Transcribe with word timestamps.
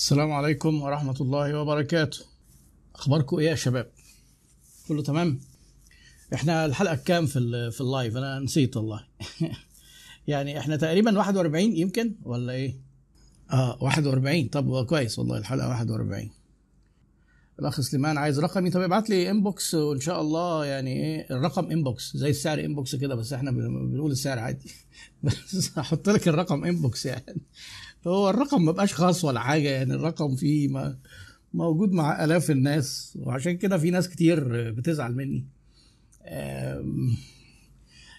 السلام 0.00 0.32
عليكم 0.32 0.82
ورحمة 0.82 1.16
الله 1.20 1.60
وبركاته. 1.60 2.18
أخباركم 2.94 3.38
إيه 3.38 3.50
يا 3.50 3.54
شباب؟ 3.54 3.90
كله 4.88 5.02
تمام؟ 5.02 5.40
إحنا 6.34 6.64
الحلقة 6.66 6.94
كام 6.94 7.26
في 7.26 7.70
في 7.70 7.80
ال 7.80 7.86
live؟ 7.86 8.16
أنا 8.16 8.38
نسيت 8.38 8.76
والله. 8.76 9.04
يعني 10.28 10.58
إحنا 10.58 10.76
تقريبا 10.76 11.18
41 11.18 11.62
يمكن 11.76 12.14
ولا 12.22 12.52
إيه؟ 12.52 12.76
آه 13.52 13.78
41 13.82 14.48
طب 14.48 14.86
كويس 14.86 15.18
والله 15.18 15.38
الحلقة 15.38 15.68
41 15.68 16.30
الأخ 17.58 17.80
سليمان 17.80 18.18
عايز 18.18 18.40
رقمي. 18.40 18.70
طب 18.70 18.80
ابعت 18.80 19.10
لي 19.10 19.30
inbox 19.30 19.74
وإن 19.74 20.00
شاء 20.00 20.20
الله 20.20 20.64
يعني 20.66 20.92
إيه؟ 20.92 21.26
الرقم 21.36 21.70
inbox 21.70 22.16
زي 22.16 22.30
السعر 22.30 22.60
inbox 22.60 22.96
كده 22.96 23.14
بس 23.14 23.32
إحنا 23.32 23.50
بن- 23.50 23.90
بنقول 23.90 24.10
السعر 24.10 24.38
عادي. 24.38 24.70
بس 25.22 25.78
هحط 25.78 26.08
لك 26.08 26.28
الرقم 26.28 26.64
inbox 26.64 27.06
يعني. 27.06 27.40
هو 28.06 28.30
الرقم 28.30 28.64
ما 28.64 28.72
بقاش 28.72 28.94
خاص 28.94 29.24
ولا 29.24 29.40
حاجة 29.40 29.68
يعني 29.68 29.94
الرقم 29.94 30.36
فيه 30.36 30.68
ما 30.68 30.98
موجود 31.54 31.92
مع 31.92 32.24
آلاف 32.24 32.50
الناس 32.50 33.18
وعشان 33.20 33.56
كده 33.56 33.78
في 33.78 33.90
ناس 33.90 34.08
كتير 34.08 34.70
بتزعل 34.70 35.14
مني. 35.14 35.46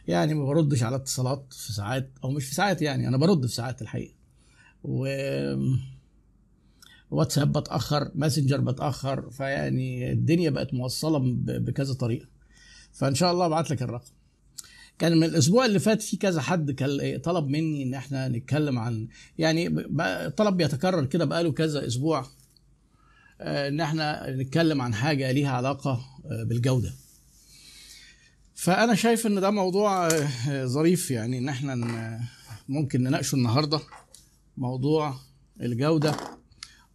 يعني 0.08 0.34
ما 0.34 0.46
بردش 0.46 0.84
على 0.84 0.96
اتصالات 0.96 1.54
في 1.54 1.74
ساعات 1.74 2.12
أو 2.24 2.32
مش 2.32 2.46
في 2.46 2.56
ساعات 2.56 2.82
يعني 2.82 3.08
أنا 3.08 3.18
برد 3.18 3.46
في 3.46 3.54
ساعات 3.54 3.82
الحقيقة. 3.82 4.14
و 4.84 5.08
واتساب 7.12 7.58
بتأخر 7.58 8.12
ماسنجر 8.16 8.62
بتأخر 8.62 9.30
فيعني 9.30 10.12
الدنيا 10.12 10.50
بقت 10.50 10.74
موصلة 10.74 11.20
بكذا 11.44 11.94
طريقة. 11.94 12.28
فإن 12.94 13.16
شاء 13.16 13.32
الله 13.32 13.46
أبعت 13.46 13.72
لك 13.72 13.82
الرقم. 13.82 14.12
كان 15.02 15.18
من 15.18 15.24
الأسبوع 15.24 15.66
اللي 15.66 15.80
فات 15.80 16.02
في 16.02 16.18
كذا 16.18 16.42
حد 16.42 16.76
طلب 17.24 17.48
مني 17.48 17.84
إن 17.84 17.94
إحنا 17.94 18.28
نتكلم 18.28 18.80
عن 18.80 19.08
يعني 19.38 19.70
طلب 20.30 20.58
بيتكرر 20.58 21.06
كده 21.06 21.26
بقاله 21.26 21.52
كذا 21.52 21.88
أسبوع 21.88 22.28
آه، 23.42 23.68
إن 23.68 23.82
إحنا 23.82 24.36
نتكلم 24.36 24.82
عن 24.82 24.94
حاجة 24.94 25.32
ليها 25.32 25.52
علاقة 25.52 25.92
آه، 26.26 26.44
بالجودة. 26.44 26.94
فأنا 28.56 28.96
شايف 28.96 29.28
إن 29.28 29.42
ده 29.42 29.52
موضوع 29.52 30.08
آه، 30.08 30.66
ظريف 30.66 31.12
يعني 31.12 31.38
إن 31.38 31.50
إحنا 31.50 32.20
ممكن 32.70 33.04
نناقشه 33.04 33.36
النهارده 33.36 33.80
موضوع 34.58 35.16
الجودة. 35.62 36.16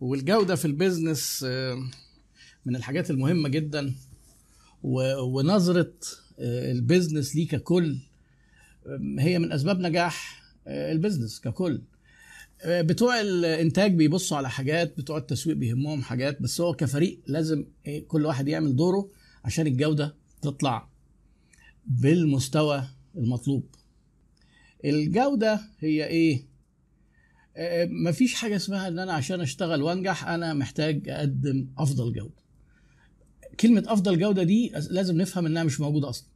والجودة 0.00 0.54
في 0.54 0.64
البيزنس 0.64 1.42
من 2.66 2.76
الحاجات 2.76 3.10
المهمة 3.10 3.48
جدا 3.48 3.94
ونظرة 4.82 5.92
ال 6.38 6.49
business 6.49 7.36
ليه 7.36 7.48
ككل. 7.48 7.96
آه، 8.86 9.00
هي 9.18 9.38
من 9.38 9.52
أسباب 9.52 9.80
نجاح 9.80 10.42
آه، 10.66 10.92
ال 10.92 10.97
business 10.97 11.40
ككل. 11.40 11.82
آه، 12.62 12.82
بتوع 12.82 13.20
الإنتاج 13.20 13.94
بيبصوا 13.94 14.36
على 14.36 14.50
حاجات 14.50 14.98
بتوع 14.98 15.18
التسويق 15.18 15.56
بيهمهم 15.56 16.02
حاجات 16.02 16.42
بس 16.42 16.60
هو 16.60 16.74
كفريق 16.74 17.20
لازم 17.26 17.64
إيه، 17.86 18.06
كل 18.08 18.26
واحد 18.26 18.48
يعمل 18.48 18.76
دوره 18.76 19.08
عشان 19.44 19.66
الجودة 19.66 20.14
تطلع 20.42 20.88
بالمستوى 21.86 22.84
المطلوب. 23.16 23.66
الجودة 24.84 25.60
هي 25.78 26.06
إيه؟ 26.06 26.46
آه، 27.56 27.88
مفيش 27.90 28.34
حاجة 28.34 28.56
اسمها 28.56 28.88
إن 28.88 28.98
أنا 28.98 29.12
عشان 29.12 29.40
أشتغل 29.40 29.82
وأنجح 29.82 30.28
أنا 30.28 30.54
محتاج 30.54 31.08
أقدم 31.08 31.68
أفضل 31.78 32.12
جودة. 32.12 32.45
كلمة 33.60 33.84
أفضل 33.86 34.18
جودة 34.18 34.42
دي 34.42 34.72
لازم 34.90 35.16
نفهم 35.16 35.46
إنها 35.46 35.64
مش 35.64 35.80
موجودة 35.80 36.08
أصلا. 36.08 36.28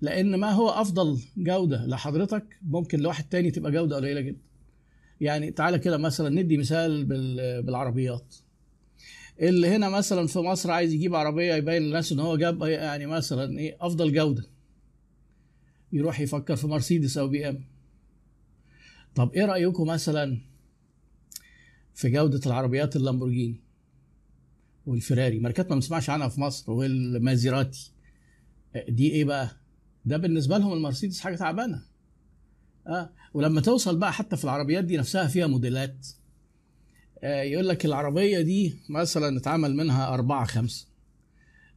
لأن 0.00 0.34
ما 0.34 0.50
هو 0.50 0.68
أفضل 0.68 1.18
جودة 1.36 1.86
لحضرتك 1.86 2.58
ممكن 2.62 3.00
لواحد 3.00 3.24
تاني 3.28 3.50
تبقى 3.50 3.72
جودة 3.72 3.96
قليلة 3.96 4.20
جدا. 4.20 4.40
يعني 5.20 5.50
تعالى 5.50 5.78
كده 5.78 5.96
مثلا 5.98 6.42
ندي 6.42 6.56
مثال 6.56 7.04
بال- 7.04 7.62
بالعربيات. 7.62 8.34
اللي 9.40 9.68
هنا 9.68 9.88
مثلا 9.88 10.26
في 10.26 10.38
مصر 10.38 10.70
عايز 10.70 10.92
يجيب 10.92 11.14
عربية 11.14 11.54
يبين 11.54 11.82
للناس 11.82 12.12
إن 12.12 12.20
هو 12.20 12.36
جاب 12.36 12.62
يعني 12.62 13.06
مثلا 13.06 13.58
إيه 13.58 13.76
أفضل 13.80 14.12
جودة. 14.12 14.44
يروح 15.92 16.20
يفكر 16.20 16.56
في 16.56 16.66
مرسيدس 16.66 17.18
أو 17.18 17.28
بي 17.28 17.48
إم. 17.48 17.64
طب 19.14 19.32
إيه 19.34 19.44
رأيكم 19.44 19.86
مثلا 19.86 20.38
في 21.94 22.10
جودة 22.10 22.40
العربيات 22.46 22.96
اللامبورجيني؟ 22.96 23.60
والفيراري 24.86 25.38
ماركات 25.38 25.68
ما 25.68 25.74
بنسمعش 25.74 26.10
عنها 26.10 26.28
في 26.28 26.40
مصر 26.40 26.72
والمازيراتي. 26.72 27.92
دي 28.88 29.10
إيه 29.10 29.24
بقى؟ 29.24 29.50
ده 30.04 30.16
بالنسبة 30.16 30.58
لهم 30.58 30.72
المرسيدس 30.72 31.20
حاجة 31.20 31.36
تعبانة. 31.36 31.82
آه 32.86 33.10
ولما 33.34 33.60
توصل 33.60 33.98
بقى 33.98 34.12
حتى 34.12 34.36
في 34.36 34.44
العربيات 34.44 34.84
دي 34.84 34.96
نفسها 34.96 35.26
فيها 35.26 35.46
موديلات. 35.46 36.06
آه 37.22 37.42
يقول 37.42 37.68
لك 37.68 37.84
العربية 37.84 38.40
دي 38.40 38.74
مثلا 38.88 39.38
اتعمل 39.38 39.76
منها 39.76 40.14
أربعة 40.14 40.44
خمسة. 40.46 40.86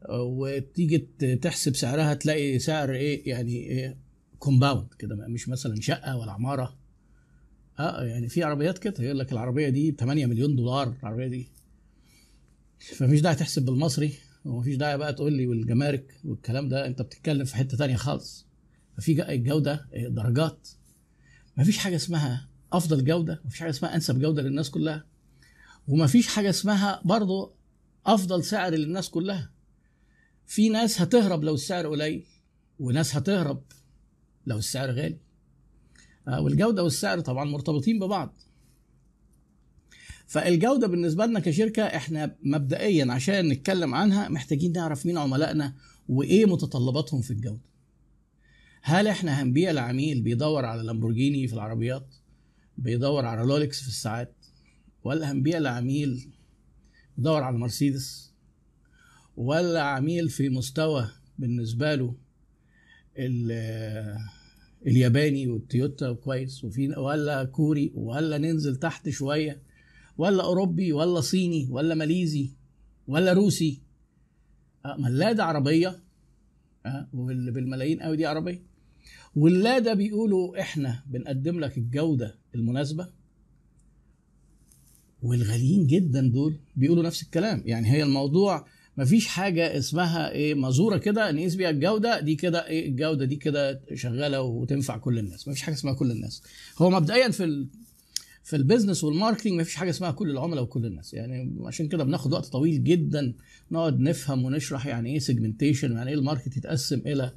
آه، 0.09 0.21
وتيجي 0.21 0.97
تحسب 1.41 1.75
سعرها 1.75 2.13
تلاقي 2.13 2.59
سعر 2.59 2.93
إيه؟ 2.93 3.29
يعني 3.29 3.51
إيه؟ 3.55 3.97
compound 4.39 4.87
كده 4.99 5.15
مش 5.27 5.49
مثلا 5.49 5.81
شقة 5.81 6.17
ولا 6.17 6.31
عمارة. 6.31 6.75
آه 7.79 8.03
يعني 8.03 8.29
في 8.29 8.43
عربيات 8.43 8.77
كده. 8.77 9.03
يقول 9.03 9.19
لك 9.19 9.31
العربية 9.31 9.69
دي 9.69 9.91
ب 9.91 9.99
8 9.99 10.25
مليون 10.25 10.55
دولار 10.55 10.95
العربية 11.03 11.27
دي. 11.27 11.47
فمفيش 12.79 13.21
داعي 13.21 13.35
تحسب 13.35 13.65
بالمصري 13.65 14.13
ومفيش 14.45 14.75
داعي 14.75 14.97
بقى 14.97 15.13
تقول 15.13 15.33
لي 15.33 15.47
والجمارك 15.47 16.19
والكلام 16.25 16.69
ده. 16.69 16.85
انت 16.87 17.01
بتتكلم 17.01 17.45
في 17.45 17.55
حتة 17.55 17.77
تانية 17.77 17.95
خالص. 17.95 18.45
ففي 18.97 19.33
الجوده 19.33 19.87
إيه، 19.93 20.07
درجات. 20.07 20.67
مفيش 21.57 21.77
حاجة 21.77 21.95
اسمها 21.95 22.49
أفضل 22.73 23.05
جودة 23.05 23.41
مفيش 23.45 23.59
حاجة 23.59 23.69
اسمها 23.69 23.95
أنسب 23.95 24.19
جودة 24.19 24.41
للناس 24.41 24.69
كلها. 24.69 25.05
ومفيش 25.87 26.27
حاجة 26.27 26.49
اسمها 26.49 27.01
برضه 27.05 27.53
أفضل 28.05 28.43
سعر 28.43 28.71
للناس 28.73 29.09
كلها. 29.09 29.51
في 30.45 30.69
ناس 30.69 31.01
هتهرب 31.01 31.43
لو 31.43 31.53
السعر 31.53 31.87
قليل 31.87 32.25
وناس 32.79 33.15
هتهرب 33.15 33.63
لو 34.45 34.57
السعر 34.57 34.91
غالي. 34.91 35.17
آه، 36.27 36.41
والجودة 36.41 36.83
والسعر 36.83 37.19
طبعا 37.19 37.45
مرتبطين 37.45 37.99
ببعض. 37.99 38.33
فالجودة 40.27 40.87
بالنسبة 40.87 41.25
لنا 41.25 41.39
كشركة 41.39 41.83
إحنا 41.83 42.35
مبدئيا 42.43 43.11
عشان 43.11 43.49
نتكلم 43.49 43.93
عنها 43.95 44.29
محتاجين 44.29 44.71
نعرف 44.71 45.05
مين 45.05 45.17
عملائنا 45.17 45.73
وإيه 46.09 46.45
متطلباتهم 46.45 47.21
في 47.21 47.31
الجودة. 47.31 47.59
هل 48.81 49.07
إحنا 49.07 49.41
هنبيع 49.41 49.71
لعميل 49.71 50.21
بيدور 50.21 50.65
على 50.65 50.83
لامبورجيني 50.83 51.47
في 51.47 51.53
العربيات 51.53 52.15
بيدور 52.77 53.25
على 53.25 53.41
رولكس 53.41 53.81
في 53.81 53.87
الساعات 53.87 54.35
ولا 55.03 55.31
هنبيع 55.31 55.57
لعميل 55.57 56.29
بيدور 57.17 57.43
على 57.43 57.57
مرسيدس 57.57 58.31
ولا 59.37 59.81
عميل 59.81 60.29
في 60.29 60.49
مستوى 60.49 61.09
بالنسبة 61.39 61.95
له 61.95 62.15
ال- 63.17 64.17
الياباني 64.87 65.47
والتويوتا 65.47 66.13
كويس 66.13 66.63
وفي 66.63 66.89
ولا 66.89 67.43
كوري 67.43 67.91
ولا 67.95 68.37
ننزل 68.37 68.75
تحت 68.75 69.09
شوية 69.09 69.61
ولا 70.17 70.43
أوروبي 70.43 70.93
ولا 70.93 71.21
صيني 71.21 71.67
ولا 71.71 71.95
ماليزي 71.95 72.49
ولا 73.07 73.33
روسي. 73.33 73.81
آه، 74.85 74.95
ما 74.99 75.07
اللادا 75.07 75.43
عربية. 75.43 75.99
آه، 76.85 77.07
بالملايين 77.13 77.99
قوي 77.99 78.17
دي 78.17 78.25
عربية. 78.25 78.61
واللادا 79.35 79.93
بيقولوا 79.93 80.61
إحنا 80.61 81.03
بنقدم 81.07 81.59
لك 81.59 81.77
الجودة 81.77 82.35
المناسبة. 82.55 83.07
والغاليين 85.21 85.87
جدا 85.87 86.27
دول 86.27 86.55
بيقولوا 86.75 87.03
نفس 87.03 87.23
الكلام. 87.23 87.63
يعني 87.65 87.91
هي 87.91 88.03
الموضوع 88.03 88.67
مفيش 88.97 89.27
حاجة 89.27 89.77
اسمها 89.77 90.31
إيه 90.31 90.53
مازورة 90.53 90.97
كده 90.97 91.31
نقيس 91.31 91.55
بيها 91.55 91.69
الجودة 91.69 92.19
دي 92.19 92.35
كده 92.35 92.67
إيه 92.67 92.89
الجودة 92.89 93.25
دي 93.25 93.35
كده 93.35 93.81
شغالة 93.93 94.41
وتنفع 94.41 94.97
كل 94.97 95.19
الناس. 95.19 95.47
مفيش 95.47 95.61
حاجة 95.61 95.75
اسمها 95.75 95.93
كل 95.93 96.11
الناس. 96.11 96.43
هو 96.77 96.89
مبدئيا 96.89 97.29
في. 97.29 97.67
في 98.45 98.55
ال 98.55 98.61
business 98.61 99.03
وال 99.03 99.12
marketing 99.12 99.53
مفيش 99.59 99.75
حاجة 99.75 99.89
اسمها 99.89 100.11
كل 100.11 100.29
العملاء 100.29 100.63
وكل 100.63 100.85
الناس. 100.85 101.13
يعني 101.13 101.55
عشان 101.65 101.87
كده 101.87 102.03
بناخد 102.03 102.33
وقت 102.33 102.45
طويل 102.45 102.83
جدا 102.83 103.33
نقعد 103.71 103.99
نفهم 103.99 104.45
ونشرح 104.45 104.85
يعني 104.85 105.13
إيه 105.13 105.19
segmentation 105.19 105.91
يعني 105.91 106.09
إيه 106.09 106.15
ال 106.15 106.21
market 106.21 106.57
يتقسم 106.57 106.99
إلى 107.05 107.33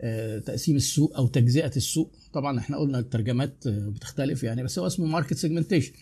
آه، 0.00 0.38
تقسيم 0.38 0.76
السوق 0.76 1.16
أو 1.16 1.26
تجزئة 1.26 1.76
السوق. 1.76 2.14
طبعا 2.32 2.58
إحنا 2.58 2.76
قلنا 2.76 2.98
الترجمات 2.98 3.66
آه، 3.66 3.88
بتختلف 3.88 4.42
يعني 4.42 4.62
بس 4.62 4.78
هو 4.78 4.86
اسمه 4.86 5.06
market 5.06 5.34
segmentation 5.34 5.92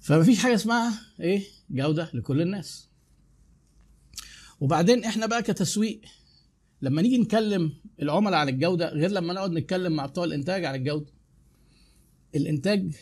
فمفيش 0.00 0.38
حاجة 0.38 0.54
اسمها 0.54 1.00
إيه؟ 1.20 1.42
جودة 1.70 2.10
لكل 2.14 2.42
الناس. 2.42 2.88
وبعدين 4.60 5.04
إحنا 5.04 5.26
بقى 5.26 5.42
كتسويق 5.42 6.00
لما 6.82 7.02
نيجي 7.02 7.18
نكلم 7.18 7.72
العملاء 8.02 8.38
عن 8.38 8.48
الجودة 8.48 8.88
غير 8.88 9.10
لما 9.10 9.32
نقعد 9.32 9.52
نتكلم 9.52 9.92
مع 9.92 10.06
بتوع 10.06 10.24
الإنتاج 10.24 10.64
عن 10.64 10.74
الجودة. 10.74 11.06
الإنتاج 12.34 12.92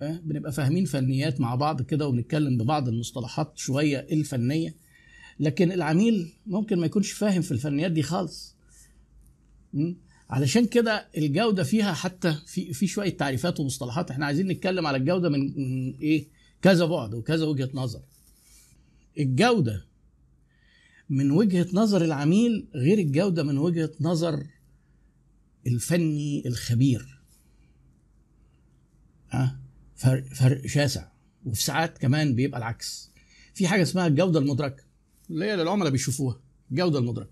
بنبقى 0.00 0.52
فاهمين 0.52 0.84
فنيات 0.84 1.40
مع 1.40 1.54
بعض 1.54 1.82
كده 1.82 2.08
وبنتكلم 2.08 2.58
ببعض 2.58 2.88
المصطلحات 2.88 3.52
شوية 3.58 3.98
الفنية. 3.98 4.74
لكن 5.40 5.72
العميل 5.72 6.32
ممكن 6.46 6.78
ما 6.78 6.86
يكونش 6.86 7.12
فاهم 7.12 7.42
في 7.42 7.52
الفنيات 7.52 7.92
دي 7.92 8.02
خالص? 8.02 8.56
علشان 10.30 10.66
كده 10.66 11.08
الجودة 11.16 11.62
فيها 11.62 11.92
حتى 11.92 12.34
في 12.46 12.72
في 12.72 12.86
شوية 12.86 13.16
تعريفات 13.16 13.60
ومصطلحات. 13.60 14.10
إحنا 14.10 14.26
عايزين 14.26 14.48
نتكلم 14.48 14.86
على 14.86 14.96
الجودة 14.96 15.28
من 15.28 15.40
من 15.40 15.94
إيه؟ 15.94 16.28
كذا 16.62 16.84
بعد 16.84 17.14
وكذا 17.14 17.44
وجهة 17.46 17.70
نظر. 17.74 18.02
الجودة 19.18 19.84
من 21.10 21.30
وجهة 21.30 21.66
نظر 21.72 22.04
العميل 22.04 22.68
غير 22.74 22.98
الجودة 22.98 23.42
من 23.42 23.58
وجهة 23.58 23.90
نظر 24.00 24.46
الفني 25.66 26.42
الخبير. 26.46 27.20
ها؟ 29.30 29.63
فرق, 30.04 30.24
فرق 30.34 30.66
شاسع. 30.66 31.08
وفي 31.44 31.62
ساعات 31.62 31.98
كمان 31.98 32.34
بيبقى 32.34 32.58
العكس. 32.58 33.10
في 33.54 33.68
حاجة 33.68 33.82
اسمها 33.82 34.06
الجودة 34.06 34.38
المدركة 34.38 34.82
اللي 35.30 35.44
هي 35.44 35.54
العملاء 35.54 35.92
بيشوفوها 35.92 36.40
الجوده 36.70 36.98
المدركة. 36.98 37.30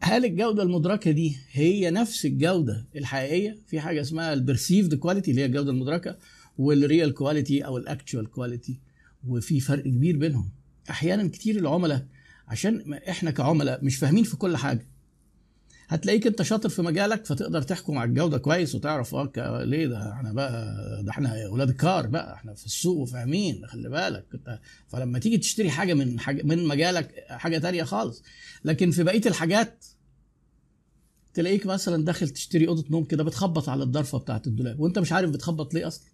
هل 0.00 0.24
الجودة 0.24 0.62
المدركة 0.62 1.10
دي 1.10 1.36
هي 1.52 1.90
نفس 1.90 2.26
الجودة 2.26 2.86
الحقيقية؟ 2.96 3.58
في 3.66 3.80
حاجة 3.80 4.00
اسمها 4.00 4.32
البرسيفد 4.32 4.94
كواليتي 4.94 5.30
اللي 5.30 5.42
هي 5.42 5.46
الجودة 5.46 5.70
المدركة 5.70 6.18
وال 6.58 6.77
real 6.77 7.14
quality 7.14 7.64
أو 7.64 7.78
ال 7.78 7.85
actual 7.85 8.30
quality 8.30 8.80
وفي 9.28 9.60
فرق 9.60 9.84
كبير 9.84 10.16
بينهم. 10.16 10.50
أحيانا 10.90 11.28
كتير 11.28 11.56
العملاء 11.56 12.06
عشان 12.48 12.92
إحنا 12.94 13.30
كعملاء 13.30 13.84
مش 13.84 13.96
فاهمين 13.96 14.24
في 14.24 14.36
كل 14.36 14.56
حاجة. 14.56 14.88
هتلاقيك 15.88 16.26
انت 16.26 16.42
شاطر 16.42 16.68
في 16.68 16.82
مجالك 16.82 17.26
فتقدر 17.26 17.62
تحكم 17.62 17.98
على 17.98 18.08
الجودة 18.08 18.38
كويس 18.38 18.74
وتعرف 18.74 19.14
آه 19.14 19.64
ليه 19.64 19.86
ده 19.86 20.12
إحنا 20.12 20.32
بقى 20.32 20.74
ده 21.02 21.10
إحنا 21.10 21.46
أولاد 21.46 21.68
الكار 21.68 22.06
بقى 22.06 22.34
إحنا 22.34 22.54
في 22.54 22.66
السوق 22.66 22.96
وفاهمين 22.98 23.66
خلي 23.66 23.88
بالك. 23.88 24.26
انت 24.34 24.60
فلما 24.88 25.18
تيجي 25.18 25.38
تشتري 25.38 25.70
حاجة 25.70 25.94
من 25.94 26.20
حاجة 26.20 26.42
من 26.42 26.64
مجالك 26.68 27.24
حاجة 27.28 27.58
تانية 27.58 27.82
خالص. 27.84 28.22
لكن 28.64 28.90
في 28.90 29.02
بقية 29.02 29.22
الحاجات 29.26 29.84
تلاقيك 31.34 31.66
مثلا 31.66 32.04
داخل 32.04 32.28
تشتري 32.28 32.68
أوضة 32.68 32.84
نوم 32.90 33.04
كده 33.04 33.24
بتخبط 33.24 33.68
على 33.68 33.82
الضرفة 33.82 34.18
بتاعه 34.18 34.42
الدولاب. 34.46 34.80
وأنت 34.80 34.98
مش 34.98 35.12
عارف 35.12 35.30
بتخبط 35.30 35.74
ليه 35.74 35.86
أصلا. 35.86 36.08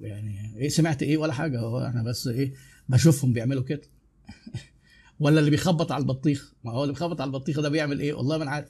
يعني 0.00 0.56
إيه 0.56 0.68
سمعت 0.68 1.02
إيه؟ 1.02 1.16
ولا 1.16 1.32
حاجة. 1.32 1.60
هو 1.60 1.86
إحنا 1.86 2.02
بس 2.02 2.26
إيه 2.26 2.54
بشوفهم 2.88 3.32
بيعملوا 3.32 3.62
كده. 3.62 3.82
ولا 5.22 5.40
اللي 5.40 5.50
بيخبط 5.50 5.92
على 5.92 6.02
البطيخ؟ 6.02 6.54
ما 6.64 6.72
هو 6.72 6.82
اللي 6.82 6.92
بيخبط 6.92 7.20
على 7.20 7.28
البطيخه 7.28 7.62
ده 7.62 7.68
بيعمل 7.68 8.00
إيه؟ 8.00 8.14
والله 8.14 8.36
ما 8.38 8.42
أنا 8.42 8.50
عارف. 8.50 8.68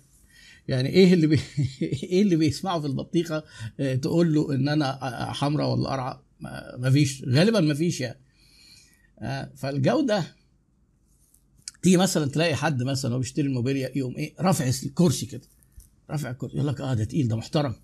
يعني 0.69 0.89
إيه 0.89 1.15
اللي 1.15 1.27
بي... 1.27 1.41
إيه 1.83 2.23
اللي 2.23 2.37
بيسمعه 2.37 2.81
في 2.81 2.87
البطيخة؟ 2.87 3.45
آه 3.81 3.95
تقول 3.95 4.35
له 4.35 4.55
إن 4.55 4.69
أنا 4.69 4.99
حمراء 5.33 5.71
ولا 5.71 5.89
قرعة؟ 5.89 6.25
ما 6.79 6.91
فيش. 6.91 7.25
غالبا 7.29 7.61
ما 7.61 7.75
فيش 7.75 8.01
يعني. 8.01 8.21
آه 9.19 9.53
فالجوده 9.57 10.25
تيجي 11.83 11.97
مثلا 11.97 12.27
تلاقي 12.31 12.55
حد 12.55 12.83
مثلا 12.83 13.15
هو 13.15 13.19
بيشتري 13.19 13.47
الموبيليا 13.47 13.93
يقوم 13.99 14.17
إيه؟ 14.17 14.35
رافع 14.41 14.71
الكرسي 14.85 15.27
كده. 15.27 15.47
رافع 16.11 16.31
الكرسي. 16.31 16.57
يقول 16.57 16.69
لك 16.69 16.81
آه 16.81 16.95
ده 16.95 17.05
تقيل 17.05 17.29
ده 17.29 17.37
محترم. 17.37 17.75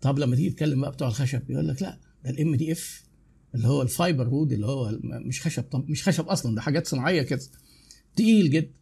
طب 0.00 0.18
لما 0.18 0.36
تيجي 0.36 0.50
تتكلم 0.50 0.80
بقى 0.80 0.92
بتوع 0.92 1.08
الخشب 1.08 1.50
يقول 1.50 1.68
لك 1.68 1.82
لا 1.82 1.98
ده 2.24 2.30
ال 2.30 2.54
MDF 2.54 3.04
اللي 3.54 3.68
هو 3.68 3.82
ال 3.82 3.90
fiber 3.90 4.28
wood 4.28 4.52
اللي 4.52 4.66
هو 4.66 4.98
مش 5.02 5.42
خشب 5.42 5.62
طب 5.62 5.90
مش 5.90 6.08
خشب 6.08 6.28
أصلا 6.28 6.54
ده 6.54 6.60
حاجات 6.60 6.86
صناعية 6.86 7.22
كده. 7.22 7.40
تقيل 8.18 8.50
جدا. 8.50 8.72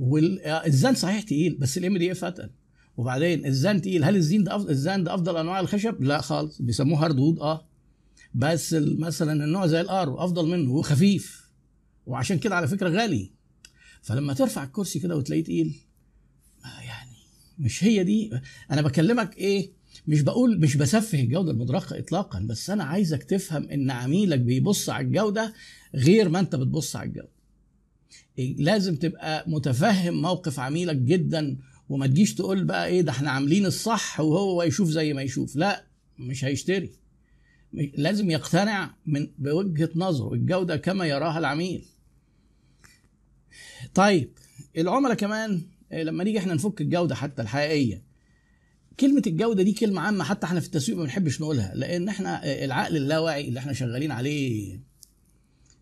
والزان 0.00 0.94
صحيح 0.94 1.22
تقيل 1.22 1.56
بس 1.58 1.78
ال 1.78 1.98
MDF 1.98 2.24
اتقل 2.24 2.50
وبعدين 2.96 3.46
الزان 3.46 3.80
تقيل. 3.82 4.04
هل 4.04 4.16
الزان 4.16 4.44
ده 4.44 4.56
افضل 4.56 4.70
الزان 4.70 5.04
ده 5.04 5.14
أفضل 5.14 5.36
أنواع 5.36 5.60
الخشب؟ 5.60 6.02
لا 6.02 6.20
خالص. 6.20 6.62
بيسموه 6.62 7.04
hard 7.04 7.18
wood 7.18 7.38
آه. 7.38 7.68
بس 8.34 8.76
مثلا 8.80 9.44
النوع 9.44 9.66
زي 9.66 9.80
الارو 9.80 10.24
أفضل 10.24 10.48
منه 10.48 10.72
وخفيف. 10.72 11.50
وعشان 12.06 12.38
كده 12.38 12.56
على 12.56 12.68
فكرة 12.68 12.88
غالي. 12.88 13.32
فلما 14.02 14.34
ترفع 14.34 14.64
الكرسي 14.64 14.98
كده 14.98 15.16
وتلاقيه 15.16 15.44
تقيل 15.44 15.80
يعني 16.64 17.16
مش 17.58 17.84
هي 17.84 18.04
دي. 18.04 18.30
أنا 18.70 18.82
بكلمك 18.82 19.36
إيه؟ 19.36 19.72
مش 20.08 20.20
بقول 20.20 20.60
مش 20.60 20.76
بسفه 20.76 21.20
الجودة 21.20 21.50
المدركه 21.50 21.98
اطلاقا 21.98 22.40
بس 22.40 22.70
أنا 22.70 22.84
عايزك 22.84 23.22
تفهم 23.22 23.68
إن 23.68 23.90
عميلك 23.90 24.38
بيبص 24.38 24.88
على 24.90 25.06
الجودة 25.06 25.54
غير 25.94 26.28
ما 26.28 26.40
أنت 26.40 26.56
بتبص 26.56 26.96
على 26.96 27.08
الجودة. 27.08 27.35
لازم 28.38 28.96
تبقى 28.96 29.44
متفهم 29.50 30.22
موقف 30.22 30.60
عميلك 30.60 30.96
جدا 30.96 31.56
وما 31.88 32.06
تجيش 32.06 32.34
تقول 32.34 32.64
بقى 32.64 32.86
إيه 32.86 33.00
ده 33.02 33.10
إحنا 33.12 33.30
عاملين 33.30 33.66
الصح 33.66 34.20
وهو 34.20 34.62
يشوف 34.62 34.88
زي 34.88 35.12
ما 35.12 35.22
يشوف. 35.22 35.56
لا 35.56 35.84
مش 36.18 36.44
هيشتري. 36.44 36.90
لازم 37.96 38.30
يقتنع 38.30 38.94
من 39.06 39.28
بوجهة 39.38 39.90
نظره 39.96 40.34
الجودة 40.34 40.76
كما 40.76 41.06
يراها 41.06 41.38
العميل. 41.38 41.84
طيب 43.94 44.30
العملاء 44.78 45.14
كمان 45.14 45.62
لما 45.92 46.24
نيجي 46.24 46.38
إحنا 46.38 46.54
نفك 46.54 46.80
الجودة 46.80 47.14
حتى 47.14 47.42
الحقيقية. 47.42 48.02
كلمة 49.00 49.22
الجودة 49.26 49.62
دي 49.62 49.72
كلمة 49.72 50.00
عامة 50.00 50.24
حتى 50.24 50.46
إحنا 50.46 50.60
في 50.60 50.66
التسويق 50.66 50.98
ما 50.98 51.04
بنحبش 51.04 51.40
نقولها 51.40 51.72
لأن 51.74 52.08
إحنا 52.08 52.64
العقل 52.64 52.96
اللاواعي 52.96 53.48
اللي 53.48 53.60
إحنا 53.60 53.72
شغالين 53.72 54.10
عليه 54.10 54.80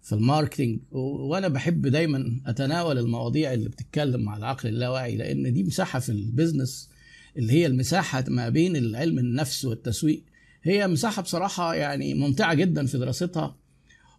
في 0.05 0.13
ال 0.13 0.19
marketing. 0.19 0.81
وأنا 0.93 1.49
بحب 1.49 1.87
دايما 1.87 2.41
أتناول 2.47 2.99
المواضيع 2.99 3.53
اللي 3.53 3.69
بتتكلم 3.69 4.21
مع 4.21 4.37
العقل 4.37 4.69
اللاواعي 4.69 5.17
لأن 5.17 5.53
دي 5.53 5.63
مساحة 5.63 5.99
في 5.99 6.09
ال 6.09 6.18
business 6.18 6.91
اللي 7.37 7.53
هي 7.53 7.67
المساحة 7.67 8.25
ما 8.29 8.49
بين 8.49 8.77
العلم 8.77 9.19
النفس 9.19 9.65
والتسويق. 9.65 10.23
هي 10.63 10.89
مساحة 10.89 11.23
بصراحة 11.23 11.75
يعني 11.75 12.15
ممتعة 12.15 12.55
جدا 12.55 12.87
في 12.87 12.99
دراستها 12.99 13.57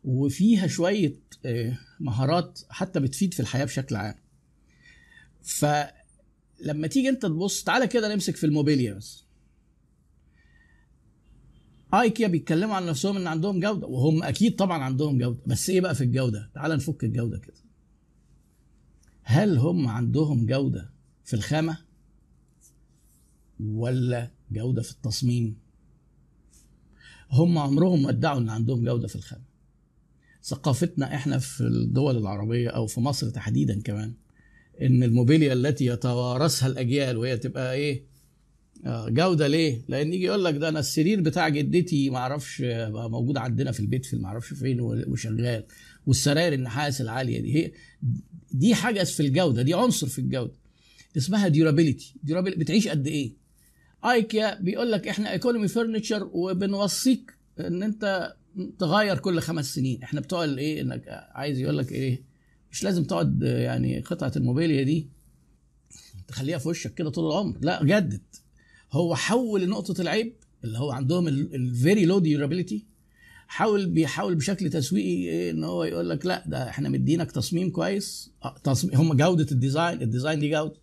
وفيها 0.03 0.67
شوية 0.67 1.13
مهارات 1.99 2.59
حتى 2.69 2.99
بتفيد 2.99 3.33
في 3.33 3.39
الحياة 3.39 3.65
بشكل 3.65 3.95
عام. 3.95 4.15
فلما 5.43 6.87
تيجي 6.87 7.09
أنت 7.09 7.21
تبص 7.21 7.63
تعالى 7.63 7.87
كده 7.87 8.13
نمسك 8.13 8.35
في 8.35 8.45
الموبيليا 8.45 8.93
بس. 8.93 9.24
ايكيا 11.93 12.27
بيتكلموا 12.27 12.75
عن 12.75 12.85
نفسهم 12.85 13.17
إن 13.17 13.27
عندهم 13.27 13.59
جودة 13.59 13.87
وهم 13.87 14.23
أكيد 14.23 14.55
طبعا 14.55 14.83
عندهم 14.83 15.17
جودة. 15.17 15.39
بس 15.47 15.69
إيه 15.69 15.81
بقى 15.81 15.95
في 15.95 16.03
الجودة؟ 16.03 16.49
تعال 16.55 16.71
نفك 16.71 17.03
الجودة 17.03 17.37
كده. 17.39 17.55
هل 19.23 19.57
هم 19.57 19.87
عندهم 19.87 20.45
جودة 20.45 20.89
في 21.23 21.33
الخامة 21.33 21.77
ولا 23.59 24.31
جودة 24.51 24.81
في 24.81 24.91
التصميم؟ 24.91 25.57
هم 27.31 27.57
عمرهم 27.57 28.03
ما 28.03 28.09
ادعوا 28.09 28.39
إن 28.39 28.49
عندهم 28.49 28.85
جودة 28.85 29.07
في 29.07 29.15
الخامة. 29.15 29.43
ثقافتنا 30.43 31.15
إحنا 31.15 31.37
في 31.37 31.61
الدول 31.61 32.17
العربية 32.17 32.69
أو 32.69 32.87
في 32.87 32.99
مصر 32.99 33.29
تحديدا 33.29 33.81
كمان 33.81 34.13
إن 34.81 35.03
الموبيليا 35.03 35.53
التي 35.53 35.85
يتوارثها 35.85 36.67
الأجيال 36.67 37.17
وهي 37.17 37.37
تبقى 37.37 37.73
إيه؟ 37.73 38.03
جودة 38.87 39.47
ليه؟ 39.47 39.81
لأن 39.87 40.13
يجي 40.13 40.23
يقول 40.23 40.43
لك 40.45 40.55
ده 40.55 40.69
أنا 40.69 40.79
السرير 40.79 41.21
بتاع 41.21 41.49
جدتي 41.49 42.09
ما 42.09 42.17
أعرفش 42.17 42.63
موجود 42.91 43.37
عندنا 43.37 43.71
في 43.71 43.79
البيت 43.79 44.05
في 44.05 44.15
ما 44.15 44.27
أعرفش 44.27 44.53
فين 44.53 44.81
وشغال. 44.81 45.63
والسراير 46.05 46.53
النحاس 46.53 47.01
العالية 47.01 47.39
دي 47.39 47.55
هي 47.55 47.71
دي 48.51 48.75
حاجة 48.75 49.03
في 49.03 49.19
الجودة 49.19 49.61
دي 49.61 49.73
عنصر 49.73 50.07
في 50.07 50.19
الجودة. 50.19 50.53
اسمها 51.17 51.47
durability 51.47 52.15
durability 52.23 52.59
بتعيش 52.59 52.87
قد 52.87 53.07
إيه؟ 53.07 53.33
آيكيا 54.05 54.59
بيقول 54.61 54.91
لك 54.91 55.07
إحنا 55.07 55.31
economy 55.31 55.67
furniture 55.67 56.29
وبنوصيك 56.33 57.33
إن 57.59 57.83
أنت 57.83 58.33
تغير 58.79 59.17
كل 59.17 59.39
خمس 59.39 59.75
سنين. 59.75 60.03
إحنا 60.03 60.21
بتوع 60.21 60.43
الايه 60.43 60.81
إنك 60.81 61.03
عايز 61.31 61.59
يقول 61.59 61.77
لك 61.77 61.91
إيه؟ 61.91 62.23
مش 62.71 62.83
لازم 62.83 63.03
تقعد 63.03 63.41
يعني 63.43 63.99
قطعة 63.99 64.31
الموبيليا 64.35 64.83
دي. 64.83 65.07
تخليها 66.27 66.57
في 66.57 66.69
وشك 66.69 66.93
كده 66.93 67.09
طول 67.09 67.31
العمر. 67.31 67.57
لا 67.61 67.83
جدد. 67.83 68.21
هو 68.95 69.15
حول 69.15 69.69
نقطة 69.69 70.01
العيب 70.01 70.33
اللي 70.63 70.77
هو 70.77 70.91
عندهم 70.91 71.27
ال 71.27 71.43
very 71.43 72.05
low 72.05 72.19
durability 72.19 72.85
حاول 73.47 73.85
بيحاول 73.85 74.35
بشكل 74.35 74.69
تسويقي 74.69 75.49
إن 75.49 75.63
هو 75.63 75.83
يقول 75.83 76.09
لك 76.09 76.25
لا 76.25 76.43
ده 76.47 76.69
إحنا 76.69 76.89
مدينك 76.89 77.31
تصميم 77.31 77.69
كويس. 77.69 78.31
تصميم 78.63 78.95
هم 78.95 79.13
جودة 79.13 79.47
ال 79.51 79.58
design 79.58 80.01
ال 80.01 80.06
design 80.06 80.39
دي 80.39 80.49
جودة. 80.49 80.75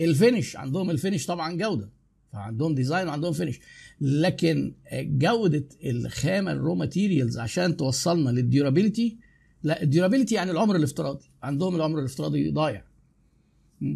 ال 0.00 0.08
finish 0.08 0.56
عندهم 0.56 0.90
ال 0.90 0.95
finish 0.95 1.26
طبعا 1.26 1.56
جودة. 1.56 1.90
فعندهم 2.32 2.74
design 2.74 3.08
وعندهم 3.08 3.32
finish. 3.32 3.60
لكن 4.00 4.74
جودة 4.94 5.64
الخامة 5.84 6.52
ال 6.52 6.58
raw 6.58 6.74
materials 6.74 7.38
عشان 7.38 7.76
توصلنا 7.76 8.30
لل 8.30 8.44
durability 8.44 9.16
لا 9.62 9.82
ال 9.82 9.87
durability 9.87 10.34
يعني 10.34 10.50
العمر 10.50 10.76
الافتراضي. 10.76 11.30
عندهم 11.42 11.76
العمر 11.76 11.98
الافتراضي 11.98 12.50
ضايع. 12.50 12.84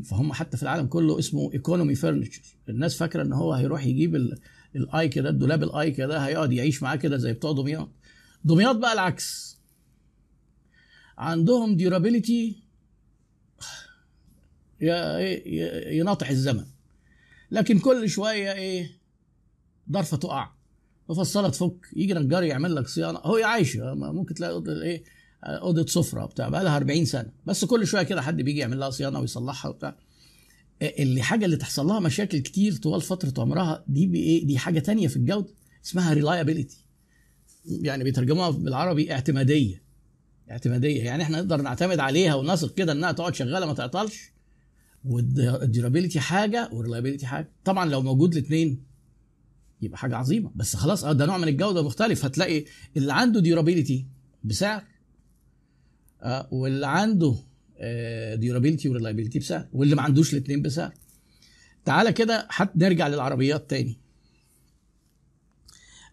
فهم 0.05 0.33
حتى 0.33 0.57
في 0.57 0.63
العالم 0.63 0.87
كله 0.87 1.19
اسمه 1.19 1.53
economy 1.53 1.95
furniture 1.95 2.43
الناس 2.69 2.97
فاكرة 2.97 3.23
إن 3.23 3.33
هو 3.33 3.53
هيروح 3.53 3.87
يجيب 3.87 4.37
الايكيا 4.77 5.21
ده 5.21 5.29
الدولاب 5.29 5.63
الايكيا 5.63 6.07
ده 6.07 6.19
هيقعد 6.27 6.53
يعيش 6.53 6.83
معاه 6.83 6.97
كده 6.97 7.17
زي 7.17 7.33
بتوع 7.33 7.53
دمياط. 7.53 7.89
دمياط 8.45 8.77
بقى 8.77 8.93
العكس. 8.93 9.59
عندهم 11.19 11.77
durability 11.77 12.63
يناطح 15.91 16.31
الزمن. 16.31 16.65
لكن 17.51 17.79
كل 17.79 18.09
شوية 18.09 18.53
إيه 18.53 18.91
ضرفه 19.91 20.17
تقع. 20.17 20.51
مفصله 21.09 21.49
تفك 21.49 21.87
يجي 21.97 22.15
نجار 22.15 22.43
يعمل 22.43 22.75
لك 22.75 22.87
صيانة. 22.89 23.19
هو 23.19 23.37
عايشه 23.45 23.95
ممكن 23.95 24.35
تلاقي 24.35 24.63
إيه 24.83 25.05
أوضة 25.45 25.87
سفرة 25.87 26.27
بتاع 26.27 26.49
بقى 26.49 26.65
لها 26.65 26.77
40 26.77 27.05
سنة. 27.05 27.33
بس 27.47 27.65
كل 27.65 27.87
شوية 27.87 28.03
كده 28.03 28.23
حد 28.23 28.37
بيجي 28.43 28.59
يعمل 28.59 28.79
لها 28.81 28.91
صيانة 28.91 29.21
ويصلحها 29.21 29.69
وبتاع. 29.69 29.97
اللي 30.83 31.23
حاجة 31.23 31.45
اللي 31.45 31.57
تحصل 31.57 31.87
لها 31.87 32.01
مشاكل 32.01 32.39
كتير 32.39 32.77
طوال 32.77 33.01
فترة 33.01 33.43
عمرها 33.43 33.85
دي 33.89 34.07
بايه 34.07 34.47
دي 34.47 34.59
حاجة 34.59 34.79
تانية 34.79 35.09
في 35.09 35.17
الجودة 35.17 35.49
اسمها 35.85 36.13
reliability 36.13 36.85
يعني 37.67 38.05
بيترجموها 38.05 38.51
بالعربي 38.51 39.13
اعتمادية. 39.13 39.83
اعتمادية. 40.51 41.03
يعني 41.05 41.23
إحنا 41.23 41.37
نقدر 41.39 41.63
نعتمد 41.63 41.99
عليها 42.01 42.35
ونثق 42.35 42.75
كده 42.75 42.93
إنها 42.93 43.13
تقعد 43.13 43.35
شغالة 43.35 43.67
ما 43.67 43.75
تعطلش. 43.75 44.33
وال 45.05 45.24
durability 45.24 46.21
حاجة 46.21 46.69
وال 46.73 46.81
reliability 46.81 47.27
حاجة. 47.27 47.53
طبعا 47.65 47.85
لو 47.91 48.03
موجود 48.03 48.37
الاثنين 48.37 48.83
يبقى 49.83 49.99
حاجة 49.99 50.17
عظيمة. 50.17 50.53
بس 50.55 50.77
خلاص 50.77 51.05
آه 51.05 51.13
ده 51.13 51.27
نوع 51.27 51.39
من 51.39 51.49
الجودة 51.49 51.83
مختلف. 51.83 52.25
هتلاقي 52.25 52.65
اللي 52.97 53.13
عنده 53.13 53.41
durability 53.41 54.07
بسعر 54.45 54.85
آه 56.23 56.49
واللي 56.51 56.87
عنده 56.87 57.37
durability 58.35 58.89
و 58.89 58.93
reliability 58.93 59.39
بسعر 59.39 59.69
واللي 59.73 59.95
ما 59.95 60.03
عندوش 60.03 60.33
الاثنين 60.33 60.63
بسعر 60.63 60.95
تعالى 61.85 62.13
كده 62.13 62.47
حتى 62.51 62.79
نرجع 62.79 63.09
للعربيات 63.09 63.71
تاني. 63.71 63.99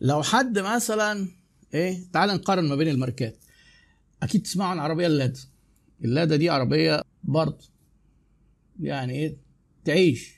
لو 0.02 0.24
حد 0.24 0.60
مثلا 0.60 1.28
إيه 1.74 2.00
تعالى 2.14 2.34
نقارن 2.34 2.64
ما 2.70 2.76
بين 2.76 2.88
الماركات. 2.88 3.38
أكيد 4.24 4.44
تسمعوا 4.44 4.72
عن 4.72 4.80
عربية 4.80 5.08
اللادا 5.08 5.40
اللادا 6.04 6.36
دي 6.36 6.50
عربية 6.50 7.02
برضه 7.24 7.66
يعني 8.80 9.14
إيه 9.14 9.38
تعيش 9.86 10.34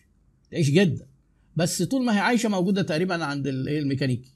تعيش 0.51 0.69
جدا. 0.69 1.07
بس 1.55 1.81
طول 1.83 2.05
ما 2.05 2.15
هي 2.15 2.19
عايشة 2.19 2.49
موجودة 2.49 2.81
تقريبا 2.81 3.25
عند 3.25 3.47
الايه 3.47 3.79
الميكانيكي. 3.79 4.33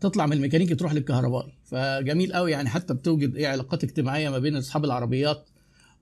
تطلع 0.00 0.26
من 0.26 0.32
الميكانيكي 0.32 0.74
تروح 0.74 0.92
للكهربائي. 0.94 1.52
فجميل 1.64 2.32
قوي 2.32 2.52
يعني 2.52 2.68
حتى 2.68 2.94
بتوجد 2.94 3.36
إيه 3.36 3.48
علاقات 3.48 3.84
اجتماعية 3.84 4.30
ما 4.30 4.38
بين 4.38 4.56
أصحاب 4.56 4.84
العربيات 4.84 5.48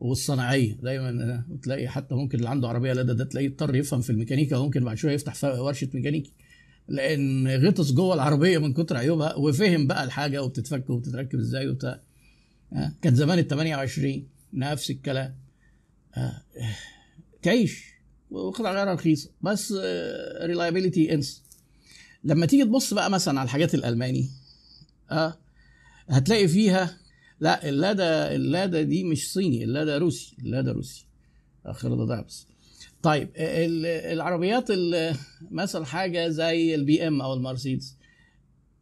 والصناعية. 0.00 0.74
دايما 0.82 1.44
تلاقي 1.62 1.88
حتى 1.88 2.14
ممكن 2.14 2.38
اللي 2.38 2.48
عنده 2.50 2.68
عربية 2.68 2.92
لادا 2.92 3.12
ده 3.12 3.24
تلاقيه 3.24 3.48
اضطر 3.48 3.76
يفهم 3.76 4.00
في 4.00 4.10
الميكانيكا 4.10 4.56
وممكن 4.56 4.84
بعد 4.84 4.96
شوية 4.96 5.14
يفتح 5.14 5.44
ورشة 5.44 5.88
ميكانيكي 5.94 6.32
لأن 6.88 7.48
غطس 7.66 7.92
جوه 7.92 8.14
العربية 8.14 8.58
من 8.58 8.72
كتر 8.72 8.96
عيوبها 8.96 9.34
وفهم 9.34 9.86
بقى 9.86 10.04
الحاجة 10.04 10.42
وبتتفك 10.42 10.90
وبتتركب 10.90 11.38
إزاي 11.38 11.68
وبتاع. 11.68 12.00
آه 12.72 12.92
كان 13.02 13.14
زمان 13.14 13.38
ال 13.38 13.48
28 13.48 14.26
نفس 14.54 14.90
الكلام. 14.90 15.34
آه 16.16 16.42
تعيش 17.42 17.84
وقطع 18.30 18.72
غيارها 18.72 18.94
رخيصة. 18.94 19.30
بس 19.42 19.74
reliability 20.42 21.14
انس 21.14 21.41
لما 22.24 22.46
تيجي 22.46 22.64
تبص 22.64 22.94
بقى 22.94 23.10
مثلا 23.10 23.40
على 23.40 23.46
الحاجات 23.46 23.74
الألماني 23.74 24.28
آه 25.10 25.38
هتلاقي 26.08 26.48
فيها 26.48 26.98
لا 27.40 27.68
اللادا 27.68 28.34
اللادا 28.34 28.82
دي 28.82 29.04
مش 29.04 29.32
صيني 29.32 29.64
اللادا 29.64 29.98
روسي 29.98 30.36
اللادا 30.38 30.72
روسي. 30.72 31.06
آخر 31.66 31.94
ده 31.94 32.06
دعبس 32.06 32.46
طيب 33.02 33.28
العربيات 33.36 34.68
مثلا 35.50 35.84
حاجة 35.84 36.28
زي 36.28 36.74
ال 36.74 37.08
BM 37.08 37.22
أو 37.22 37.34
المرسيدس 37.34 37.96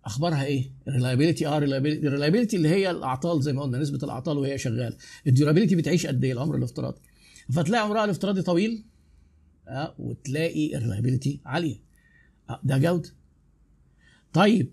أخبارها 0.05 0.45
إيه؟ 0.45 0.73
reliability 0.89 1.47
آه 1.47 1.59
reliability 1.59 2.07
ال 2.07 2.11
reliability 2.11 2.57
اللي 2.57 2.69
هي 2.69 2.91
الأعطال 2.91 3.43
زي 3.43 3.53
ما 3.53 3.63
قلنا 3.63 3.79
نسبة 3.79 3.99
الأعطال 4.03 4.39
وهي 4.39 4.59
شغالة. 4.59 4.97
ال 5.27 5.31
durability 5.31 5.77
بتعيش 5.77 6.07
قد 6.07 6.25
إيه؟ 6.25 6.33
العمر 6.33 6.57
الافتراضي. 6.57 7.01
فتلاقي 7.53 7.85
عمرها 7.85 8.05
الافتراضي 8.05 8.43
طويل 8.43 8.85
آه 9.69 9.95
وتلاقي 9.99 10.77
ال 10.77 10.82
reliability 10.82 11.41
عالية. 11.45 11.77
آه 12.51 12.61
ده 12.65 12.79
جودة. 12.79 13.09
طيب. 14.33 14.73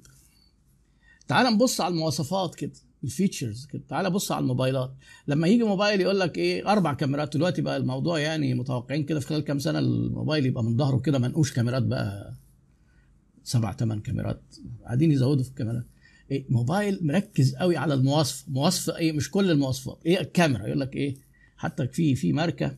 تعال 1.28 1.54
نبص 1.54 1.82
على 1.82 1.94
المواصفات 1.94 2.56
كده 2.56 2.72
ال 3.04 3.10
features 3.10 3.66
كده. 3.66 3.84
تعال 3.90 4.10
بص 4.12 4.32
على 4.32 4.42
الموبايلات. 4.44 4.94
لما 5.28 5.48
يجي 5.48 5.64
موبايل 5.64 6.02
يقول 6.02 6.20
لك 6.20 6.38
إيه 6.38 6.72
أربع 6.72 6.94
كاميرات. 6.94 7.34
دلوقتي 7.34 7.62
بقى 7.62 7.78
الموضوع 7.78 8.20
يعني 8.20 8.54
متوقعين 8.54 9.04
كده 9.04 9.20
في 9.20 9.28
خلال 9.28 9.42
كام 9.42 9.60
سنة 9.60 9.80
الموبايل 9.80 10.46
يبقى 10.46 10.64
من 10.64 10.78
ظهره 10.78 10.98
كده 10.98 11.20
منقوش 11.20 11.54
كاميرات 11.54 11.84
بقى. 11.84 12.34
سبع 13.44 13.74
ثمان 13.74 14.00
كاميرات. 14.00 14.42
قاعدين 14.86 15.12
يزودوا 15.12 15.44
في 15.44 15.50
الكاميرات. 15.50 15.86
إيه 16.32 16.46
موبايل 16.50 17.00
مركز 17.02 17.56
قوي 17.56 17.78
على 17.78 17.94
المواصفة. 17.94 18.52
مواصفة 18.52 18.98
إيه 18.98 19.12
مش 19.12 19.32
كل 19.32 19.52
المواصفات. 19.52 20.00
إيه 20.06 20.22
الكاميرا. 20.22 20.68
يقول 20.68 20.80
لك 20.80 20.96
إيه 20.96 21.18
حتى 21.58 21.88
في 21.88 22.16
في 22.16 22.34
ماركة 22.34 22.76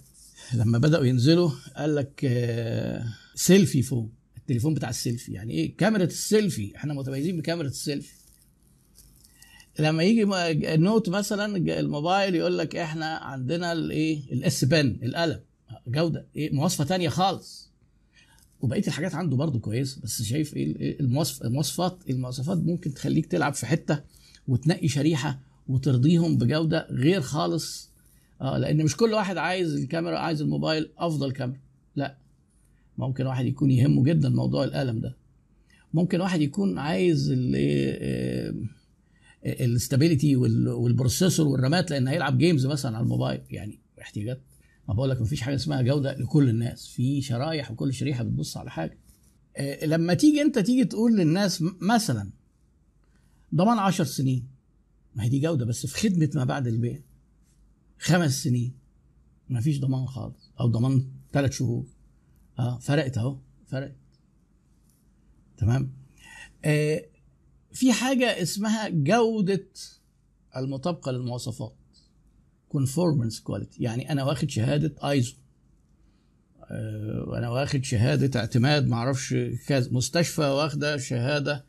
لما 0.53 0.77
بدأوا 0.77 1.05
ينزلوا 1.05 1.51
قال 1.77 1.95
لك 1.95 2.21
آه 2.25 3.05
selfie 3.35 3.81
phone 3.81 4.09
التليفون 4.49 4.73
بتاع 4.73 4.89
السيلفي. 4.89 5.33
يعني 5.33 5.53
إيه؟ 5.53 5.77
كاميرا 5.77 6.03
السيلفي. 6.03 6.75
إحنا 6.75 6.93
متميزين 6.93 7.37
بكاميرا 7.37 7.67
السيلفي. 7.67 8.13
لما 9.79 10.03
يجي 10.03 10.23
النوت 10.73 11.09
مثلا 11.09 11.57
الموبايل 11.79 12.35
يقول 12.35 12.57
لك 12.57 12.75
إحنا 12.75 13.05
عندنا 13.05 13.71
الايه 13.71 14.33
الاس 14.33 14.65
بن 14.65 14.99
القلم. 15.03 15.39
جودة. 15.87 16.25
إيه؟ 16.35 16.53
مواصفة 16.53 16.83
تانية 16.83 17.09
خالص. 17.09 17.69
وبقية 18.61 18.87
الحاجات 18.87 19.15
عنده 19.15 19.37
برضو 19.37 19.59
كويسة. 19.59 20.01
بس 20.03 20.21
شايف 20.21 20.57
إيه؟ 20.57 20.99
المواصف 20.99 21.41
المواصفات 21.41 21.99
المواصفات 22.09 22.57
ممكن 22.57 22.93
تخليك 22.93 23.25
تلعب 23.25 23.53
في 23.53 23.65
حتة 23.65 24.01
وتنقي 24.47 24.87
شريحة 24.87 25.39
وترضيهم 25.67 26.37
بجودة 26.37 26.87
غير 26.91 27.21
خالص. 27.21 27.89
آه 28.41 28.57
لأن 28.57 28.83
مش 28.83 28.97
كل 28.97 29.13
واحد 29.13 29.37
عايز 29.37 29.73
الكاميرا 29.73 30.19
عايز 30.19 30.41
الموبايل 30.41 30.89
أفضل 30.97 31.31
كاميرا. 31.31 31.59
لا. 31.95 32.17
ممكن 32.99 33.25
واحد 33.25 33.45
يكون 33.45 33.71
يهمه 33.71 34.03
جدا 34.03 34.29
موضوع 34.29 34.63
القلم 34.63 34.99
ده. 34.99 35.17
ممكن 35.93 36.21
واحد 36.21 36.41
يكون 36.41 36.77
عايز 36.77 37.33
ال 39.45 39.54
stability 39.54 40.35
وال 40.35 40.56
processor 40.56 41.47
والرامات 41.47 41.91
لأن 41.91 42.07
هيلعب 42.07 42.37
games 42.37 42.65
مثلا 42.65 42.97
على 42.97 43.03
الموبايل. 43.03 43.41
يعني 43.49 43.79
احتياجات. 44.01 44.41
ما 44.87 44.93
بقول 44.93 45.09
لك 45.09 45.21
مفيش 45.21 45.41
حاجة 45.41 45.55
اسمها 45.55 45.81
جودة 45.81 46.13
لكل 46.17 46.49
الناس. 46.49 46.87
في 46.87 47.21
شرايح 47.21 47.71
وكل 47.71 47.93
شريحة 47.93 48.23
بتبص 48.23 48.57
على 48.57 48.71
حاجة. 48.71 48.97
لما 49.83 50.13
تيجي 50.13 50.41
أنت 50.41 50.59
تيجي 50.59 50.85
تقول 50.85 51.17
للناس 51.17 51.63
مثلا 51.81 52.29
ضمان 53.55 53.77
10 53.77 54.03
سنين. 54.03 54.47
ما 55.15 55.23
هي 55.23 55.29
دي 55.29 55.39
جودة 55.39 55.65
بس 55.65 55.85
في 55.85 56.09
خدمة 56.09 56.29
ما 56.35 56.43
بعد 56.43 56.67
البيع. 56.67 56.99
خمس 57.99 58.43
سنين. 58.43 58.73
ما 59.49 59.61
فيش 59.61 59.79
ضمان 59.79 60.05
خالص 60.05 60.51
أو 60.59 60.67
ضمان 60.67 61.05
ثلاث 61.33 61.51
شهور. 61.51 61.85
آه 62.59 62.79
فرقت 62.79 63.17
أهو 63.17 63.37
فرقت. 63.67 63.95
تمام؟ 65.57 65.91
آه 66.65 67.05
في 67.73 67.93
حاجة 67.93 68.41
اسمها 68.41 68.89
جودة 68.89 69.65
المطابقة 70.57 71.11
للمواصفات 71.11 71.75
conformance 72.73 73.35
quality. 73.49 73.75
يعني 73.79 74.11
أنا 74.11 74.23
واخد 74.23 74.49
شهادة 74.49 75.09
ايزو 75.09 75.33
وأنا 77.27 77.49
واخد 77.49 77.83
شهادة 77.83 78.39
اعتماد 78.39 78.87
معرفش 78.87 79.33
كذا 79.67 79.91
مستشفى 79.91 80.41
واخدة 80.41 80.97
شهادة 80.97 81.65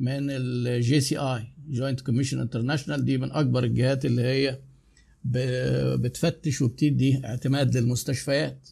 من 0.00 0.30
ال 0.30 0.48
JCI 0.48 1.00
Joint 1.00 2.00
Commission 2.00 2.40
International 2.40 3.04
دي 3.04 3.18
من 3.18 3.32
أكبر 3.32 3.64
الجهات 3.64 4.04
اللي 4.04 4.22
هي 4.22 4.60
بتفتش 5.96 6.62
وبتدي 6.62 7.24
اعتماد 7.26 7.76
للمستشفيات. 7.76 8.68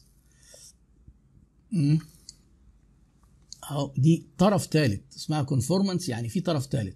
أهو 3.71 3.93
دي 3.97 4.25
طرف 4.37 4.65
ثالث 4.65 5.01
اسمها 5.15 5.43
كونفورمانس 5.43 6.09
يعني 6.09 6.29
في 6.29 6.41
طرف 6.41 6.65
ثالث 6.65 6.95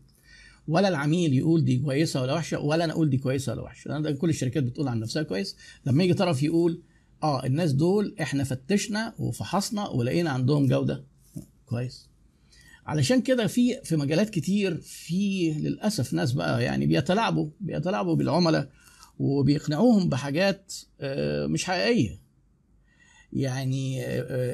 ولا 0.67 0.88
العميل 0.88 1.34
يقول 1.34 1.65
دي 1.65 1.77
كويسة 1.79 2.22
ولا 2.22 2.34
وحشة 2.34 2.60
ولا 2.60 2.84
أنا 2.84 2.93
أقول 2.93 3.10
دي 3.10 3.17
كويسة 3.17 3.51
ولا 3.51 3.62
وحشة. 3.62 3.88
لأن 3.88 4.15
كل 4.15 4.29
الشركات 4.29 4.63
بتقول 4.63 4.88
عن 4.88 5.00
نفسها 5.00 5.24
كويس. 5.24 5.55
لما 5.86 6.03
يجي 6.03 6.13
طرف 6.13 6.43
يقول 6.43 6.81
آه 7.24 7.46
الناس 7.46 7.72
دول 7.72 8.15
إحنا 8.22 8.43
فتشنا 8.43 9.13
وفحصنا 9.19 9.88
ولقينا 9.88 10.29
عندهم 10.29 10.67
جودة. 10.67 11.03
كويس. 11.65 12.07
علشان 12.86 13.22
كده 13.22 13.48
في 13.48 13.81
في 13.84 13.96
مجالات 13.96 14.29
كتير 14.29 14.77
في 14.81 15.51
للأسف 15.53 16.13
ناس 16.13 16.31
بقى 16.31 16.63
يعني 16.63 16.86
بيتلاعبوا 16.86 17.50
بيتلاعبوا 17.60 18.15
بالعملاء 18.15 18.69
وبيقنعوهم 19.19 20.10
بحاجات 20.10 20.74
مش 21.50 21.63
حقيقية. 21.63 22.26
يعني 23.34 24.05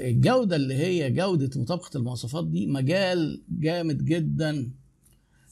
الجودة 0.10 0.56
اللي 0.56 0.74
هي 0.74 1.12
جودة 1.12 1.62
مطابقة 1.62 1.98
المواصفات 1.98 2.48
دي 2.48 2.68
مجال 2.68 3.42
جامد 3.50 4.06
جدا 4.06 4.72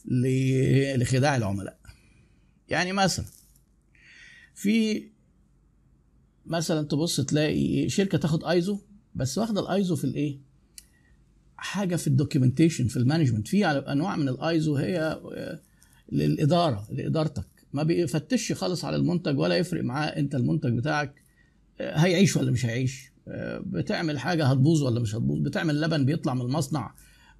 لخداع 0.05 1.37
العملاء. 1.37 1.79
يعني 2.69 2.91
مثلا 2.91 3.25
في 4.55 5.03
مثلا 6.45 6.87
تبص 6.87 7.21
تلاقي 7.21 7.89
شركة 7.89 8.17
تاخد 8.17 8.43
ايزو 8.43 8.79
بس 9.15 9.37
واخدة 9.37 9.61
الايزو 9.61 9.95
في 9.95 10.03
الايه؟ 10.03 10.39
حاجة 11.57 11.95
في 11.95 12.07
ال 12.07 12.13
documentation 12.13 12.87
في 12.87 12.97
ال 12.97 13.01
management. 13.01 13.47
في 13.47 13.65
انواع 13.65 14.15
من 14.15 14.29
الايزو 14.29 14.75
هي 14.75 15.21
للإدارة 16.11 16.87
لإدارتك. 16.91 17.47
ما 17.73 17.83
بيبصش 17.83 18.51
خالص 18.51 18.85
على 18.85 18.95
المنتج 18.95 19.37
ولا 19.39 19.55
يفرق 19.55 19.83
معاه 19.83 20.07
انت 20.07 20.35
المنتج 20.35 20.77
بتاعك 20.77 21.23
هيعيش 21.79 22.37
ولا 22.37 22.51
مش 22.51 22.65
هيعيش. 22.65 23.10
بتعمل 23.65 24.19
حاجة 24.19 24.45
هتبوظ 24.45 24.83
ولا 24.83 24.99
مش 24.99 25.15
هتبوظ؟ 25.15 25.39
بتعمل 25.39 25.81
لبن 25.81 26.05
بيطلع 26.05 26.33
من 26.33 26.41
المصنع 26.41 26.95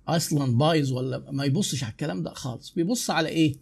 أصلا 0.08 0.58
بايظ 0.58 0.92
ولا 0.94 1.32
ما 1.32 1.46
يبصش 1.46 1.84
على 1.84 1.92
الكلام 1.92 2.24
ده 2.24 2.34
خالص. 2.34 2.72
بيبص 2.72 3.10
على 3.10 3.30
إيه؟ 3.30 3.56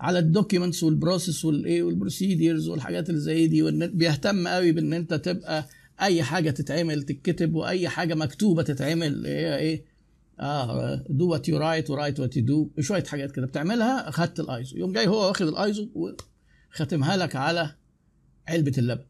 على 0.00 0.18
ال 0.18 0.24
documents 0.24 0.82
وال 0.82 0.96
process 0.96 1.44
والإيه 1.44 1.82
وال 1.82 1.96
procedures 1.96 2.68
والحاجات 2.68 3.10
اللي 3.10 3.20
زي 3.20 3.46
دي 3.46 3.70
بيهتم 3.88 4.48
قوي 4.48 4.72
بإن 4.72 4.92
أنت 4.92 5.14
تبقى 5.14 5.66
أي 6.02 6.22
حاجة 6.22 6.50
تتعمل 6.50 7.02
تتكتب 7.02 7.54
وأي 7.54 7.88
حاجة 7.88 8.14
مكتوبة 8.14 8.62
تتعمل 8.62 9.26
هي 9.26 9.56
إيه؟ 9.56 9.84
آه 10.40 11.04
do 11.10 11.30
what 11.30 11.48
you 11.48 11.56
write 11.58 11.90
و 11.90 11.95
write 11.95 12.20
what 12.20 12.36
you 12.36 12.44
do 12.44 12.70
شوية 12.80 13.04
حاجات 13.04 13.32
كده. 13.32 13.46
بتعملها 13.46 14.08
اخدت 14.08 14.40
الآيزو. 14.40 14.76
يوم 14.76 14.92
جاي 14.92 15.06
هو 15.06 15.28
واخد 15.28 15.46
الآيزو 15.46 15.88
وختمها 16.74 17.16
لك 17.16 17.36
على 17.36 17.74
علبة 18.48 18.72
اللبن. 18.78 19.04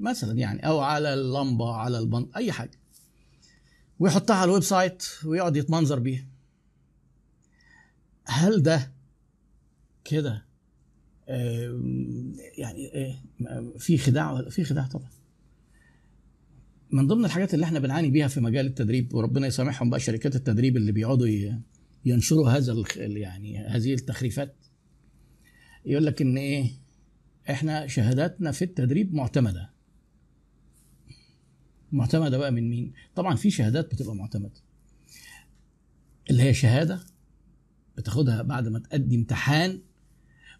مثلا 0.00 0.38
يعني 0.38 0.66
أو 0.66 0.80
على 0.80 1.14
اللمبة 1.14 1.74
على 1.74 1.98
البن 1.98 2.28
أي 2.36 2.52
حاجة. 2.52 2.80
ويحطها 3.98 4.36
على 4.36 4.48
ال 4.48 4.62
website 4.62 5.04
ويقعد 5.24 5.56
يتمنظر 5.56 5.98
بيها 5.98 6.26
هل 8.26 8.62
ده 8.62 8.92
كده 10.04 10.46
يعني 12.58 12.92
إيه 12.94 13.22
في 13.78 13.98
خداع 13.98 14.48
في 14.48 14.64
خداع 14.64 14.86
طبعا. 14.86 15.10
من 16.90 17.06
ضمن 17.06 17.24
الحاجات 17.24 17.54
اللي 17.54 17.64
إحنا 17.66 17.78
بنعاني 17.78 18.10
بيها 18.10 18.28
في 18.28 18.40
مجال 18.40 18.66
التدريب 18.66 19.14
وربنا 19.14 19.46
يسامحهم 19.46 19.90
بقى 19.90 20.00
شركات 20.00 20.36
التدريب 20.36 20.76
اللي 20.76 20.92
بيقعدوا 20.92 21.28
ينشروا 22.04 22.50
هذا 22.50 22.84
يعني 22.96 23.58
هذه 23.58 23.94
التخريفات. 23.94 24.56
يقول 25.86 26.06
لك 26.06 26.22
إن 26.22 26.36
إيه 26.36 26.70
إحنا 27.50 27.86
شهاداتنا 27.86 28.52
في 28.52 28.62
التدريب 28.64 29.14
معتمدة. 29.14 29.73
معتمدة 31.94 32.38
بقى 32.38 32.52
من 32.52 32.70
مين؟ 32.70 32.92
طبعا 33.14 33.36
في 33.36 33.50
شهادات 33.50 33.94
بتبقى 33.94 34.14
معتمدة. 34.14 34.60
اللي 36.30 36.42
هي 36.42 36.54
شهادة 36.54 37.00
بتاخدها 37.96 38.42
بعد 38.42 38.68
ما 38.68 38.78
تأدي 38.78 39.16
امتحان 39.16 39.80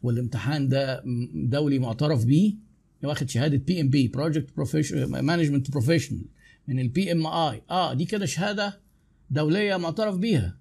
والامتحان 0.03 0.69
ده 0.69 1.03
دولي 1.35 1.79
معترف 1.79 2.25
بيه 2.25 2.55
واخد 3.05 3.29
شهادة 3.29 3.57
PMP 3.57 4.09
Project 4.09 4.59
Management 5.09 5.71
Professional 5.71 6.25
من 6.69 6.79
ال 6.79 7.13
PMI 7.13 7.63
آه 7.71 7.95
دي 7.95 8.05
كده 8.05 8.27
شهادة 8.27 8.81
دولية 9.31 9.77
معترف 9.77 10.17
بيها 10.17 10.57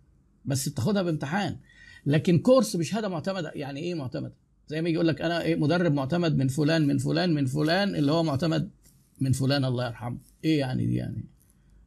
بس 0.46 0.70
بتاخدها 0.70 1.02
بامتحان. 1.02 1.58
لكن 2.06 2.40
كورس 2.40 2.76
بشهاده 2.78 3.10
معتمدة. 3.10 3.52
يعني 3.56 3.80
إيه 3.80 3.94
معتمدة؟ 3.96 4.34
زي 4.68 4.82
ما 4.82 4.88
يجي 4.90 4.96
يقول 4.96 5.08
لك 5.08 5.22
أنا 5.22 5.42
إيه 5.42 5.56
مدرب 5.56 5.94
معتمد 5.94 6.38
من 6.38 6.48
فلان 6.48 6.88
من 6.88 6.98
فلان 6.98 7.34
من 7.34 7.46
فلان 7.46 7.96
اللي 7.96 8.12
هو 8.12 8.24
معتمد 8.24 8.70
من 9.22 9.32
فلان 9.32 9.66
الله 9.66 9.86
يرحمه. 9.86 10.18
إيه 10.44 10.60
يعني 10.60 10.86
دي 10.86 10.96
يعني؟ 10.96 11.26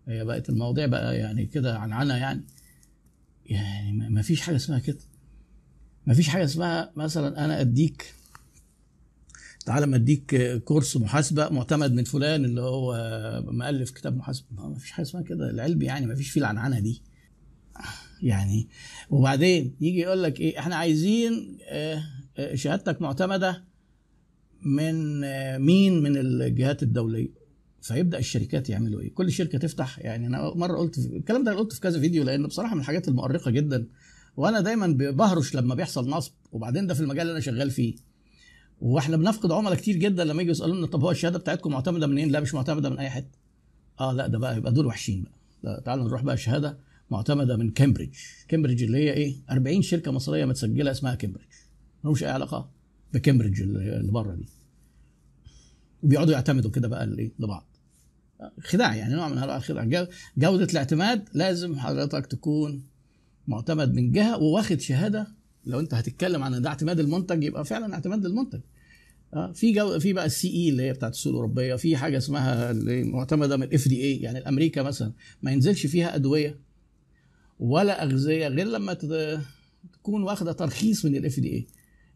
هي 0.09 0.25
بقت 0.25 0.49
المواضيع 0.49 0.87
بقى 0.87 1.16
يعني 1.16 1.47
كده 1.47 1.78
عنعنة 1.78 2.14
يعني. 2.16 2.45
يعني 3.47 3.92
ما 4.11 4.23
فيش 4.23 4.40
حاجة 4.40 4.56
اسمها 4.56 4.78
كده. 4.78 4.99
ما 6.06 6.14
فيش 6.14 6.28
حاجة 6.28 6.45
اسمها 6.45 6.92
مثلا 6.97 7.45
أنا 7.45 7.61
أديك 7.61 8.14
تعالى 9.66 9.87
ما 9.87 9.97
أديك 9.97 10.37
كورس 10.64 10.97
محاسبة 10.97 11.49
معتمد 11.49 11.92
من 11.92 12.04
فلان 12.04 12.45
اللي 12.45 12.61
هو 12.61 12.95
مؤلف 13.47 13.90
كتاب 13.90 14.16
محاسبة. 14.16 14.47
ما 14.50 14.68
ما 14.68 14.78
فيش 14.78 14.90
حاجة 14.90 15.06
اسمها 15.06 15.23
كده. 15.23 15.50
العلم 15.50 15.83
يعني 15.83 16.06
ما 16.06 16.14
فيش 16.14 16.30
فيه 16.30 16.40
العنعنة 16.40 16.80
دي. 16.80 17.02
يعني 18.23 18.68
وبعدين 19.11 19.76
يجي 19.80 19.99
يقول 20.00 20.23
لك 20.23 20.40
إيه 20.40 20.59
إحنا 20.59 20.76
عايزين 20.76 21.59
آه، 21.68 22.02
آه، 22.37 22.54
شهادتك 22.54 23.02
معتمدة 23.02 23.64
من 24.63 25.25
آه، 25.25 25.59
مين 25.59 26.03
من 26.03 26.17
الجهات 26.17 26.83
الدولية 26.83 27.29
فيبدأ 27.83 28.19
الشركات 28.19 28.71
يعملوا 28.71 29.01
إيه 29.01 29.15
كل 29.15 29.33
شركة 29.33 29.59
تفتح 29.59 29.99
يعني 29.99 30.27
أنا 30.27 30.55
مرة 30.55 30.77
قلت 30.79 31.01
في 31.01 31.17
الكلام 31.17 31.45
ده 31.45 31.55
قلت 31.55 31.73
في 31.73 31.81
كذا 31.81 32.01
فيديو 32.01 32.25
لأن 32.25 32.47
بصراحة 32.47 32.75
من 32.75 32.81
الحاجات 32.81 33.09
المؤرقة 33.09 33.51
جدا 33.51 33.87
وأنا 34.37 34.61
دايما 34.61 34.87
بهرش 35.11 35.55
لما 35.55 35.75
بيحصل 35.75 36.11
نصب 36.11 36.33
وبعدين 36.53 36.87
ده 36.87 36.95
في 36.95 37.01
المجال 37.01 37.21
اللي 37.21 37.33
أنا 37.33 37.41
شغال 37.41 37.71
فيه 37.71 37.95
وإحنا 38.81 39.17
بنفقد 39.17 39.53
عملاء 39.53 39.75
كتير 39.75 39.97
جدا 39.97 40.25
لما 40.25 40.43
يجوا 40.43 40.53
يسألونا 40.53 40.87
طب 40.87 41.01
هو 41.03 41.11
الشهادة 41.11 41.39
بتاعتكم 41.39 41.71
معتمدة 41.71 42.07
منين؟ 42.07 42.29
لا 42.31 42.41
مش 42.41 42.55
معتمدة 42.55 42.91
من 42.91 42.99
أي 42.99 43.11
حتة. 43.11 43.39
آه 44.01 44.13
لا 44.13 44.27
ده 44.27 44.39
بقى 44.39 44.57
يبقى 44.57 44.73
دول 44.73 44.87
وحشين 44.87 45.23
بقى. 45.23 45.33
لا 45.63 45.81
تعالوا 45.85 46.05
نروح 46.05 46.23
بقى 46.23 46.37
شهاده 46.37 46.79
معتمدة 47.11 47.57
من 47.57 47.71
كامبريدج. 47.71 48.15
كامبريدج 48.49 48.83
اللي 48.83 48.99
هي 48.99 49.13
إيه؟ 49.13 49.37
40 49.51 49.83
شركة 49.83 50.11
مصرية 50.11 50.45
متسجلة 50.45 50.91
اسمها 50.91 51.15
كامبريدج. 51.15 51.53
ملوش 52.05 52.25
أي 52.25 52.31
علاقة 52.31 52.71
بكامبريدج 53.15 53.63
اللي 53.63 54.13
بره 54.13 54.35
دي. 54.35 54.47
وبيقعدوا 56.02 56.33
يعتمدوا 56.33 56.71
كده 56.71 56.89
بقى 56.89 57.04
الايه 57.04 57.33
لبعض. 57.39 57.67
خداع 58.61 58.97
يعني 58.97 59.15
نوع 59.15 59.28
من 59.28 59.39
أنواع 59.39 59.57
الخداع. 59.57 59.85
جو- 59.85 60.07
جودة 60.39 60.65
الاعتماد 60.65 61.28
لازم 61.35 61.78
حضرتك 61.78 62.26
تكون 62.26 62.83
معتمد 63.49 63.95
من 63.95 64.13
جهة 64.13 64.39
وواخد 64.43 64.80
شهادة. 64.80 65.26
لو 65.67 65.80
أنت 65.80 65.95
هتتكلم 65.95 66.43
عن 66.43 66.63
ده 66.63 66.69
اعتماد 66.69 67.00
المنتج 67.00 67.45
يبقى 67.45 67.65
فعلا 67.65 67.95
اعتماد 67.95 68.26
للمنتج. 68.26 68.61
آه 69.35 69.52
في 69.52 69.73
جو 69.73 69.99
في 69.99 70.13
بقى 70.13 70.26
ال 70.26 70.49
CE 70.49 70.69
اللي 70.69 70.83
هي 70.83 70.93
بتاعت 70.93 71.13
السوق 71.13 71.30
الأوروبية. 71.30 71.75
في 71.75 71.97
حاجة 71.97 72.19
اسمها 72.19 72.71
اللي 72.71 73.04
معتمدة 73.04 73.57
من 73.57 73.63
ال 73.63 73.89
FDA 73.89 74.17
يعني 74.17 74.39
الامريكا 74.39 74.83
مثلا. 74.83 75.13
ما 75.43 75.52
ينزلش 75.52 75.87
فيها 75.87 76.15
أدوية 76.15 76.59
ولا 77.61 78.02
أغذية 78.02 78.49
غير 78.49 78.67
لما 78.67 78.95
تكون 79.93 80.23
واخدة 80.23 80.52
ترخيص 80.52 81.04
من 81.04 81.17
ال 81.17 81.41
FDA. 81.41 81.67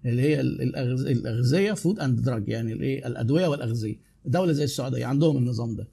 اللي 0.04 0.22
هي 0.22 0.40
الأغذية 0.40 1.72
food 1.72 1.98
and 2.00 2.20
drug 2.22 2.48
يعني 2.48 2.72
الايه 2.72 3.06
الأدوية 3.06 3.46
والأغذية. 3.46 3.96
دولة 4.24 4.52
زي 4.52 4.64
السعودية 4.64 5.06
عندهم 5.06 5.36
النظام 5.36 5.76
ده. 5.76 5.88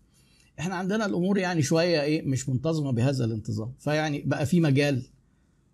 إحنا 0.60 0.76
عندنا 0.76 1.06
الأمور 1.06 1.38
يعني 1.38 1.62
شوية 1.62 2.02
إيه 2.02 2.22
مش 2.22 2.50
منتظمة 2.50 2.92
بهذا 2.92 3.26
الانتظام. 3.26 3.74
فيعني 3.80 4.22
بقى 4.22 4.46
في 4.46 4.60
مجال 4.60 5.04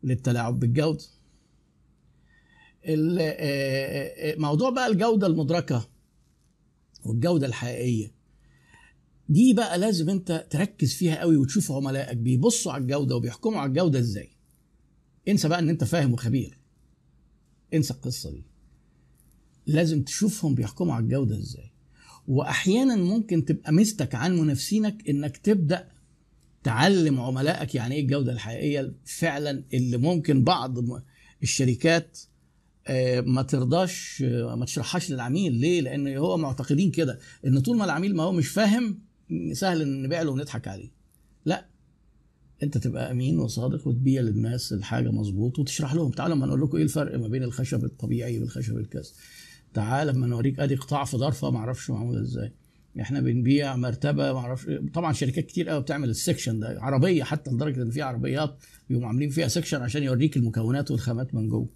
للتلاعب 0.04 0.60
بالجودة. 0.60 1.04
ال- 2.86 3.18
آه، 3.20 3.26
آه، 4.34 4.36
موضوع 4.38 4.70
بقى 4.70 4.88
الجودة 4.88 5.28
المدركة 5.28 5.90
والجودة 7.06 7.48
الحقيقية. 7.48 8.12
دي 9.30 9.54
بقى 9.54 9.78
لازم 9.80 10.10
أنت 10.10 10.46
تركز 10.50 10.94
فيها 10.94 11.16
قوي 11.20 11.38
وتشوف 11.38 11.72
عملائك 11.72 12.18
بيبصوا 12.18 12.72
على 12.72 12.82
الجودة 12.82 13.16
وبيحكموا 13.16 13.60
على 13.60 13.70
الجودة 13.70 14.00
إزاي. 14.00 14.30
انسى 15.28 15.48
بقى 15.50 15.60
إن 15.60 15.70
أنت 15.70 15.84
فاهم 15.84 16.14
وخبير. 16.14 16.58
انسى 17.74 17.94
القصة 17.94 18.32
دي 18.32 18.44
لازم 19.68 20.04
تشوفهم 20.04 20.56
بيحكموا 20.56 20.94
على 20.94 21.04
الجودة 21.04 21.38
إزاي 21.38 21.72
وأحيانا 22.28 22.96
ممكن 22.96 23.46
تبقى 23.46 23.74
ميزتك 23.74 24.16
عن 24.16 24.38
منافسينك 24.38 25.10
إنك 25.10 25.38
تبدأ 25.38 25.88
تعلم 26.64 27.20
عملائك 27.20 27.76
يعني 27.76 27.96
إيه 27.96 28.02
الجودة 28.02 28.32
الحقيقية 28.32 28.94
فعلا 29.06 29.64
اللي 29.74 29.98
ممكن 29.98 30.44
بعض 30.44 30.78
الشركات 31.44 32.20
آه، 32.88 33.22
ما 33.22 33.42
ترضاش 33.42 34.24
آه، 34.28 34.56
ما 34.56 34.66
تشرحهاش 34.66 35.12
للعميل 35.12 35.54
ليه؟ 35.54 35.82
لأن 35.82 36.18
هو 36.18 36.38
معتقدين 36.38 36.92
كده 36.92 37.20
إن 37.48 37.60
طول 37.60 37.78
ما 37.78 37.86
العميل 37.86 38.16
ما 38.16 38.24
هو 38.24 38.32
مش 38.32 38.48
فاهم 38.48 39.00
سهل 39.54 40.02
نبيع 40.02 40.22
له 40.22 40.32
ونضحك 40.32 40.68
عليه. 40.68 40.92
لا 41.46 41.66
انت 42.64 42.78
تبقى 42.78 43.12
امين 43.12 43.40
وصادق 43.40 43.88
وتبيع 43.88 44.22
للناس 44.22 44.74
الحاجة 44.74 45.12
مظبوط 45.12 45.60
وتشرح 45.60 45.94
لهم 45.94 46.12
تعالوا 46.12 46.36
ما 46.36 46.46
نقول 46.46 46.62
لكم 46.62 46.78
إيه 46.78 46.84
الفرق 46.84 47.20
ما 47.20 47.28
بين 47.28 47.44
الخشب 47.44 47.84
الطبيعي 47.86 48.40
والخشب 48.40 48.78
الكذا. 48.78 49.12
تعال 49.74 50.10
اما 50.10 50.28
نوريك 50.28 50.60
ادي 50.60 50.76
قطاع 50.76 51.04
في 51.06 51.18
ظرفة 51.18 51.52
ما 51.52 51.58
أعرفش 51.58 51.90
معمولة 51.90 52.22
إزاي. 52.22 52.52
إحنا 53.02 53.22
بنبيع 53.22 53.76
مرتبة 53.76 54.34
ما 54.34 54.40
أعرفش 54.40 54.68
طبعا 54.94 55.14
شركات 55.14 55.46
كتير 55.46 55.70
قوي 55.70 55.82
بتعمل 55.82 56.10
ال 56.10 56.16
section 56.16 56.60
ده 56.60 56.78
عربية 56.82 57.24
حتى 57.24 57.52
لدرجة 57.52 57.82
إن 57.82 57.90
في 57.92 58.02
عربيات 58.02 58.58
بيقوموا 58.90 59.08
عاملين 59.08 59.30
فيها 59.30 59.48
section 59.48 59.82
عشان 59.82 60.04
يوريك 60.04 60.38
المكونات 60.38 60.92
والخامات 60.92 61.36
من 61.36 61.50
جوه. 61.50 61.70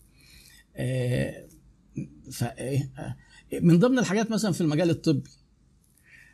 فايه 2.31 2.89
آه، 2.99 3.15
من 3.61 3.79
ضمن 3.79 3.99
الحاجات 3.99 4.31
مثلا 4.31 4.51
في 4.51 4.61
المجال 4.61 4.89
الطبي 4.89 5.29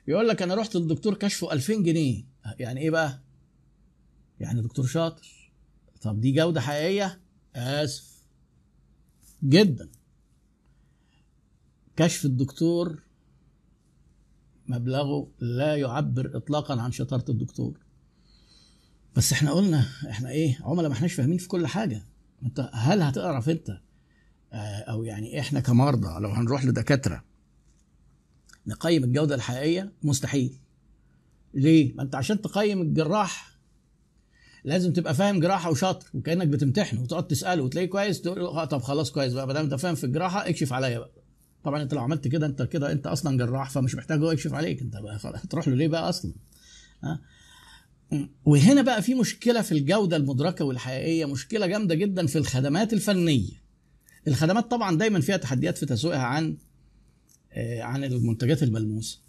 يقول 0.08 0.28
لك 0.28 0.42
أنا 0.42 0.56
رحت 0.56 0.76
للدكتور 0.76 1.14
كشفه 1.14 1.54
2000 1.54 1.74
جنيه 1.74 2.24
يعني 2.60 2.82
إيه 2.82 2.90
بقى 2.90 3.23
يعني 4.44 4.62
دكتور 4.62 4.86
شاطر. 4.86 5.52
طب 6.02 6.22
دي 6.22 6.32
جودة 6.32 6.62
حقيقية؟ 6.62 7.22
آسف. 7.56 8.14
جدا. 9.44 9.90
كشف 11.96 12.26
الدكتور 12.26 13.04
مبلغه 14.68 15.32
لا 15.40 15.76
يعبر 15.76 16.38
اطلاقا 16.38 16.82
عن 16.82 16.92
شطارة 16.92 17.32
الدكتور. 17.32 17.80
بس 19.16 19.32
إحنا 19.34 19.52
قلنا 19.52 19.86
إحنا 20.10 20.30
إيه 20.30 20.58
عملاء 20.62 20.90
ما 20.90 20.96
إحناش 20.96 21.14
فاهمين 21.14 21.38
في 21.38 21.48
كل 21.48 21.68
حاجة. 21.68 22.04
أنت 22.44 22.70
هل 22.74 23.02
هتعرف 23.02 23.50
أنت؟ 23.50 23.70
آه، 24.54 24.80
أو 24.80 25.04
يعني 25.04 25.40
إحنا 25.40 25.60
كمرضى 25.60 26.20
لو 26.22 26.30
هنروح 26.30 26.66
لدكاترة 26.66 27.24
نقيم 28.68 29.04
الجودة 29.04 29.36
الحقيقية؟ 29.36 29.94
مستحيل. 30.04 30.60
ليه؟ 31.54 31.94
ما 31.94 32.04
أنت 32.04 32.16
عشان 32.16 32.42
تقيم 32.42 32.82
الجراح 32.82 33.53
لازم 34.64 34.94
تبقى 34.94 35.14
فاهم 35.14 35.40
جراحة 35.40 35.72
وشاطر 35.72 36.08
وكأنك 36.14 36.48
بتمتحنه 36.48 37.02
وتقعد 37.02 37.28
تسأله 37.28 37.64
وتلاقيه 37.64 37.88
كويس 37.90 38.22
تقول 38.22 38.40
له 38.40 38.46
آه، 38.48 38.66
طب 38.66 38.82
خلاص 38.82 39.12
كويس 39.12 39.34
بقى 39.34 39.48
ما 39.48 39.54
دام 39.54 39.64
انت 39.64 39.76
فاهم 39.76 39.96
في 39.96 40.04
الجراحة 40.04 40.50
اكشف 40.50 40.74
عليا 40.74 41.00
بقى. 41.00 41.12
طبعا 41.64 41.82
انت 41.82 41.94
لو 41.94 42.02
عملت 42.02 42.28
كده 42.28 42.46
انت 42.46 42.62
كده 42.62 42.92
انت 42.92 43.08
أصلا 43.08 43.38
جراح 43.38 43.70
فمش 43.70 43.96
محتاج 43.96 44.20
هو 44.24 44.32
يكشف 44.32 44.54
عليك 44.54 44.82
انت 44.82 44.98
بقى 44.98 45.20
تروح 45.50 45.68
له 45.68 45.76
ليه 45.76 45.88
بقى 45.88 46.10
أصلا؟ 46.10 46.34
ها 47.04 47.20
وهنا 48.46 48.82
بقى 48.82 49.02
في 49.02 49.16
مشكلة 49.16 49.62
في 49.62 49.72
الجودة 49.72 50.18
المدركة 50.18 50.66
والحقيقية 50.66 51.26
مشكلة 51.26 51.66
جامدة 51.68 51.96
جدا 51.96 52.28
في 52.28 52.38
الخدمات 52.38 52.94
الفنية. 52.94 53.64
الخدمات 54.28 54.72
طبعا 54.72 54.98
دايما 54.98 55.20
فيها 55.22 55.38
تحديات 55.38 55.78
في 55.78 55.86
تسويقها 55.86 56.24
عن 56.24 56.58
آه، 57.54 57.82
عن 57.82 58.04
المنتجات 58.04 58.64
الملموسة. 58.64 59.20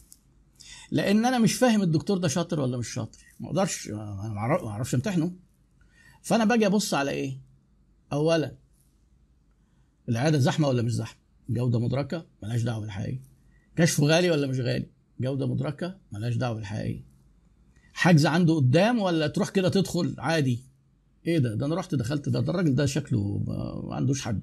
لأن 0.91 1.25
أنا 1.25 1.39
مش 1.39 1.55
فاهم 1.55 1.83
الدكتور 1.83 2.19
ده 2.19 2.29
شاطر 2.29 2.61
ولا 2.61 2.77
مش 2.77 2.89
شاطر. 2.89 3.19
ما 3.41 3.49
أقدرش 3.49 3.89
أنا 3.89 4.29
ما 4.35 4.69
أعرفش 4.69 4.95
امتحنه 4.95 5.33
فانا 6.23 6.45
باجي 6.45 6.67
ابص 6.67 6.95
على 6.95 7.11
إيه؟ 7.11 7.39
اولا 8.13 8.55
العياده 10.09 10.39
زحمه 10.39 10.69
ولا 10.69 10.83
مش 10.83 10.93
زحمه؟ 10.93 11.21
جوده 11.49 11.79
مدركه 11.79 12.27
ملهاش 12.43 12.63
دعوه 12.63 12.81
بالحقيقة. 12.81 13.21
كشف 13.77 14.01
غالي 14.01 14.31
ولا 14.31 14.47
مش 14.47 14.61
غالي؟ 14.61 14.87
جوده 15.21 15.47
مدركه 15.47 15.99
ملهاش 16.13 16.35
دعوه 16.37 16.55
بالحقيقة. 16.55 17.03
حجز 17.93 18.27
عنده 18.27 18.55
قدام 18.55 18.99
ولا 18.99 19.27
تروح 19.27 19.51
كده 19.51 19.69
تدخل؟ 19.69 20.15
عادي. 20.19 20.65
إيه 21.27 21.39
ده؟ 21.39 21.55
ده 21.55 21.67
أنا 21.67 21.75
رحت 21.75 21.95
دخلت 21.95 22.29
ده, 22.29 22.41
ده 22.41 22.51
الراجل 22.53 22.75
ده 22.75 22.87
شكله 22.87 23.43
ما 23.89 23.95
عندوش 23.95 24.23
حد. 24.23 24.41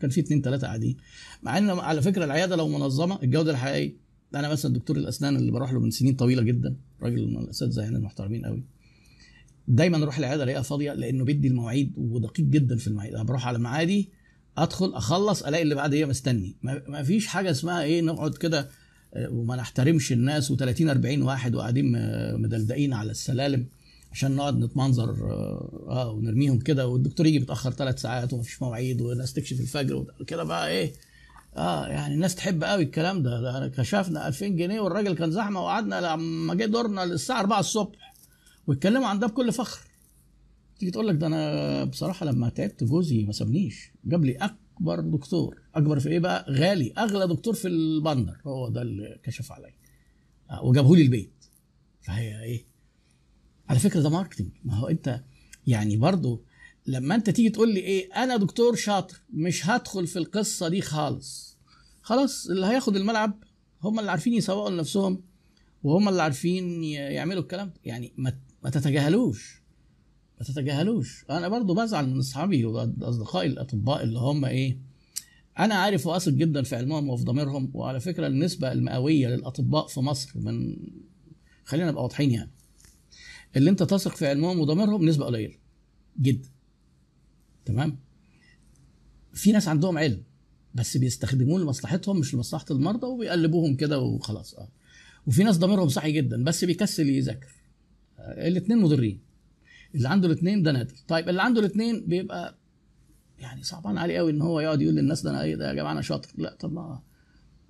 كان 0.00 0.10
في 0.10 0.20
اتنين 0.20 0.42
تلاته 0.42 0.66
قاعدين. 0.66 0.96
مع 1.42 1.58
ان 1.58 1.70
على 1.70 2.02
فكره 2.02 2.24
العياده 2.24 2.56
لو 2.56 2.68
منظمه 2.68 3.22
الجوده 3.22 3.50
الحقيقيه 3.50 3.96
أنا 4.34 4.48
مثلا 4.48 4.72
دكتور 4.72 4.96
الاسنان 4.96 5.36
اللي 5.36 5.52
بروح 5.52 5.72
له 5.72 5.80
من 5.80 5.90
سنين 5.90 6.14
طويلة 6.14 6.42
جدا 6.42 6.76
راجل 7.02 7.28
من 7.28 7.38
الأساتذة 7.38 7.88
هنا 7.88 7.98
المحترمين 7.98 8.44
قوي. 8.46 8.62
دايما 9.68 10.02
أروح 10.02 10.18
العيادة 10.18 10.42
ألاقيها 10.44 10.62
فاضية 10.62 10.92
لأنه 10.92 11.24
بيدي 11.24 11.48
المواعيد 11.48 11.92
ودقيق 11.96 12.46
جدا 12.46 12.76
في 12.76 12.86
المواعيد. 12.88 13.14
أنا 13.14 13.24
بروح 13.24 13.46
على 13.46 13.58
ميعادي 13.58 14.08
أدخل 14.58 14.94
أخلص 14.94 15.42
ألاقي 15.42 15.62
اللي 15.62 15.74
بعد 15.74 15.94
إيه 15.94 16.04
مستني. 16.04 16.56
ما 16.62 17.02
فيش 17.02 17.26
حاجة 17.26 17.50
اسمها 17.50 17.82
إيه 17.82 18.00
نقعد 18.02 18.34
كده 18.34 18.68
وما 19.16 19.56
نحترمش 19.56 20.12
الناس 20.12 20.52
و30 20.52 20.82
40 20.82 21.22
واحد 21.22 21.54
وقاعدين 21.54 21.92
مدلدقين 22.40 22.92
على 22.92 23.10
السلالم 23.10 23.66
عشان 24.12 24.36
نقعد 24.36 24.58
نتمنظر 24.58 25.10
آه 25.88 26.10
ونرميهم 26.10 26.58
كده. 26.58 26.88
والدكتور 26.88 27.26
يجي 27.26 27.38
متأخر 27.38 27.70
ثلاث 27.72 28.00
ساعات 28.00 28.32
ومفيش 28.32 28.62
مواعيد 28.62 29.00
والناس 29.00 29.32
تكشف 29.32 29.60
الفجر 29.60 30.06
وكده 30.20 30.44
بقى 30.44 30.70
إيه 30.70 30.92
آه 31.56 31.86
يعني 31.86 32.14
الناس 32.14 32.34
تحب 32.34 32.64
قوي 32.64 32.82
الكلام 32.82 33.22
ده, 33.22 33.40
ده 33.40 33.68
كشفنا 33.68 34.28
2000 34.28 34.46
جنيه 34.48 34.80
والراجل 34.80 35.14
كان 35.14 35.30
زحمة 35.30 35.60
وقعدنا 35.60 36.00
لما 36.00 36.54
جه 36.54 36.64
دورنا 36.64 37.00
للساعه 37.06 37.40
4 37.40 37.60
الصبح 37.60 38.14
ويتكلموا 38.66 39.06
عن 39.06 39.18
ده 39.18 39.26
بكل 39.26 39.52
فخر. 39.52 39.80
تيجي 40.78 40.90
تقول 40.92 41.08
لك 41.08 41.14
ده 41.14 41.26
أنا 41.26 41.84
بصراحة 41.84 42.26
لما 42.26 42.48
تعبت 42.48 42.84
جوزي 42.84 43.24
ما 43.24 43.32
سابنيش 43.32 43.92
جاب 44.04 44.24
لي 44.24 44.32
أكبر 44.36 45.00
دكتور. 45.00 45.62
أكبر 45.74 46.00
في 46.00 46.08
إيه 46.08 46.18
بقى؟ 46.18 46.46
غالي 46.52 46.92
أغلى 46.98 47.26
دكتور 47.34 47.54
في 47.54 47.68
البندر. 47.68 48.36
هو 48.46 48.68
ده 48.68 48.82
اللي 48.82 49.18
كشف 49.22 49.52
عليا. 49.52 49.74
آه 50.50 50.64
وجابه 50.64 50.96
لي 50.96 51.02
البيت. 51.02 51.44
فهي 52.00 52.42
إيه؟ 52.42 52.64
على 53.68 53.78
فكرة 53.78 54.00
ده 54.00 54.10
ماركتنج 54.10 54.48
ما 54.64 54.74
هو 54.74 54.88
أنت 54.88 55.20
يعني 55.66 55.96
برضو 55.96 56.42
لما 56.86 57.14
انت 57.14 57.30
تيجي 57.30 57.50
تقول 57.50 57.74
لي 57.74 57.80
إيه 57.80 58.12
أنا 58.12 58.36
دكتور 58.36 58.76
شاطر 58.76 59.22
مش 59.32 59.66
هدخل 59.68 60.06
في 60.06 60.18
القصة 60.18 60.68
دي 60.68 60.80
خالص. 60.80 61.58
خلاص 62.02 62.46
اللي 62.46 62.66
هياخد 62.66 62.96
الملعب 62.96 63.42
هم 63.82 63.98
اللي 64.00 64.10
عارفين 64.10 64.32
يسوقوا 64.34 64.70
لنفسهم 64.70 65.22
وهم 65.82 66.08
اللي 66.08 66.22
عارفين 66.22 66.84
يعملوا 66.84 67.42
الكلام 67.42 67.66
ده. 67.68 67.74
يعني 67.84 68.12
ما, 68.16 68.32
ما 68.64 68.70
تتجاهلوش. 68.70 69.62
ما 70.40 70.46
تتجاهلوش. 70.46 71.24
أنا 71.30 71.48
برضو 71.48 71.74
بزعل 71.74 72.08
من 72.10 72.18
اصحابي 72.18 72.64
واصدقائي 72.64 73.48
الاطباء 73.48 74.02
اللي 74.02 74.18
هم 74.18 74.44
إيه 74.44 74.78
أنا 75.58 75.74
عارف 75.74 76.06
واثق 76.06 76.32
جدا 76.32 76.62
في 76.62 76.76
علمهم 76.76 77.08
وفي 77.08 77.24
ضميرهم. 77.24 77.70
وعلى 77.74 78.00
فكرة 78.00 78.26
النسبة 78.26 78.72
المئوية 78.72 79.28
للاطباء 79.28 79.86
في 79.86 80.00
مصر 80.00 80.30
من 80.34 80.76
خلينا 81.64 81.90
نبقى 81.90 82.02
واضحين 82.02 82.30
يعني 82.30 82.50
اللي 83.56 83.70
انت 83.70 83.82
تثق 83.82 84.16
في 84.16 84.26
علمهم 84.26 84.60
وضميرهم 84.60 85.04
نسبة 85.04 85.24
قليلة 85.24 85.54
جدا. 86.20 86.48
تمام؟ 87.64 87.98
في 89.34 89.52
ناس 89.52 89.68
عندهم 89.68 89.98
علم 89.98 90.22
بس 90.74 90.96
بيستخدموه 90.96 91.60
لمصلحتهم 91.60 92.18
مش 92.18 92.34
لمصلحة 92.34 92.64
المرضى 92.70 93.06
وبيقلبوهم 93.06 93.76
كده 93.76 94.00
وخلاص. 94.00 94.54
آه. 94.54 94.68
وفي 95.26 95.44
ناس 95.44 95.58
ضميرهم 95.58 95.88
صحي 95.88 96.12
جدا 96.12 96.44
بس 96.44 96.64
بيكسل 96.64 97.08
يذاكر. 97.08 97.48
آه 98.18 98.48
الاثنين 98.48 98.78
مضرين. 98.78 99.20
اللي 99.94 100.08
عنده 100.08 100.26
الاثنين 100.28 100.62
ده 100.62 100.72
نادر. 100.72 100.94
طيب 101.08 101.28
اللي 101.28 101.42
عنده 101.42 101.60
الاثنين 101.60 102.06
بيبقى 102.06 102.58
يعني 103.38 103.62
صعبان 103.62 103.98
عليه 103.98 104.18
قوي 104.18 104.30
إن 104.30 104.42
هو 104.42 104.60
يقعد 104.60 104.82
يقول 104.82 104.94
للناس 104.94 105.22
ده 105.22 105.30
أنا 105.30 105.42
إيه 105.42 105.56
ده 105.56 105.68
يا 105.68 105.74
جماعة 105.74 105.92
أنا 105.92 106.02
شاطر. 106.02 106.28
لا 106.38 106.56
طب 106.60 106.72
ما 106.72 107.02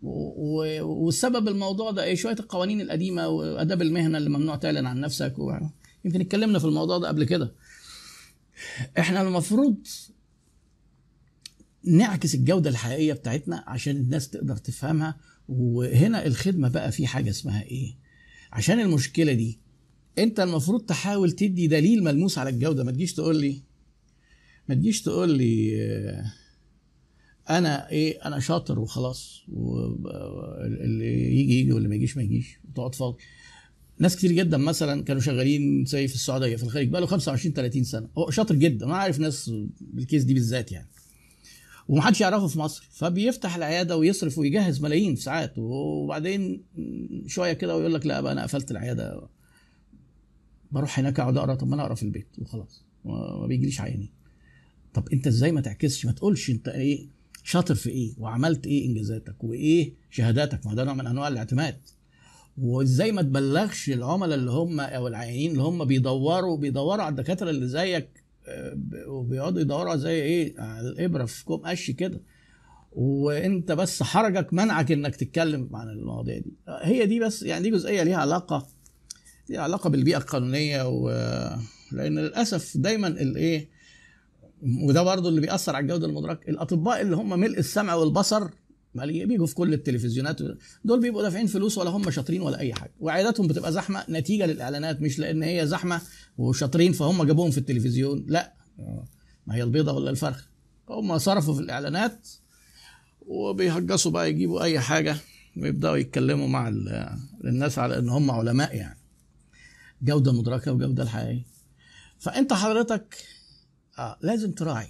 والسبب 0.03 1.49
الموضوع 1.49 1.91
ده 1.91 2.05
إيه؟ 2.05 2.15
شوية 2.15 2.37
القوانين 2.41 2.81
القديمة 2.81 3.29
وأداب 3.29 3.83
المهنة 3.83 4.19
اللي 4.19 4.31
ممنوع 4.31 4.57
تعلن 4.57 4.87
عن 4.87 5.01
نفسك 5.01 5.39
و... 5.39 5.53
يمكن 6.05 6.21
اتكلمنا 6.21 6.59
في 6.59 6.65
الموضوع 6.65 6.99
ده 6.99 7.09
قبل 7.09 7.25
كده. 7.25 7.53
إحنا 8.99 9.23
المفروض 9.23 9.77
نعكس 11.85 12.35
الجودة 12.35 12.71
الحقيقية 12.71 13.13
بتاعتنا 13.13 13.65
عشان 13.67 13.97
الناس 13.97 14.31
تقدر 14.31 14.57
تفهمها. 14.57 15.17
وهنا 15.49 16.27
الخدمة 16.27 16.69
بقى 16.69 16.93
في 16.93 17.07
حاجة 17.07 17.31
اسمها 17.31 17.63
إيه؟ 17.63 17.95
عشان 18.53 18.81
المشكلة 18.81 19.33
دي 19.33 19.59
أنت 20.19 20.41
المفروض 20.41 20.81
تحاول 20.87 21.33
تدي 21.33 21.67
دليل 21.67 22.05
ملموس 22.05 22.39
على 22.39 22.51
الجودة. 22.51 22.85
ما 22.85 22.91
تجيش 22.93 23.15
تقول 23.15 23.41
لي 23.41 23.63
ما 24.69 24.75
تجيش 24.75 25.03
تقول 25.03 25.31
لي 25.39 25.73
أنا 27.51 27.91
إيه 27.91 28.25
أنا 28.25 28.41
شاطر 28.41 28.79
وخلاص 28.79 29.43
واللي 29.49 31.41
يجي 31.41 31.61
يجي 31.61 31.73
واللي 31.73 31.89
ما 31.89 31.95
يجيش 31.95 32.17
ما 32.17 32.23
يجيش 32.23 32.59
وتقعد 32.69 32.95
فاضي. 32.95 33.17
ناس 34.03 34.17
كتير 34.17 34.33
جدا 34.33 34.57
مثلا 34.57 35.03
كانوا 35.05 35.23
شغالين 35.23 35.85
زي 35.85 36.09
في 36.09 36.15
السعودية 36.15 36.57
في 36.57 36.63
الخليج 36.63 36.89
بقى 36.89 37.01
له 37.01 37.07
25 37.07 37.55
30 37.55 37.85
سنة. 37.85 38.09
هو 38.19 38.31
شاطر 38.31 38.55
جدا 38.55 38.87
أنا 38.87 38.97
عارف 38.97 39.19
ناس 39.19 39.51
بالكيس 39.81 40.25
دي 40.25 40.35
بالذات 40.35 40.73
يعني. 40.73 40.89
ومحدش 41.89 42.21
يعرفه 42.21 42.47
في 42.47 42.59
مصر 42.59 42.89
فبيفتح 42.93 43.57
العيادة 43.57 43.97
ويصرف 43.97 44.39
ويجهز 44.39 44.81
ملايين 44.81 45.15
في 45.15 45.23
ساعات. 45.23 45.55
وبعدين 45.57 46.63
شوية 47.27 47.53
كده 47.53 47.77
ويقول 47.77 47.95
لك 47.95 48.07
لا 48.07 48.21
بقى 48.21 48.33
أنا 48.33 48.43
قفلت 48.43 48.71
العيادة. 48.71 49.29
بروح 50.73 50.99
هناك 50.99 51.21
أقعد 51.21 51.37
أقرأ 51.37 51.55
طب 51.55 51.69
ما 51.69 51.75
أنا 51.75 51.83
أقرأ 51.83 51.95
في 51.95 52.03
البيت 52.03 52.29
وخلاص 52.39 52.85
ما 53.05 53.47
بيجيليش 53.47 53.81
عيني. 53.81 54.11
طب 54.95 55.09
أنت 55.13 55.27
إزاي 55.27 55.53
ما 55.53 55.61
تعكسش؟ 55.61 56.07
ما 56.07 56.13
تقولش 56.13 56.51
أنت 56.51 56.69
إيه 56.69 57.07
شاطر 57.45 57.75
في 57.75 57.91
إيه؟ 57.91 58.15
وعملت 58.19 58.67
إيه 58.67 58.87
إنجازاتك؟ 58.87 59.45
وإيه 59.45 59.93
شهاداتك؟ 60.11 60.67
ما 60.67 60.75
ده 60.75 60.85
نوع 60.85 60.95
من 60.95 61.07
أنواع 61.07 61.29
الاعتماد. 61.29 61.77
وازاي 62.59 63.13
ما 63.13 63.23
تبلغش 63.23 63.89
العملاء 63.91 64.39
اللي 64.39 64.51
هم 64.51 64.81
أو 64.81 65.09
العيانين 65.09 65.51
اللي 65.51 65.63
هم 65.63 65.85
بيدوروا 65.85 66.57
بيدوروا 66.57 67.03
على 67.03 67.13
الدكاترة 67.13 67.51
اللي 67.51 67.67
زيك 67.69 68.25
وبيقعدوا 69.07 69.61
يدوروا 69.61 69.97
زي 69.97 70.23
إيه؟ 70.23 70.61
على 70.61 70.89
الإبرة 70.89 71.25
في 71.25 71.45
كوم 71.45 71.61
قش 71.61 71.91
كده. 71.91 72.21
وإنت 72.93 73.73
بس 73.73 74.03
حرجك 74.03 74.55
منعك 74.55 74.93
إنك 74.93 75.17
تتكلم 75.17 75.69
عن 75.77 75.89
المواضيع 75.89 76.39
دي. 76.39 76.53
هي 76.69 77.07
دي 77.07 77.21
بس 77.21 77.43
يعني 77.43 77.63
دي 77.63 77.71
جزئية 77.71 78.03
ليها 78.03 78.17
علاقة 78.17 78.67
ليها 79.49 79.61
علاقة 79.61 79.91
بالبيئة 79.91 80.17
القانونية 80.17 80.89
و 80.89 81.11
لأن 81.93 82.19
للأسف 82.19 82.77
دايما 82.77 83.09
الإيه؟ 83.09 83.69
وده 84.83 85.03
برضه 85.03 85.29
اللي 85.29 85.41
بيأثر 85.41 85.77
على 85.77 85.83
الجودة 85.83 86.07
المدركة. 86.07 86.51
الأطباء 86.51 87.01
اللي 87.01 87.17
هم 87.17 87.41
ملء 87.41 87.59
السمع 87.59 87.95
والبصر 87.95 88.49
بيجوا 88.95 89.47
في 89.47 89.55
كل 89.55 89.73
التلفزيونات. 89.73 90.39
دول 90.85 91.01
بيبقوا 91.01 91.23
دافعين 91.23 91.47
فلوس 91.47 91.79
ولا 91.79 91.91
هم 91.91 92.11
شاطرين 92.11 92.43
ولا 92.43 92.59
أي 92.59 92.75
حاجة. 92.75 92.93
وعياداتهم 93.01 93.47
بتبقى 93.47 93.73
زحمة 93.73 94.05
نتيجة 94.09 94.47
للإعلانات 94.47 95.01
مش 95.01 95.19
لأن 95.19 95.43
هي 95.43 95.67
زحمة 95.67 96.01
وشاطرين 96.39 96.93
فهم 96.93 97.25
جابوهم 97.25 97.51
في 97.51 97.59
التلفزيون. 97.59 98.25
لا. 98.29 98.55
ما 99.47 99.55
هي 99.55 99.63
البيضة 99.63 99.93
ولا 99.93 100.11
الفرخ. 100.11 100.47
هم 100.89 101.19
صرفوا 101.19 101.55
في 101.55 101.61
الإعلانات 101.61 102.29
وبيهجصوا 103.27 104.11
بقى 104.11 104.31
يجيبوا 104.31 104.63
أي 104.63 104.81
حاجة 104.81 105.17
ويبدأوا 105.57 105.97
يتكلموا 105.97 106.49
مع 106.49 106.69
الناس 107.45 107.79
على 107.79 107.99
إن 107.99 108.09
هم 108.09 108.31
علماء 108.31 108.77
يعني. 108.77 108.99
جودة 110.03 110.33
مدركة 110.33 110.73
وجودة 110.73 111.03
الحقيقية. 111.03 111.47
فأنت 112.19 112.53
حضرتك 112.53 113.17
آه 113.99 114.19
لازم 114.23 114.53
تراعي 114.53 114.89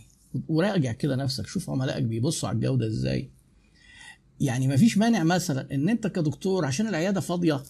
وراجع 0.49 0.93
كده 0.93 1.17
نفسك. 1.17 1.47
شوف 1.47 1.71
عملائك 1.71 2.05
بيبصوا 2.05 2.49
على 2.49 2.57
الجودة 2.57 2.87
إزاي. 2.87 3.31
يعني 4.43 4.69
ما 4.69 4.77
فيش 4.77 4.99
مانع 4.99 5.23
مثلا 5.23 5.75
إن 5.75 5.89
أنت 5.89 6.07
كدكتور 6.07 6.65
عشان 6.65 6.87
العيادة 6.87 7.21
فاضية 7.21 7.63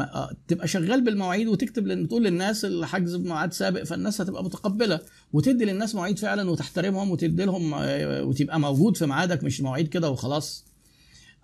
آه 0.00 0.36
تبقى 0.48 0.68
شغال 0.68 1.04
بالمواعيد 1.04 1.48
وتكتب 1.48 1.86
لأن 1.86 2.08
تقول 2.08 2.24
للناس 2.24 2.64
اللي 2.64 2.86
حجز 2.86 3.16
بميعاد 3.16 3.52
سابق 3.52 3.82
فالناس 3.82 4.20
هتبقى 4.20 4.44
متقبلة 4.44 5.00
وتدي 5.32 5.64
للناس 5.64 5.94
مواعيد 5.94 6.18
فعلا 6.18 6.50
وتحترمهم 6.50 7.10
وتدي 7.10 7.44
لهم 7.44 7.74
آه 7.74 8.22
وتبقى 8.24 8.60
موجود 8.60 8.96
في 8.96 9.06
ميعادك 9.06 9.44
مش 9.44 9.60
مواعيد 9.60 9.88
كده 9.88 10.10
وخلاص. 10.10 10.64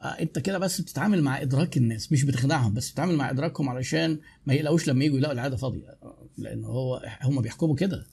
آه 0.02 0.06
أنت 0.06 0.38
كده 0.38 0.58
بس 0.58 0.80
بتتعامل 0.80 1.22
مع 1.22 1.42
إدراك 1.42 1.76
الناس 1.76 2.12
مش 2.12 2.24
بتخدعهم 2.24 2.74
بس 2.74 2.90
بتتعامل 2.90 3.16
مع 3.16 3.30
إدراكهم 3.30 3.68
علشان 3.68 4.18
ما 4.46 4.54
يقلقوش 4.54 4.88
لما 4.88 5.04
يجوا 5.04 5.18
يلاقوا 5.18 5.34
العيادة 5.34 5.56
فاضية. 5.56 5.98
لأن 6.38 6.64
هو 6.64 7.02
هم 7.22 7.40
بيحكموا 7.40 7.74
كده. 7.74 8.06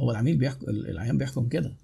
هو 0.00 0.10
العميل 0.10 0.36
بيحكم 0.36 0.66
العيان 0.68 1.18
بيحكم 1.18 1.48
كده. 1.48 1.76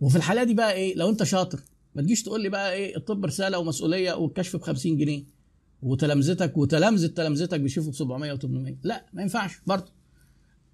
وفي 0.00 0.16
الحالة 0.16 0.44
دي 0.44 0.54
بقى 0.54 0.72
إيه؟ 0.72 0.94
لو 0.96 1.08
أنت 1.10 1.22
شاطر 1.22 1.60
ما 1.98 2.04
تجيش 2.04 2.22
تقول 2.22 2.42
لي 2.42 2.48
بقى 2.48 2.72
إيه 2.72 2.96
الطب 2.96 3.24
رسالة 3.24 3.58
ومسؤولية 3.58 4.12
والكشف 4.12 4.56
ب 4.56 4.60
50 4.62 4.96
جنيه. 4.96 5.24
وتلامذتك 5.82 6.56
وتلامذة 6.56 7.06
تلامذتك 7.06 7.60
بيشوفوا 7.60 7.90
ب 7.90 7.94
700 7.94 8.34
و800 8.38 8.74
لا 8.82 9.06
ما 9.12 9.22
ينفعش 9.22 9.60
برضه. 9.66 9.92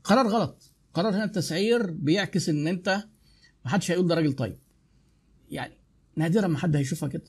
قرار 0.04 0.28
غلط. 0.28 0.72
قرار 0.94 1.14
هنا 1.14 1.24
التسعير 1.24 1.90
بيعكس 1.90 2.48
إن 2.48 2.66
أنت 2.66 2.88
ما 3.64 3.70
حدش 3.70 3.90
هيقول 3.90 4.06
ده 4.06 4.14
راجل 4.14 4.32
طيب. 4.32 4.58
يعني 5.50 5.74
نادرا 6.16 6.46
ما 6.46 6.58
حد 6.58 6.76
هيشوفها 6.76 7.08
كده. 7.08 7.24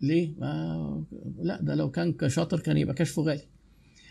ليه؟ 0.00 0.34
ما 0.38 1.04
لا 1.38 1.60
ده 1.62 1.74
لو 1.74 1.90
كان 1.90 2.16
شاطر 2.26 2.60
كان 2.60 2.76
يبقى 2.76 2.94
كشفه 2.94 3.22
غالي. 3.22 3.48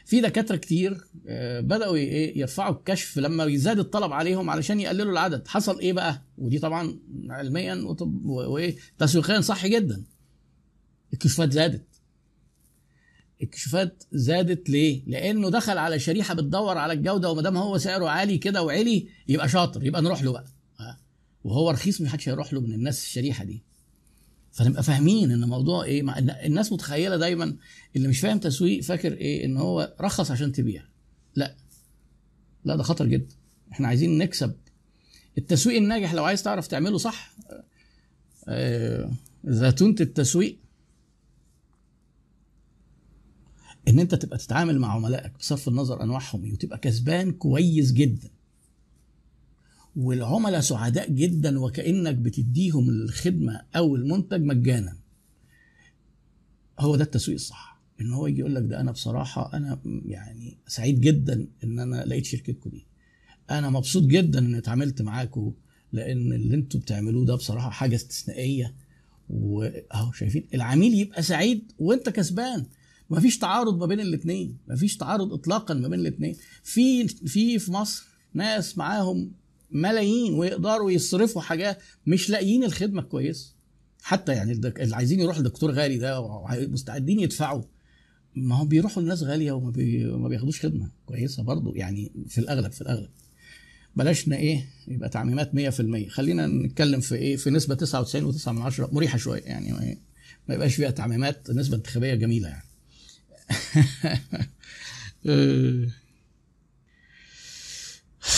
في 0.06 0.22
دكاترة 0.22 0.56
كتير 0.56 0.98
آه، 1.28 1.60
بدأوا 1.60 1.96
إيه 1.96 2.40
يرفعوا 2.40 2.76
الكشف 2.76 3.18
لما 3.20 3.44
يزداد 3.44 3.80
الطلب 3.80 4.14
عليهم 4.14 4.50
علشان 4.50 4.80
يقللوا 4.80 5.12
العدد. 5.12 5.48
حصل 5.48 5.80
إيه 5.80 5.94
بقى؟ 5.94 6.22
ودي 6.38 6.60
طبعا 6.60 7.00
علميا 7.30 7.76
وطب 7.76 8.26
وإيه 8.26 8.76
تسويقيا 8.98 9.42
صح 9.42 9.68
جدا. 9.68 10.04
الكشوفات 11.14 11.52
زادت. 11.54 11.86
الكشوفات 13.44 14.04
زادت 14.12 14.70
ليه؟ 14.70 15.04
لأنه 15.08 15.50
دخل 15.50 15.78
على 15.78 16.00
شريحة 16.00 16.34
بتدور 16.34 16.78
على 16.78 16.94
الجودة 16.94 17.32
وما 17.32 17.42
دام 17.42 17.58
هو 17.58 17.78
سعره 17.78 18.10
عالي 18.10 18.38
كده 18.38 18.64
وعلي 18.64 19.08
يبقى 19.28 19.50
شاطر 19.50 19.84
يبقى 19.86 20.02
نروح 20.02 20.24
له 20.24 20.32
بقى. 20.32 20.46
ها؟ 20.80 21.00
وهو 21.44 21.70
رخيص 21.70 22.02
مش 22.02 22.10
حدش 22.10 22.30
هيروح 22.30 22.54
له 22.54 22.62
من 22.62 22.74
الناس 22.74 23.04
الشريحة 23.04 23.44
دي. 23.44 23.64
فنبقى 24.52 24.84
فاهمين 24.84 25.32
إن 25.32 25.44
الموضوع 25.44 25.84
إيه 25.84 26.04
مع 26.04 26.18
الناس 26.18 26.72
متخيلة 26.72 27.18
دايما 27.18 27.56
اللي 27.96 28.08
مش 28.08 28.20
فاهم 28.20 28.40
تسويق 28.40 28.84
فاكر 28.84 29.14
إيه 29.14 29.46
إن 29.46 29.58
هو 29.58 29.96
رخص 30.02 30.32
عشان 30.32 30.52
تبيع. 30.52 30.84
لا. 31.36 31.56
لا 32.66 32.76
ده 32.76 32.84
خطر 32.84 33.06
جدا. 33.06 33.36
إحنا 33.72 33.88
عايزين 33.88 34.18
نكسب. 34.18 34.56
التسويق 35.38 35.78
الناجح 35.78 36.14
لو 36.14 36.24
عايز 36.24 36.44
تعرف 36.44 36.68
تعمله 36.68 36.98
صح 36.98 37.34
آه، 38.48 39.12
زيتونة 39.44 39.96
التسويق. 40.02 40.58
إن 43.88 44.00
أنت 44.00 44.16
تبقى 44.16 44.38
تتعامل 44.38 44.80
مع 44.80 44.94
عملائك 44.94 45.38
بصرف 45.40 45.68
النظر 45.68 46.04
أنواعهم 46.04 46.52
وتبقى 46.54 46.78
كسبان 46.78 47.32
كويس 47.32 47.92
جدا. 47.92 48.30
والعملاء 49.96 50.60
سعداء 50.62 51.12
جدا 51.12 51.60
وكأنك 51.60 52.16
بتديهم 52.16 52.90
الخدمة 52.90 53.62
أو 53.76 53.96
المنتج 53.96 54.42
مجانا. 54.44 54.98
هو 56.80 56.96
ده 56.96 57.04
التسويق 57.04 57.36
الصح. 57.38 57.82
إن 58.02 58.12
هو 58.14 58.28
يجي 58.28 58.40
يقول 58.40 58.56
لك 58.56 58.64
ده 58.64 58.82
أنا 58.82 58.92
بصراحة 58.92 59.54
أنا 59.54 59.82
يعني 60.06 60.58
سعيد 60.68 61.02
جدا 61.02 61.48
إن 61.64 61.80
أنا 61.80 62.06
لقيت 62.06 62.26
شركتكم 62.26 62.70
دي. 62.70 62.86
أنا 63.52 63.70
مبسوط 63.70 64.04
جدا 64.04 64.40
ان 64.40 64.56
اتعاملت 64.56 65.02
معاكم 65.02 65.54
لأن 65.94 66.34
اللي 66.34 66.56
أنتوا 66.56 66.80
بتعملوه 66.80 67.26
ده 67.26 67.36
بصراحة 67.36 67.70
حاجة 67.70 67.96
استثنائية. 67.96 68.76
وأهو 69.30 70.12
شايفين 70.12 70.48
العميل 70.54 70.94
يبقى 70.94 71.24
سعيد 71.24 71.72
وأنت 71.80 72.10
كسبان. 72.10 72.66
مفيش 73.10 73.38
تعارض 73.38 73.78
ما 73.80 73.86
بين 73.86 74.00
الاثنين 74.00 74.58
مفيش 74.68 74.98
تعارض 74.98 75.34
اطلاقا 75.34 75.74
ما 75.74 75.88
بين 75.88 76.00
الاثنين 76.00 76.36
في 76.64 77.08
في 77.08 77.60
في 77.60 77.72
مصر 77.72 78.04
ناس 78.34 78.78
معاهم 78.78 79.32
ملايين 79.72 80.34
ويقدروا 80.34 80.92
يصرفوا 80.92 81.42
حاجات 81.42 81.80
مش 82.08 82.30
لاقيين 82.30 82.64
الخدمة 82.64 83.02
كويسة. 83.02 83.54
حتى 84.04 84.32
يعني 84.32 84.52
اللي 84.52 84.96
عايزين 84.96 85.20
يروحوا 85.20 85.42
لدكتور 85.42 85.72
غالي 85.72 85.98
ده 85.98 86.28
مستعدين 86.68 87.20
يدفعوا. 87.20 87.64
ما 88.36 88.56
هم 88.56 88.68
بيروحوا 88.68 89.04
لناس 89.04 89.24
غالية 89.24 89.52
وما 89.52 89.70
بي... 89.72 90.06
ما 90.06 90.28
بياخدوش 90.28 90.62
خدمة 90.66 90.90
كويسة 91.06 91.44
برضو 91.44 91.76
يعني 91.76 92.12
في 92.28 92.38
الأغلب 92.38 92.72
في 92.72 92.82
الأغلب. 92.82 93.10
بلاش 93.96 94.28
ن- 94.28 94.34
إيه 94.34 94.66
يبقى 94.88 95.10
تعميمات 95.10 95.52
100% 95.52 96.08
خلينا 96.10 96.48
نتكلم 96.48 97.00
في 97.00 97.16
إيه 97.16 97.36
في 97.36 97.50
نسبة 97.50 97.76
99.9 97.76 98.48
من 98.48 98.62
عشرة 98.62 98.90
مريحة 98.92 99.18
شوية 99.18 99.42
يعني 99.42 99.72
ما, 99.74 99.96
ما 100.48 100.56
يبقاش 100.56 100.76
فيها 100.76 100.92
تعميمات 100.92 101.52
نسبة 101.52 101.78
انتخابية 101.78 102.14
جميلة 102.14 102.48
يعني. 102.48 102.66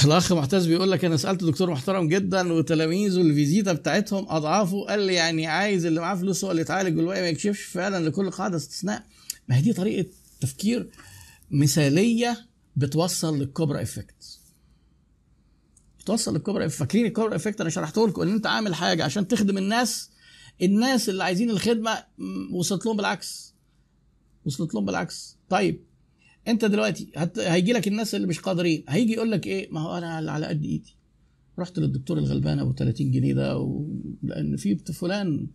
الأخ 0.06 0.34
معتز 0.34 0.66
بيقول 0.68 0.92
لك 0.92 1.06
أنا 1.06 1.18
سألت 1.18 1.44
دكتور 1.44 1.72
محترم 1.72 2.08
جدا 2.08 2.54
وتلاميذه 2.54 3.22
الفيزيتا 3.22 3.74
بتاعتهم 3.74 4.26
اضعافه 4.30 4.86
قال 4.86 5.00
لي 5.00 5.14
يعني 5.14 5.48
عايز 5.48 5.86
اللي 5.86 6.00
معاه 6.02 6.16
فلوس 6.16 6.44
هو 6.46 6.52
اللي 6.52 6.62
يتعالج 6.62 6.98
والباقي 6.98 7.22
ما 7.22 7.28
يكشفش 7.28 7.64
فعلا 7.64 8.10
لكل 8.10 8.32
قاعدة 8.32 8.58
استثناء. 8.58 9.04
ما 9.48 9.58
هي 9.58 9.62
دي 9.62 9.74
طريقة 9.74 10.10
تفكير 10.42 10.90
مثالية 11.52 12.46
بتوصل 12.76 13.40
لل 13.40 13.52
cobra 13.52 13.82
effect 13.82 14.40
بتوصل 16.00 16.34
لل 16.34 16.44
cobra 16.44 16.68
فاكرين 16.68 17.06
ال 17.06 17.11
cobra 17.11 17.36
effect 17.36 17.62
أنا 17.62 17.70
شرحته 17.70 18.08
لكم 18.08 18.22
إن 18.22 18.32
أنت 18.34 18.48
عامل 18.48 18.76
حاجة 18.76 19.04
عشان 19.04 19.28
تخدم 19.28 19.58
الناس 19.58 20.10
الناس 20.62 21.10
اللي 21.10 21.24
عايزين 21.24 21.50
الخدمة 21.50 22.04
وصلت 22.52 22.86
لهم 22.86 22.98
بالعكس. 22.98 23.54
وصلت 24.46 24.74
لهم 24.74 24.86
بالعكس. 24.86 25.38
طيب 25.50 25.84
انت 26.48 26.66
دلوقتي 26.66 27.12
هت... 27.16 27.40
هيجي 27.40 27.74
لك 27.74 27.88
الناس 27.88 28.16
اللي 28.16 28.28
مش 28.28 28.40
قادرين 28.40 28.84
هيجي 28.90 29.14
يقول 29.14 29.32
لك 29.32 29.48
إيه؟ 29.48 29.72
ما 29.72 29.80
هو 29.80 29.98
أنا 29.98 30.32
على 30.32 30.46
قد 30.46 30.64
إيدي. 30.64 30.96
رحت 31.60 31.80
للدكتور 31.80 32.18
الغلبان 32.18 32.60
أبو 32.60 32.74
30 32.74 33.12
جنيه 33.12 33.34
ده 33.34 33.58
و... 33.58 33.88
لأن 34.24 34.58
في 34.58 34.76
فلان 34.76 35.48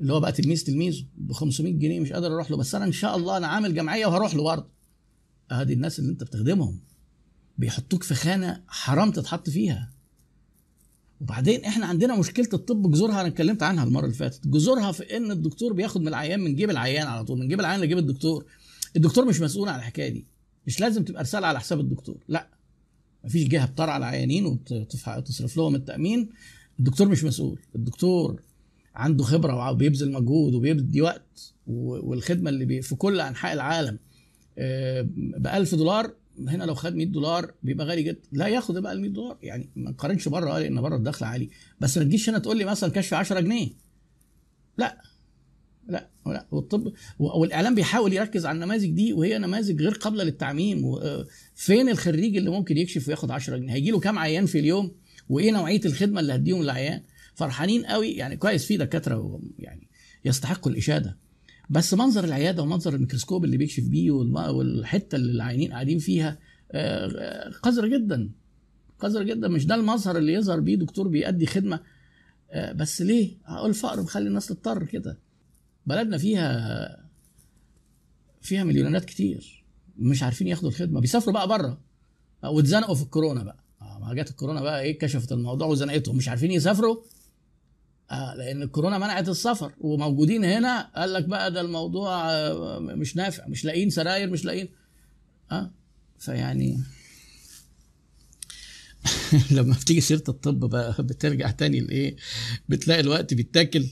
اللي 0.00 0.12
هو 0.12 0.20
بقى 0.20 0.32
تلميذ 0.32 0.64
تلميذه 0.64 1.04
ب 1.16 1.32
500 1.32 1.72
جنيه 1.72 2.00
مش 2.00 2.12
قادر 2.12 2.26
أروح 2.34 2.50
له 2.50 2.56
بس 2.56 2.74
أنا 2.74 2.84
إن 2.84 2.92
شاء 2.92 3.16
الله 3.16 3.36
أنا 3.36 3.46
عامل 3.46 3.74
جمعية 3.74 4.06
وهروح 4.06 4.34
له 4.34 4.42
برضه. 4.42 4.68
ادي 5.50 5.72
الناس 5.72 5.98
اللي 5.98 6.10
أنت 6.12 6.24
بتخدمهم 6.24 6.80
بيحطوك 7.58 8.02
في 8.02 8.14
خانة 8.14 8.62
حرام 8.68 9.10
تتحط 9.10 9.50
فيها. 9.50 9.92
وبعدين 11.20 11.64
إحنا 11.64 11.86
عندنا 11.86 12.18
مشكلة 12.18 12.48
الطب 12.54 12.90
جذورها 12.90 13.20
أنا 13.20 13.28
اتكلمت 13.28 13.62
عنها 13.62 13.84
المرة 13.84 14.04
اللي 14.04 14.16
فاتت. 14.16 14.46
جذورها 14.46 14.92
في 14.92 15.16
إن 15.16 15.30
الدكتور 15.30 15.72
بياخد 15.72 16.00
من 16.00 16.08
العيان 16.08 16.40
من 16.40 16.54
جيب 16.54 16.70
العيان 16.70 17.06
على 17.06 17.24
طول 17.24 17.38
من 17.38 17.48
جيب 17.48 17.60
العيان 17.60 17.80
لجيب 17.80 17.98
الدكتور. 17.98 18.44
الدكتور 18.96 19.24
مش 19.24 19.40
مسؤول 19.40 19.68
عن 19.68 19.78
الحكاية 19.78 20.08
دي. 20.08 20.26
مش 20.66 20.80
لازم 20.80 21.04
تبقى 21.04 21.22
رسالة 21.22 21.46
على 21.46 21.60
حساب 21.60 21.80
الدكتور. 21.80 22.24
لا. 22.28 22.48
مفيش 23.24 23.48
جهة 23.48 23.66
بترعى 23.66 23.96
العيانين 23.96 24.46
وتصرف 24.46 25.56
لهم 25.56 25.74
التأمين. 25.74 26.28
الدكتور 26.78 27.08
مش 27.08 27.24
مسؤول. 27.24 27.58
الدكتور 27.74 28.42
عنده 28.94 29.24
خبرة 29.24 29.70
وبيبذل 29.70 30.12
مجهود 30.12 30.54
وبيدي 30.54 31.02
وقت 31.02 31.52
والخدمة 31.66 32.50
اللي 32.50 32.82
في 32.82 32.94
كل 32.94 33.20
أنحاء 33.20 33.52
العالم. 33.52 33.98
ب 35.36 35.46
1000 35.46 35.74
دولار 35.74 36.14
هنا 36.48 36.64
لو 36.64 36.74
خد 36.74 36.94
100 36.94 37.06
دولار 37.06 37.54
بيبقى 37.62 37.86
غالي 37.86 38.02
جدا 38.02 38.20
لا 38.32 38.46
ياخد 38.46 38.78
بقى 38.78 38.92
ال 38.92 39.00
100 39.00 39.10
دولار. 39.10 39.38
يعني 39.42 39.68
ما 39.76 39.90
نقارنش 39.90 40.28
بره 40.28 40.50
قال 40.50 40.62
إن 40.62 40.80
بره 40.80 40.96
الدخل 40.96 41.26
عالي. 41.26 41.50
بس 41.80 41.98
ما 41.98 42.04
تجيش 42.04 42.28
هنا 42.28 42.38
تقول 42.38 42.58
لي 42.58 42.64
مثلا 42.64 42.90
كشف 42.90 43.14
10 43.14 43.40
جنيه. 43.40 43.70
لا. 44.78 45.02
لا 45.90 46.08
لا. 46.26 46.46
والطب 46.50 46.92
والإعلام 47.18 47.74
بيحاول 47.74 48.12
يركز 48.12 48.46
على 48.46 48.54
النماذج 48.56 48.90
دي 48.90 49.12
وهي 49.12 49.38
نماذج 49.38 49.82
غير 49.82 49.92
قابلة 49.92 50.24
للتعميم. 50.24 50.84
و- 50.84 51.24
فين 51.54 51.88
الخريج 51.88 52.36
اللي 52.36 52.50
ممكن 52.50 52.76
يكشف 52.76 53.08
وياخد 53.08 53.30
10 53.30 53.56
جنيه؟ 53.56 53.72
هيجي 53.72 53.90
له 53.90 54.00
كام 54.00 54.18
عيان 54.18 54.46
في 54.46 54.58
اليوم؟ 54.58 54.92
وإيه 55.28 55.52
نوعية 55.52 55.80
الخدمة 55.84 56.20
اللي 56.20 56.34
هديهم 56.34 56.62
للعيان 56.62 57.02
فرحانين 57.34 57.84
قوي. 57.86 58.10
يعني 58.10 58.36
كويس 58.36 58.64
في 58.66 58.76
دكاترة 58.76 59.40
يعني 59.58 59.88
يستحقوا 60.24 60.72
الإشادة. 60.72 61.16
بس 61.70 61.94
منظر 61.94 62.24
العيادة 62.24 62.62
ومنظر 62.62 62.94
الميكروسكوب 62.94 63.44
اللي 63.44 63.56
بيكشف 63.56 63.84
بيه 63.84 64.10
والحتة 64.10 65.16
اللي 65.16 65.32
العيانين 65.32 65.72
قاعدين 65.72 65.98
فيها 65.98 66.38
آه، 66.72 67.06
آه، 67.18 67.50
قذر 67.62 67.86
جدا. 67.86 68.30
قذر 68.98 69.22
جدا. 69.22 69.48
مش 69.48 69.66
ده 69.66 69.74
المظهر 69.74 70.16
اللي 70.18 70.32
يظهر 70.32 70.60
بيه 70.60 70.76
دكتور 70.76 71.08
بيأدي 71.08 71.46
خدمة؟ 71.46 71.80
آه، 72.50 72.72
بس 72.72 73.02
ليه؟ 73.02 73.30
هقول 73.44 73.70
الفقر 73.70 74.02
مخلي 74.02 74.28
الناس 74.28 74.46
تضطر 74.46 74.84
كده. 74.84 75.18
بلدنا 75.86 76.18
فيها 76.18 77.10
فيها 78.42 78.64
مليونات 78.64 79.04
كتير 79.04 79.64
مش 79.98 80.22
عارفين 80.22 80.46
ياخدوا 80.46 80.68
الخدمة 80.68 81.00
بيسافروا 81.00 81.34
بقى 81.34 81.48
بره 81.48 81.80
واتزنقوا 82.44 82.94
في 82.94 83.02
الكورونا 83.02 83.44
بقى. 83.44 83.64
آه، 83.82 83.98
ما 83.98 84.14
جت 84.14 84.30
الكورونا 84.30 84.60
بقى 84.60 84.82
إيه 84.82 84.98
كشفت 84.98 85.32
الموضوع 85.32 85.66
وزنقتهم 85.66 86.16
مش 86.16 86.28
عارفين 86.28 86.50
يسافروا. 86.50 87.02
آه 88.10 88.34
لأن 88.34 88.62
الكورونا 88.62 88.98
منعت 88.98 89.28
السفر 89.28 89.72
وموجودين 89.80 90.44
هنا 90.44 90.90
قال 90.96 91.12
لك 91.12 91.24
بقى 91.24 91.52
ده 91.52 91.60
الموضوع 91.60 92.30
آه، 92.30 92.78
مش 92.78 93.16
نافع 93.16 93.46
مش 93.48 93.64
لاقيين 93.64 93.90
سراير 93.90 94.30
مش 94.30 94.44
لاقيين. 94.44 94.68
آه 95.52 95.70
فيعني 96.18 96.78
لما 99.56 99.74
بتيجي 99.74 100.00
سيرة 100.00 100.24
الطب 100.28 100.70
بقى 100.70 100.94
بترجع 100.98 101.50
تاني 101.50 101.80
لإيه؟ 101.80 102.16
بتلاقي 102.68 103.00
الوقت 103.00 103.34
بيتاكل. 103.34 103.86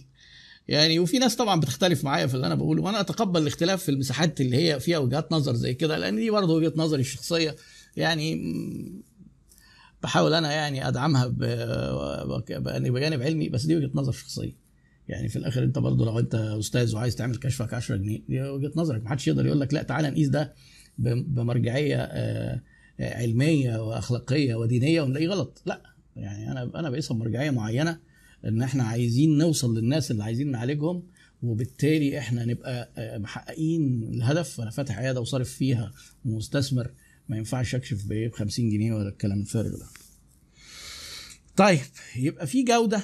يعني 0.68 0.98
وفي 0.98 1.18
ناس 1.18 1.36
طبعا 1.36 1.60
بتختلف 1.60 2.04
معايا 2.04 2.26
في 2.26 2.34
اللي 2.34 2.46
أنا 2.46 2.54
بقوله. 2.54 2.82
وأنا 2.82 3.00
أتقبل 3.00 3.42
الاختلاف 3.42 3.82
في 3.82 3.88
المساحات 3.90 4.40
اللي 4.40 4.56
هي 4.56 4.80
فيها 4.80 4.98
وجهات 4.98 5.32
نظر 5.32 5.54
زي 5.54 5.74
كده 5.74 5.98
لأن 5.98 6.16
دي 6.16 6.30
برضه 6.30 6.54
وجهة 6.54 6.72
نظري 6.76 7.00
الشخصية. 7.00 7.56
يعني 7.96 8.42
بحاول 10.02 10.34
أنا 10.34 10.52
يعني 10.52 10.88
أدعمها 10.88 11.26
بجانب 12.88 13.22
علمي 13.22 13.48
بس 13.48 13.64
دي 13.64 13.76
وجهة 13.76 13.90
نظر 13.94 14.12
شخصية. 14.12 14.56
يعني 15.08 15.28
في 15.28 15.36
الآخر 15.36 15.62
أنت 15.64 15.78
برضه 15.78 16.06
لو 16.06 16.18
أنت 16.18 16.34
أستاذ 16.34 16.94
وعايز 16.94 17.16
تعمل 17.16 17.36
كشفك 17.36 17.74
10 17.74 17.96
جنيه 17.96 18.22
دي 18.28 18.42
وجهة 18.42 18.72
نظرك. 18.76 19.02
محدش 19.04 19.28
يقدر 19.28 19.46
يقول 19.46 19.60
لك 19.60 19.74
لا 19.74 19.82
تعالى 19.82 20.10
نقيس 20.10 20.28
ده 20.28 20.54
بمرجعية 20.98 21.96
آه، 21.96 22.60
علمية 23.00 23.88
وأخلاقية 23.88 24.54
ودينية 24.54 25.02
ونلاقيه 25.02 25.28
غلط. 25.28 25.62
لا 25.66 25.82
يعني 26.16 26.52
أنا 26.52 26.70
أنا 26.74 26.90
بقيسها 26.90 27.14
بمرجعية 27.14 27.50
معينة. 27.50 27.98
إن 28.44 28.62
إحنا 28.62 28.82
عايزين 28.84 29.38
نوصل 29.38 29.78
للناس 29.78 30.10
اللي 30.10 30.24
عايزين 30.24 30.50
نعالجهم 30.50 31.02
وبالتالي 31.42 32.18
إحنا 32.18 32.44
نبقى 32.44 32.90
آه، 32.96 33.18
محققين 33.18 34.02
الهدف 34.02 34.60
أنا 34.60 34.70
فاتح 34.70 34.98
عيادة 34.98 35.20
وصارف 35.20 35.50
فيها 35.50 35.92
ومستثمر 36.24 36.90
ما 37.28 37.36
ينفعش 37.36 37.74
أكشف 37.74 38.04
ب 38.08 38.30
50 38.34 38.70
جنيه 38.70 38.92
ولا 38.94 39.08
الكلام 39.08 39.40
الفارغ 39.40 39.70
ده. 39.70 39.86
طيب 41.56 41.80
يبقى 42.16 42.46
في 42.46 42.62
جودة 42.62 43.02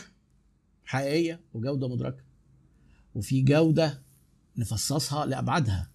حقيقية 0.84 1.40
وجودة 1.54 1.88
مدركة 1.88 2.22
وفي 3.14 3.42
جودة 3.42 4.02
نفصصها 4.56 5.26
لأبعادها 5.26 5.90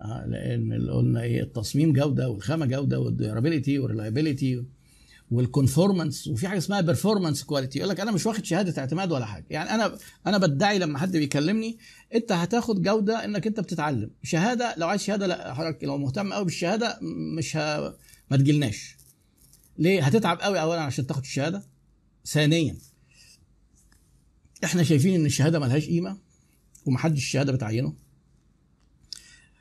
آه 0.00 0.26
لأن 0.26 0.72
اللي 0.72 0.92
قلنا 0.92 1.22
إيه 1.22 1.42
التصميم 1.42 1.92
جودة 1.92 2.28
والخامة 2.30 2.66
جودة 2.66 3.00
وال 3.00 3.13
durability 3.13 3.78
وال 3.78 3.91
reliability 3.91 4.64
وال 5.30 5.45
conformance 5.45 6.28
وفي 6.28 6.48
حاجة 6.48 6.58
اسمها 6.58 6.80
performance 6.80 7.44
quality 7.44 7.78
يقول 7.78 7.90
لك 7.90 8.00
أنا 8.00 8.12
مش 8.12 8.26
واخد 8.26 8.44
شهادة 8.44 8.82
اعتماد 8.82 9.12
ولا 9.12 9.26
حاجة. 9.26 9.46
يعني 9.50 9.70
أنا 9.70 9.98
أنا 10.26 10.38
بدعي 10.38 10.78
لما 10.78 10.98
حد 10.98 11.16
بيكلمني 11.16 11.78
أنت 12.14 12.32
هتاخد 12.32 12.82
جودة 12.82 13.24
إنك 13.24 13.46
أنت 13.46 13.60
بتتعلم. 13.60 14.10
شهادة 14.22 14.74
لو 14.76 14.88
عايز 14.88 15.02
شهادة 15.02 15.26
لا 15.26 15.54
حضرتك 15.54 15.84
لو 15.84 15.98
مهتم 15.98 16.32
قوي 16.32 16.44
بالشهادة 16.44 16.98
مش 17.38 17.56
ه... 17.56 17.80
ما 18.30 18.36
تجيلناش. 18.36 18.96
ليه؟ 19.78 20.02
هتتعب 20.02 20.40
قوي 20.40 20.60
اولا 20.60 20.80
عشان 20.80 21.06
تاخد 21.06 21.22
الشهادة. 21.22 21.64
ثانيا 22.26 22.76
إحنا 24.64 24.82
شايفين 24.82 25.14
إن 25.14 25.26
الشهادة 25.26 25.58
ملهاش 25.58 25.86
قيمة 25.86 26.18
ومحدش 26.86 27.18
الشهادة 27.18 27.52
بتعينه. 27.52 28.05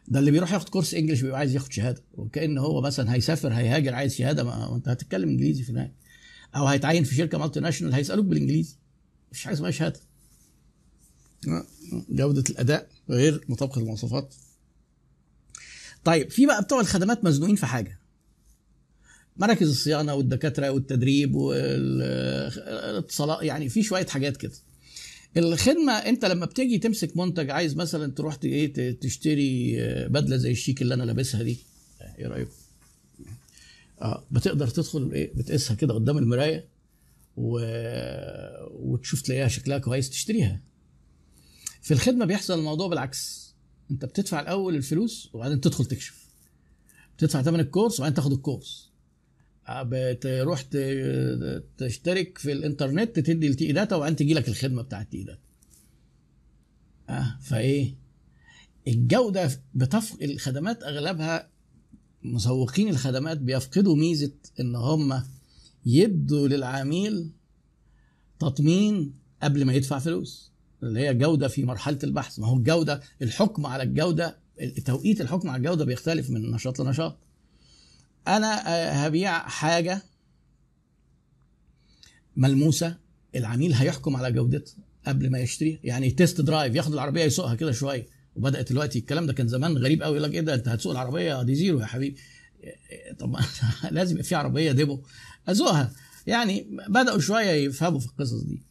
ده 0.08 0.20
اللي 0.20 0.32
بيروح 0.32 0.54
ياخد 0.54 0.70
كورس 0.70 0.94
انجلش 0.94 1.22
بيبقى 1.22 1.40
عايز 1.40 1.56
ياخد 1.56 1.72
شهادة. 1.72 2.04
وكان 2.14 2.58
هو 2.58 2.82
مثلا 2.82 3.14
هيسافر 3.14 3.54
هيهاجر 3.54 3.94
عايز 3.96 4.16
شهادة 4.16 4.44
ما 4.44 4.76
أنت 4.76 4.90
هتتكلم 4.90 5.30
إنجليزي 5.30 5.64
في 5.64 5.70
النهاية. 5.70 5.94
أو 6.56 6.68
هيتعين 6.68 7.04
في 7.04 7.16
شركة 7.16 7.38
مالتي 7.38 7.60
ناشونال 7.60 7.94
هيسألوك 7.94 8.26
بالإنجليزي. 8.26 8.76
مفيش 9.32 9.44
حاجة 9.44 9.54
اسمها 9.54 9.72
شهادة. 9.72 10.00
جودة 12.10 12.44
الأداء 12.50 12.90
غير 13.10 13.46
مطابقة 13.50 13.80
المواصفات 13.82 14.36
طيب 16.04 16.30
في 16.32 16.46
بقى 16.46 16.62
بتوع 16.64 16.80
الخدمات 16.82 17.24
مزنوقين 17.24 17.56
في 17.56 17.66
حاجة. 17.66 18.00
مراكز 19.38 19.70
الصيانة 19.70 20.14
والدكاترة 20.14 20.70
والتدريب 20.70 21.36
والاتصالات 21.36 23.44
يعني 23.44 23.70
في 23.70 23.84
شوية 23.84 24.06
حاجات 24.06 24.38
كده. 24.38 24.54
الخدمة 25.38 25.92
انت 25.94 26.26
لما 26.26 26.46
بتيجي 26.46 26.78
تمسك 26.78 27.18
منتج 27.18 27.50
عايز 27.50 27.76
مثلا 27.76 28.12
تروح 28.12 28.38
إيه 28.44 29.00
تشتري 29.00 29.76
بدلة 30.08 30.38
زي 30.38 30.52
الشيك 30.52 30.82
اللي 30.82 30.94
أنا 30.94 31.04
لابسها 31.04 31.44
دي. 31.44 31.58
إيه 32.20 32.28
رايكم 32.28 32.52
آه 34.02 34.26
بتقدر 34.32 34.68
تدخل 34.68 35.12
إيه 35.14 35.34
بتقيسها 35.36 35.76
كده 35.76 35.94
قدام 35.94 36.18
المراية 36.18 36.68
و... 37.38 37.60
وتشوف 38.72 39.22
تلاقيها 39.22 39.48
شكلها 39.48 39.78
كويس 39.78 40.10
تشتريها. 40.10 40.62
في 41.82 41.94
الخدمة 41.94 42.26
بيحصل 42.26 42.60
الموضوع 42.60 42.88
بالعكس. 42.88 43.54
انت 43.92 44.06
بتدفع 44.06 44.40
الأول 44.40 44.76
الفلوس 44.76 45.30
وبعدين 45.34 45.62
تدخل 45.62 45.86
تكشف. 45.86 46.26
تدفع 47.18 47.42
ثمن 47.42 47.60
الكورس 47.60 48.00
وبعدين 48.00 48.14
تاخد 48.16 48.32
الكورس. 48.32 48.85
بتروح 49.70 50.62
تشترك 51.78 52.38
في 52.38 52.52
الإنترنت 52.52 53.20
تدي 53.20 53.48
ال 53.48 53.56
TE 53.56 53.72
Data 53.72 53.96
وبعدين 53.96 54.16
تجي 54.16 54.34
لك 54.34 54.48
الخدمة 54.48 54.82
بتاعت 54.82 55.06
ال 55.06 55.12
TE 55.12 55.24
Data 55.24 55.40
آه 57.10 57.38
فإيه؟ 57.42 57.96
الجودة 58.88 59.52
بتف... 59.74 60.22
الخدمات 60.22 60.84
أغلبها 60.84 61.50
مسوقين 62.24 62.90
الخدمات 62.90 63.38
بيفقدوا 63.38 63.96
ميزة 63.96 64.32
إن 64.60 64.76
هم 64.76 65.24
يدوا 65.86 66.48
للعميل 66.48 67.32
تطمين 68.40 69.14
قبل 69.44 69.66
ما 69.66 69.74
يدفع 69.74 70.00
فلوس 70.00 70.52
اللي 70.84 71.00
هي 71.00 71.14
جودة 71.14 71.48
في 71.48 71.64
مرحلة 71.64 72.00
البحث. 72.04 72.40
ما 72.40 72.48
هو 72.48 72.58
الجوده 72.58 73.02
الحكم 73.22 73.66
على 73.66 73.84
الجوده 73.84 74.38
توقيت 74.86 75.22
الحكم 75.22 75.50
على 75.50 75.58
الجودة 75.58 75.86
بيختلف 75.86 76.30
من 76.30 76.52
نشاط 76.52 76.82
لنشاط. 76.82 77.18
أنا 78.28 78.62
هبيع 79.08 79.40
حاجة 79.40 80.02
ملموسة 82.36 82.98
العميل 83.36 83.74
هيحكم 83.74 84.16
على 84.16 84.32
جودتها 84.32 84.76
قبل 85.08 85.32
ما 85.32 85.40
يشتري 85.40 85.80
يعني 85.84 86.12
test 86.12 86.42
drive 86.42 86.76
ياخد 86.76 86.94
العربية 86.94 87.24
يسوقها 87.24 87.56
كده 87.56 87.72
شوية. 87.72 88.08
وبدأت 88.36 88.70
دلوقتي 88.72 89.00
الكلام 89.00 89.26
ده 89.26 89.34
كان 89.34 89.48
زمان 89.48 89.78
غريب 89.78 90.04
قوي 90.04 90.18
يقول 90.18 90.24
لك 90.30 90.34
إيه 90.34 90.42
ده 90.42 90.54
أنت 90.54 90.68
هتسوق 90.68 90.92
العربية 90.92 91.44
دي 91.44 91.56
زيرو 91.56 91.80
يا 91.80 91.86
حبيبي. 91.86 92.18
طب 93.20 93.36
لازم 93.92 94.12
يبقى 94.12 94.24
في 94.24 94.36
عربية 94.36 94.72
demo 94.72 95.02
أسوقها 95.48 95.92
يعني 96.28 96.68
بدأوا 96.90 97.20
شوية 97.20 97.50
يفهموا 97.52 98.00
في 98.00 98.06
القصص 98.06 98.44
دي. 98.44 98.62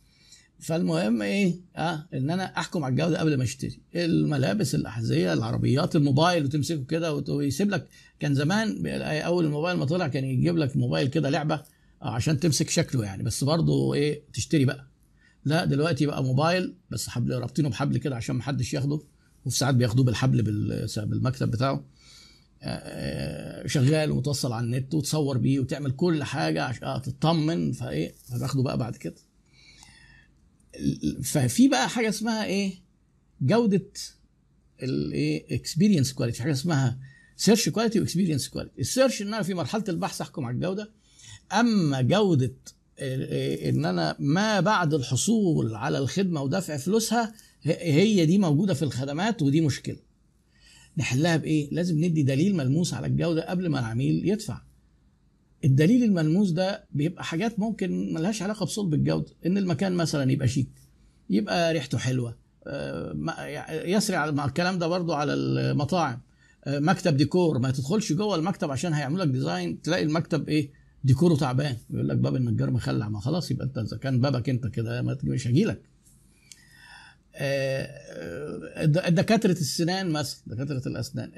فالمهم 0.64 1.22
إيه؟ 1.22 1.55
آه 1.77 2.07
إن 2.14 2.31
أنا 2.31 2.44
أحكم 2.59 2.85
على 2.85 2.92
الجودة 2.92 3.20
قبل 3.20 3.37
ما 3.37 3.44
أشتري. 3.44 3.81
الملابس 3.94 4.74
الأحذية 4.74 5.33
العربيات 5.33 5.96
الموبايل 5.96 6.44
وتمسكه 6.44 6.85
كده 6.85 7.14
ويسيب 7.14 7.70
لك. 7.70 7.88
كان 8.20 8.35
زمان 8.35 8.87
أول 9.07 9.44
الموبايل 9.44 9.77
ما 9.77 9.85
طلع 9.85 10.09
كان 10.09 10.24
يجيب 10.24 10.57
لك 10.57 10.77
موبايل 10.77 11.09
كده 11.09 11.31
لعبة 11.31 11.62
عشان 12.03 12.40
تمسك 12.40 12.70
شكله 12.70 13.05
يعني. 13.05 13.22
بس 13.22 13.44
برضه 13.44 13.94
إيه؟ 13.94 14.22
تشتري 14.33 14.64
بقى. 14.64 14.87
لا 15.44 15.64
دلوقتي 15.64 16.07
بقى 16.07 16.24
موبايل 16.24 16.74
بس 16.90 17.09
حبل 17.09 17.38
رابطينه 17.38 17.68
بحبل 17.68 17.98
كده 17.98 18.16
عشان 18.16 18.37
ما 18.37 18.42
حدش 18.42 18.74
ياخده. 18.74 19.00
وفي 19.44 19.57
ساعات 19.57 19.74
بياخدوه 19.74 20.05
بالحبل 20.05 20.42
بالمكتب 20.96 21.50
بتاعه. 21.50 21.85
شغال 23.66 24.11
ومتوصل 24.11 24.53
على 24.53 24.64
النت 24.66 24.94
وتصور 24.94 25.38
بيه 25.38 25.61
وتعمل 25.61 25.90
كل 25.90 26.24
حاجة 26.24 26.62
عشان 26.64 27.03
تطمن. 27.03 27.72
فإيه؟ 27.72 28.14
فباخده 28.24 28.62
بقى 28.62 28.79
بعد 28.79 28.96
كده. 28.96 29.14
ففي 31.23 31.69
بقى 31.69 31.89
حاجة 31.89 32.09
اسمها 32.09 32.45
إيه؟ 32.45 32.75
جودة 33.41 33.87
الايه 34.83 35.55
experience 35.57 36.12
quality 36.12 36.42
حاجة 36.43 36.53
اسمها 36.53 36.99
search 37.37 37.68
quality 37.68 38.01
و 38.01 38.05
experience 38.05 38.49
quality 38.49 38.81
ال 38.81 38.87
search 38.87 39.23
إن 39.23 39.27
أنا 39.35 39.43
في 39.43 39.55
مرحلة 39.55 39.85
البحث 39.89 40.21
أحكم 40.21 40.45
على 40.45 40.55
الجودة 40.55 40.91
أما 41.53 42.01
جودة 42.03 42.53
إن 43.69 43.85
أنا 43.85 44.17
ما 44.19 44.61
بعد 44.61 44.95
الحصول 44.95 45.75
على 45.75 45.99
الخدمة 45.99 46.43
ودفع 46.43 46.77
فلوسها 46.77 47.35
هي 47.65 48.27
دي 48.27 48.39
موجودة 48.39 48.75
في 48.75 48.83
الخدمات 48.83 49.43
ودي 49.43 49.61
مشكلة. 49.61 49.97
نحلها 50.97 51.37
بإيه؟ 51.37 51.69
لازم 51.73 52.05
ندي 52.05 52.23
دليل 52.23 52.57
ملموس 52.57 52.95
على 52.95 53.07
الجودة 53.07 53.51
قبل 53.51 53.69
ما 53.69 53.79
العميل 53.79 54.29
يدفع. 54.29 54.61
الدليل 55.64 56.05
الملموس 56.05 56.50
ده 56.50 56.85
بيبقى 56.92 57.24
حاجات 57.24 57.59
ممكن 57.59 58.14
ملهاش 58.14 58.42
علاقة 58.42 58.64
بصلب 58.66 58.94
الجودة 58.94 59.33
إن 59.46 59.59
المكان 59.59 59.92
مثلا 59.92 60.33
يبقى 60.33 60.48
شيك 60.48 60.68
يبقى 61.31 61.72
ريحته 61.72 61.98
حلوة 61.98 62.37
يسري 63.70 64.16
على 64.16 64.44
الكلام 64.44 64.79
ده 64.79 64.87
برضو 64.87 65.12
على 65.12 65.35
المطاعم. 65.35 66.20
مكتب 66.66 67.16
ديكور 67.16 67.59
ما 67.59 67.70
تدخلش 67.70 68.12
جوه 68.12 68.35
المكتب 68.37 68.70
عشان 68.70 68.92
هيعملوا 68.92 69.24
لك 69.24 69.31
ديزاين 69.31 69.83
تلاقي 69.83 70.03
المكتب 70.03 70.48
إيه؟ 70.48 70.70
ديكوره 71.05 71.35
تعبان 71.37 71.77
يقول 71.90 72.09
لك 72.09 72.16
باب 72.16 72.37
النجار 72.37 72.70
مخلع 72.70 73.09
ما 73.09 73.20
خلاص 73.20 73.50
يبقى 73.50 73.66
أنت 73.66 73.79
إذا 73.79 73.96
كان 73.96 74.20
بابك 74.20 74.48
أنت 74.48 74.66
كده 74.66 75.03
مش 75.24 75.46
هجي 75.48 75.64
لك. 75.64 75.83
دكاتره 79.09 79.53
السنان 79.53 80.11
مثلا 80.11 80.40
دكاترة 80.46 80.88
الأسنان 80.88 81.31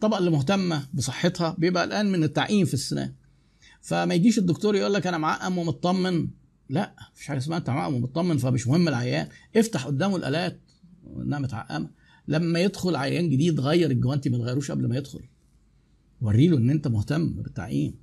الطبقة 0.00 0.18
اللي 0.18 0.30
مهتمة 0.30 0.88
بصحتها 0.94 1.56
بيبقى 1.58 1.84
الآن 1.84 2.12
من 2.12 2.24
التعقيم 2.24 2.66
في 2.66 2.74
السنان. 2.74 3.12
فما 3.80 4.14
يجيش 4.14 4.38
الدكتور 4.38 4.76
يقول 4.76 4.94
لك 4.94 5.06
أنا 5.06 5.18
معقم 5.18 5.58
ومطمن. 5.58 6.28
لا 6.68 6.94
مفيش 7.14 7.26
حاجة 7.26 7.38
اسمها 7.38 7.58
أنت 7.58 7.70
معقم 7.70 7.94
ومطمن 7.94 8.36
فمش 8.38 8.66
مهم 8.66 8.88
العيان. 8.88 9.28
افتح 9.56 9.86
قدامه 9.86 10.16
الآلات 10.16 10.60
إنها 11.16 11.38
متعقمة. 11.38 11.90
لما 12.28 12.60
يدخل 12.60 12.96
عيان 12.96 13.30
جديد 13.30 13.60
غير 13.60 13.90
الجوانتي 13.90 14.30
ما 14.30 14.38
تغيروش 14.38 14.70
قبل 14.70 14.88
ما 14.88 14.96
يدخل. 14.96 15.20
وري 16.20 16.48
له 16.48 16.56
إن 16.56 16.70
أنت 16.70 16.88
مهتم 16.88 17.32
بالتعقيم 17.32 17.94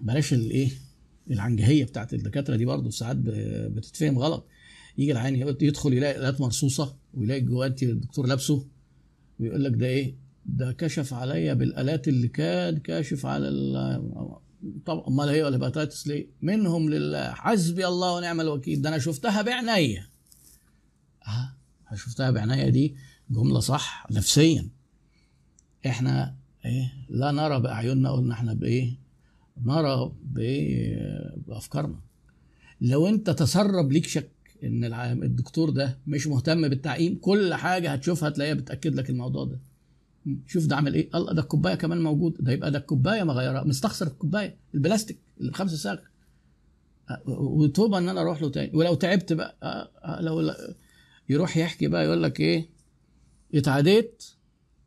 بلاش 0.00 0.32
الايه 0.34 0.70
العنجهية 1.30 1.84
بتاعت 1.84 2.14
الدكاترة 2.14 2.56
دي 2.56 2.64
برضه 2.64 2.90
ساعات 2.90 3.16
بتتفهم 3.16 4.18
غلط. 4.18 4.46
يجي 4.98 5.12
العيان 5.12 5.56
يدخل 5.60 5.92
يلاقي 5.92 6.18
آلات 6.18 6.40
مرصوصة 6.40 6.96
ويلاقي 7.14 7.40
الجوانتي 7.40 7.90
الدكتور 7.90 8.26
لابسه. 8.26 8.66
ويقول 9.40 9.64
لك 9.64 9.72
ده 9.72 9.86
إيه؟ 9.86 10.23
ده 10.46 10.72
كشف 10.72 11.14
عليا 11.14 11.54
بالآلات 11.54 12.08
اللي 12.08 12.28
كان 12.28 12.76
كاشف 12.78 13.26
على 13.26 13.48
طب 14.86 15.04
أمال 15.08 15.28
هي 15.28 15.48
الهيباتيتس 15.48 16.06
ليه؟ 16.06 16.26
منهم 16.42 16.90
لله 16.90 17.30
حسبي 17.32 17.86
الله 17.86 18.12
ونعم 18.14 18.40
الوكيل. 18.40 18.82
ده 18.82 18.88
أنا 18.88 18.98
شفتها 18.98 19.42
بعينيا 19.42 20.06
آه 21.28 21.54
شفتها 21.96 22.30
بعينيا 22.30 22.68
دي 22.68 22.96
جملة 23.30 23.60
صح 23.60 24.06
نفسيا. 24.10 24.68
إحنا 25.86 26.34
إيه؟ 26.64 26.92
لا 27.08 27.30
نرى 27.30 27.60
بأعيننا 27.60 28.10
قلنا 28.12 28.34
إحنا 28.34 28.54
بإيه؟ 28.54 28.98
نرى 29.64 30.12
بايه 30.22 30.96
بأفكارنا. 31.46 32.00
لو 32.80 33.08
أنت 33.08 33.30
تسرب 33.30 33.92
ليك 33.92 34.06
شك 34.06 34.30
إن 34.64 34.84
الدكتور 35.22 35.70
ده 35.70 35.98
مش 36.06 36.26
مهتم 36.26 36.68
بالتعقيم 36.68 37.18
كل 37.20 37.54
حاجة 37.54 37.92
هتشوفها 37.92 38.30
تلاقيها 38.30 38.54
بتأكد 38.54 38.94
لك 38.94 39.10
الموضوع 39.10 39.44
ده. 39.44 39.60
شوف 40.46 40.66
ده 40.66 40.76
عمل 40.76 40.94
إيه؟ 40.94 41.10
الله 41.14 41.32
ده 41.32 41.42
الكوباية 41.42 41.74
كمان 41.74 42.00
موجود. 42.02 42.36
ده 42.40 42.52
يبقى 42.52 42.70
ده 42.70 42.78
الكوباية 42.78 43.22
مغيرها 43.22 43.64
مستخسر 43.64 44.06
الكوباية 44.06 44.56
البلاستيك 44.74 45.18
اللي 45.40 45.50
بخمسه 45.52 45.76
ساغ 45.76 45.96
وطوبى 47.26 47.98
إن 47.98 48.08
أنا 48.08 48.20
أروح 48.20 48.42
له 48.42 48.48
تاني. 48.50 48.70
ولو 48.76 48.94
تعبت 48.94 49.32
بقى 49.32 49.90
لو 50.20 50.40
لا 50.40 50.74
يروح 51.28 51.56
يحكي 51.56 51.88
بقى 51.88 52.04
يقول 52.04 52.22
لك 52.22 52.40
إيه؟ 52.40 52.68
اتعديت 53.54 54.24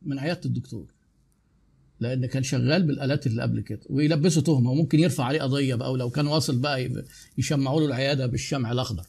من 0.02 0.20
عيادة 0.20 0.42
الدكتور. 0.46 0.94
لأن 2.00 2.26
كان 2.26 2.44
شغال 2.44 2.84
بالآلات 2.84 3.28
اللي 3.28 3.42
قبل 3.42 3.62
كده. 3.62 3.80
ويلبسه 3.90 4.42
تهمة 4.42 4.72
وممكن 4.72 5.00
يرفع 5.00 5.24
عليه 5.24 5.42
قضية 5.42 5.76
بقى. 5.76 5.92
ولو 5.92 6.10
كان 6.10 6.28
واصل 6.28 6.58
بقى 6.60 7.04
يشمعوا 7.38 7.80
له 7.80 7.86
العيادة 7.86 8.26
بالشمع 8.28 8.72
الأخضر. 8.72 9.06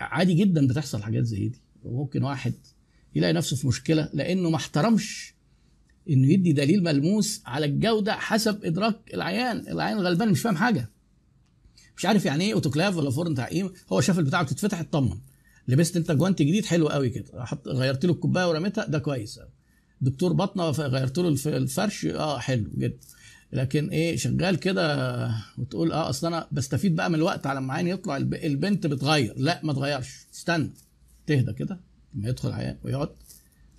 عادي 0.00 0.34
جدا 0.34 0.66
بتحصل 0.66 1.02
حاجات 1.02 1.24
زي 1.24 1.48
دي. 1.48 1.58
وممكن 1.84 2.22
واحد 2.22 2.54
يلاقي 3.14 3.32
نفسه 3.32 3.56
في 3.56 3.66
مشكلة 3.66 4.10
لأنه 4.14 4.50
ما 4.50 4.56
احترمش 4.56 5.34
إنه 6.10 6.32
يدي 6.32 6.52
دليل 6.52 6.82
ملموس 6.82 7.42
على 7.46 7.66
الجودة 7.66 8.12
حسب 8.12 8.64
إدراك 8.64 8.96
العيان. 9.14 9.58
العيان 9.68 9.98
غلبان 9.98 10.28
مش 10.28 10.40
فاهم 10.40 10.56
حاجة. 10.56 10.90
مش 11.96 12.04
عارف 12.06 12.24
يعني 12.24 12.44
إيه 12.44 12.54
أوتوكلاف 12.54 12.96
ولا 12.96 13.10
فرن 13.10 13.34
تعقيم. 13.34 13.70
هو 13.92 14.00
شاف 14.00 14.18
البتاع 14.18 14.42
بتتفتح 14.42 14.80
اطمن. 14.80 15.18
لبست 15.68 15.96
أنت 15.96 16.12
جوانت 16.12 16.42
جديد 16.42 16.64
حلو 16.64 16.88
قوي 16.88 17.10
كده. 17.10 17.44
حط 17.44 17.68
غيرت 17.68 18.04
له 18.04 18.12
الكوباية 18.12 18.48
ورميتها 18.48 18.86
ده 18.86 18.98
كويس 18.98 19.38
قوي 19.38 19.50
دكتور 20.00 20.32
بطنة 20.32 20.70
غيرت 20.70 21.18
له 21.18 21.28
الف- 21.28 21.48
الفرش 21.48 22.06
آه 22.06 22.38
حلو 22.38 22.70
جدا. 22.78 22.98
لكن 23.52 23.88
إيه 23.88 24.16
شغال 24.16 24.56
كده 24.56 25.30
وتقول 25.58 25.92
آه 25.92 26.08
أصل 26.10 26.26
أنا 26.26 26.48
بستفيد 26.52 26.96
بقى 26.96 27.08
من 27.10 27.14
الوقت 27.14 27.46
على 27.46 27.60
ما 27.60 27.80
يطلع 27.80 28.16
الب- 28.16 28.34
البنت 28.34 28.86
بتغير. 28.86 29.34
لا 29.36 29.60
ما 29.64 29.72
تغيرش. 29.72 30.26
استنى 30.34 30.70
تهدى 31.26 31.52
كده. 31.52 31.80
لما 32.14 32.28
يدخل 32.28 32.52
عيان 32.52 32.78
ويقعد 32.84 33.08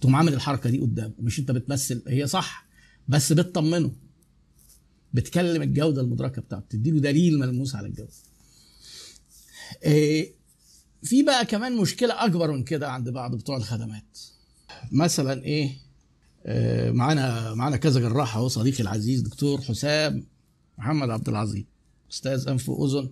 تقوم 0.02 0.16
عامل 0.16 0.34
الحركة 0.34 0.70
دي 0.70 0.80
قدامه 0.80 1.14
مش 1.20 1.40
أنت 1.40 1.52
بتمثل 1.52 2.04
هي 2.08 2.28
صح 2.28 2.66
بس 3.08 3.34
بتطمنه. 3.34 3.92
بتكلم 5.14 5.62
الجودة 5.62 6.02
المدركة 6.02 6.42
بتاعته 6.42 6.66
بتديله 6.66 7.00
دليل 7.00 7.40
ملموس 7.40 7.76
على 7.76 7.88
الجودة. 7.88 8.12
إيه 9.84 10.34
في 11.04 11.24
بقى 11.24 11.46
كمان 11.46 11.78
مشكلة 11.78 12.26
أكبر 12.26 12.52
من 12.52 12.64
كده 12.64 12.92
عند 12.92 13.10
بعض 13.10 13.36
بتوع 13.36 13.58
الخدمات. 13.58 14.20
مثلا 14.92 15.44
إيه؟ 15.44 15.72
آه، 16.46 16.92
معانا 16.92 17.54
معانا 17.54 17.78
كذا 17.78 18.00
جراح 18.00 18.36
أهو 18.36 18.48
صديقي 18.48 18.84
العزيز 18.84 19.22
دكتور 19.22 19.62
حسام 19.62 20.24
محمد 20.78 21.10
عبد 21.10 21.30
العظيم 21.30 21.66
أستاذ 22.12 22.48
أنف 22.48 22.70
واذن 22.70 23.10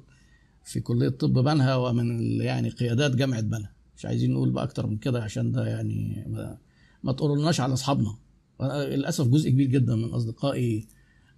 في 0.66 0.80
كلية 0.80 1.10
طب 1.10 1.34
بنها 1.34 1.76
ومن 1.76 2.22
يعني 2.42 2.70
قيادات 2.70 3.16
جامعة 3.16 3.42
بنها. 3.42 3.74
مش 4.00 4.06
عايزين 4.06 4.34
نقول 4.34 4.50
بقى 4.50 4.64
أكتر 4.64 4.88
من 4.88 4.98
كده 4.98 5.24
عشان 5.24 5.52
ده 5.52 5.68
يعني 5.68 6.26
ما, 6.28 6.58
ما 7.04 7.12
تقولناش 7.12 7.60
على 7.62 7.74
أصحابنا. 7.74 8.16
للأسف 8.62 9.28
جزء 9.28 9.50
كبير 9.50 9.68
جدا 9.68 9.96
من 9.96 10.04
أصدقائي 10.04 10.88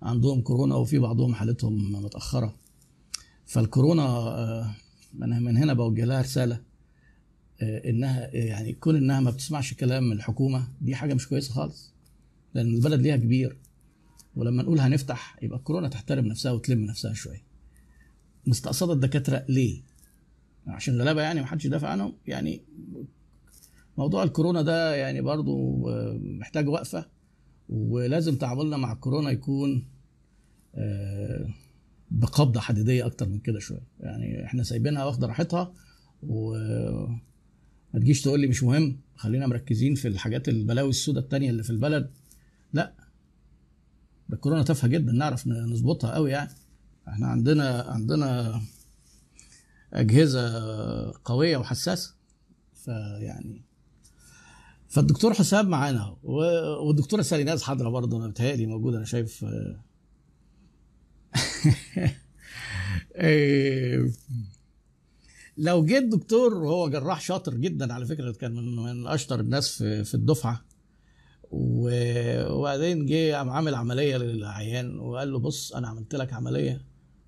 عندهم 0.02 0.42
كورونا 0.42 0.76
وفي 0.76 1.00
بعضهم 1.00 1.34
حالتهم 1.36 1.92
متأخرة. 2.04 2.56
فالكورونا 3.46 4.04
آه، 4.04 4.76
من 5.14 5.44
من 5.44 5.58
هنا 5.58 5.74
بوجه 5.74 6.06
لها 6.06 6.22
رسالة 6.22 6.62
آه، 7.62 7.90
إنها 7.90 8.28
يعني 8.36 8.74
كون 8.74 8.96
إنها 8.96 9.20
ما 9.20 9.32
بتسمعش 9.32 9.74
كلام 9.74 10.04
من 10.04 10.12
الحكومة 10.12 10.68
دي 10.82 10.96
حاجة 10.96 11.14
مش 11.14 11.28
كويسة 11.28 11.54
خالص 11.54 11.94
لأن 12.54 12.74
البلد 12.76 13.02
ليها 13.02 13.16
كبير. 13.18 13.58
ولما 14.36 14.64
نقول 14.64 14.80
هنفتح 14.80 15.38
يبقى 15.42 15.58
الكورونا 15.60 15.88
تحترم 15.88 16.26
نفسها 16.26 16.52
وتلم 16.52 16.86
نفسها 16.86 17.14
شوية. 17.14 17.44
مستقصدة 18.48 18.94
الدكاترة 18.94 19.46
ليه؟ 19.50 19.82
عشان 20.68 21.02
غلابه 21.02 21.22
يعني 21.22 21.42
ما 21.42 21.46
حدش 21.48 21.66
يدافع 21.66 21.88
عنهم. 21.88 22.14
يعني 22.28 22.62
موضوع 23.98 24.24
الكورونا 24.24 24.62
ده 24.62 24.96
يعني 24.96 25.22
برضو 25.22 25.90
آه، 25.90 26.20
محتاج 26.24 26.68
وقفة 26.68 27.06
ولازم 27.70 28.36
تعاملنا 28.36 28.78
مع 28.78 28.92
الكورونا 28.92 29.30
يكون 29.32 29.88
آه، 30.76 31.50
بقبضة 32.12 32.60
حديدية 32.60 33.06
أكتر 33.06 33.30
من 33.30 33.40
كده 33.40 33.60
شوية. 33.60 33.84
يعني 34.00 34.46
إحنا 34.46 34.64
سايبينها 34.64 35.06
واخدة 35.06 35.28
راحتها 35.28 35.74
وما 36.24 37.20
تجيش 37.94 38.22
تقول 38.22 38.40
لي 38.40 38.48
مش 38.48 38.64
مهم 38.64 39.00
خلينا 39.16 39.48
مركزين 39.48 39.96
في 39.96 40.08
الحاجات 40.08 40.50
البلاوي 40.50 40.90
السوداء 40.90 41.24
التانية 41.24 41.50
اللي 41.50 41.64
في 41.64 41.70
البلد. 41.70 42.12
لا 42.74 42.94
ده 44.30 44.36
الكورونا 44.36 44.64
تافهة 44.64 44.88
جدا 44.88 45.12
نعرف 45.12 45.48
نظبطها 45.48 46.14
قوي 46.14 46.32
يعني. 46.32 46.52
إحنا 47.08 47.28
عندنا 47.28 47.82
عندنا 47.82 48.62
أجهزة 49.94 50.42
قوية 51.26 51.58
وحساسة. 51.58 52.16
فيعني 52.86 53.62
فالدكتور 54.90 55.34
حسام 55.34 55.70
معانا. 55.70 56.18
والدكتوره 56.24 57.22
ساليناز 57.22 57.62
حاضره 57.62 57.90
برضه 57.90 58.18
أنا 58.18 58.28
بتهيألي 58.28 58.66
موجودة 58.66 58.98
أنا 58.98 59.06
شايف 59.06 59.46
إيه، 63.16 64.12
لو 65.58 65.86
جه 65.86 65.98
الدكتور 65.98 66.54
وهو 66.54 66.90
جراح 66.90 67.22
شاطر 67.22 67.54
جدا 67.56 67.94
على 67.94 68.06
فكرة 68.06 68.32
كان 68.32 68.52
من 68.56 68.76
من 68.76 69.08
أشطر 69.08 69.40
الناس 69.40 69.70
في 69.78 70.04
في 70.04 70.14
الدفعة. 70.14 70.66
وبعدين 71.52 73.06
جه 73.06 73.36
قام 73.36 73.50
عامل 73.50 73.76
عملية 73.76 74.18
للعيان 74.18 75.00
وقال 75.00 75.32
له 75.32 75.40
بص 75.40 75.74
أنا 75.74 75.88
عملت 75.88 76.16
لك 76.16 76.34
عملية. 76.34 76.82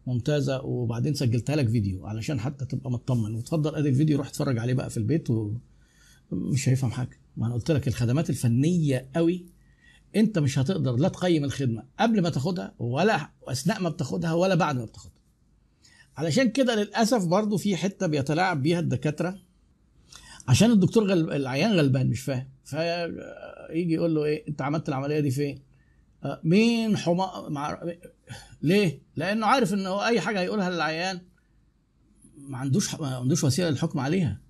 ممتازة. 0.08 0.62
وبعدين 0.62 1.14
سجلتها 1.14 1.56
لك 1.56 1.70
فيديو 1.70 2.06
علشان 2.06 2.39
حتى 2.39 2.66
تبقى 2.66 2.91
مطمن. 2.91 3.36
وتفضل 3.36 3.76
ادي 3.76 3.89
الفيديو 3.89 4.18
روح 4.18 4.28
اتفرج 4.28 4.58
عليه 4.58 4.74
بقى 4.74 4.89
في 4.89 4.97
البيت 4.97 5.30
ومش 6.32 6.70
هيفهم 6.70 6.91
حاجة. 6.91 7.20
ما 7.38 7.45
أنا 7.47 7.54
قلت 7.54 7.72
لك 7.72 7.88
الخدمات 7.88 8.30
الفنية 8.30 9.10
قوي. 9.16 9.45
أنت 10.16 10.39
مش 10.39 10.60
هتقدر 10.60 10.95
لا 10.95 11.08
تقيم 11.10 11.43
الخدمة 11.43 11.84
قبل 11.99 12.22
ما 12.22 12.30
تاخدها 12.30 12.74
ولا 12.80 13.30
أثناء 13.47 13.82
ما 13.82 13.89
بتاخدها 13.89 14.34
ولا 14.34 14.56
بعد 14.56 14.76
ما 14.76 14.86
بتاخدها. 14.86 15.14
علشان 16.18 16.49
كده 16.49 16.76
للأسف 16.76 17.26
برضو 17.26 17.58
في 17.58 17.76
حتة 17.76 18.08
بيتلاعب 18.08 18.64
بيها 18.64 18.80
الدكاترة. 18.80 19.39
عشان 20.47 20.72
الدكتور 20.72 21.04
غلب... 21.08 21.30
العيان 21.30 21.72
غلبان 21.72 22.08
مش 22.10 22.22
فاهم. 22.22 22.47
فيجي 22.66 23.93
يقول 23.93 24.16
له 24.16 24.24
إيه 24.26 24.47
أنت 24.47 24.62
عملت 24.62 24.89
العملية 24.89 25.20
دي 25.20 25.32
فين 25.32 25.56
آه، 25.56 25.72
مين 26.43 26.97
حما 26.97 27.49
مع... 27.49 27.82
ليه؟ 28.61 29.01
لأنه 29.15 29.45
عارف 29.45 29.74
ان 29.74 29.88
أي 29.88 30.21
حاجة 30.21 30.39
هيقولها 30.39 30.69
للعيان 30.69 31.21
ما 32.38 32.57
عندوش 32.57 32.95
ما 32.95 33.07
عندوش 33.15 33.43
وسيلة 33.43 33.69
للحكم 33.69 33.99
عليها. 33.99 34.41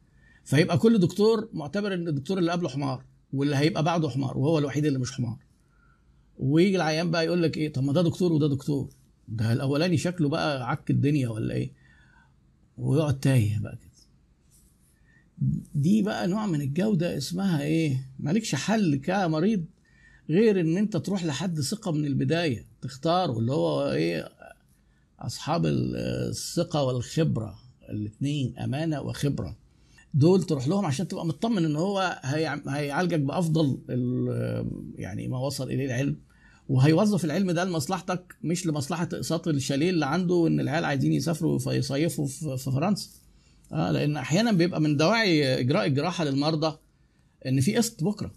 فيبقى 0.43 0.77
كل 0.77 0.97
دكتور 0.97 1.49
معتبر 1.53 1.93
إن 1.93 2.07
الدكتور 2.07 2.37
اللي 2.39 2.51
قبله 2.51 2.69
حمار 2.69 3.05
واللي 3.33 3.55
هيبقى 3.55 3.83
بعده 3.83 4.09
حمار 4.09 4.37
وهو 4.37 4.57
الوحيد 4.59 4.85
اللي 4.85 4.99
مش 4.99 5.11
حمار. 5.11 5.37
ويجي 6.37 6.75
العيان 6.75 7.11
بقى 7.11 7.25
يقول 7.25 7.43
لك 7.43 7.57
إيه؟ 7.57 7.73
طب 7.73 7.83
ما 7.83 7.93
ده 7.93 8.01
دكتور 8.01 8.33
وده 8.33 8.47
دكتور. 8.47 8.89
ده 9.27 9.53
الأولاني 9.53 9.97
شكله 9.97 10.29
بقى 10.29 10.69
عك 10.69 10.89
الدنيا 10.91 11.29
ولا 11.29 11.53
إيه؟ 11.53 11.71
ويقعد 12.77 13.19
تايه 13.19 13.59
بقى 13.59 13.75
كده. 13.77 13.89
دي 15.75 16.01
بقى 16.01 16.27
نوع 16.27 16.45
من 16.45 16.61
الجودة 16.61 17.17
اسمها 17.17 17.61
إيه؟ 17.63 18.09
مالكش 18.19 18.55
حل 18.55 18.95
كمريض 18.95 19.65
غير 20.29 20.59
إن 20.59 20.77
أنت 20.77 20.97
تروح 20.97 21.25
لحد 21.25 21.59
ثقة 21.61 21.91
من 21.91 22.05
البداية 22.05 22.65
تختاره 22.81 23.39
اللي 23.39 23.51
هو 23.51 23.91
إيه 23.91 24.29
أصحاب 25.19 25.65
الثقة 25.65 26.83
والخبرة 26.83 27.55
الاثنين 27.89 28.57
أمانة 28.57 29.01
وخبرة. 29.01 29.55
دول 30.13 30.43
تروح 30.43 30.67
لهم 30.67 30.85
عشان 30.85 31.07
تبقى 31.07 31.25
مطمن 31.25 31.65
إن 31.65 31.75
هو 31.75 32.19
هي- 32.23 32.61
هيعالجك 32.67 33.19
بأفضل 33.19 33.77
يعني 34.97 35.27
ما 35.27 35.39
وصل 35.39 35.63
إليه 35.71 35.85
العلم. 35.85 36.17
وهيوظف 36.69 37.25
العلم 37.25 37.51
ده 37.51 37.63
لمصلحتك 37.63 38.35
مش 38.43 38.65
لمصلحة 38.67 39.09
اقساط 39.13 39.47
الشاليه 39.47 39.89
اللي 39.89 40.05
عنده 40.05 40.33
وإن 40.33 40.59
العيال 40.59 40.85
عايزين 40.85 41.13
يسافروا 41.13 41.59
فيصيفوا 41.59 42.27
في 42.27 42.57
في 42.57 42.71
فرنسا. 42.71 43.09
آه 43.73 43.91
لأن 43.91 44.17
أحيانا 44.17 44.51
بيبقى 44.51 44.81
من 44.81 44.97
دواعي 44.97 45.59
إجراء 45.59 45.85
الجراحة 45.85 46.23
للمرضى 46.23 46.77
إن 47.47 47.61
في 47.61 47.75
قسط 47.75 48.03
بكرة. 48.03 48.31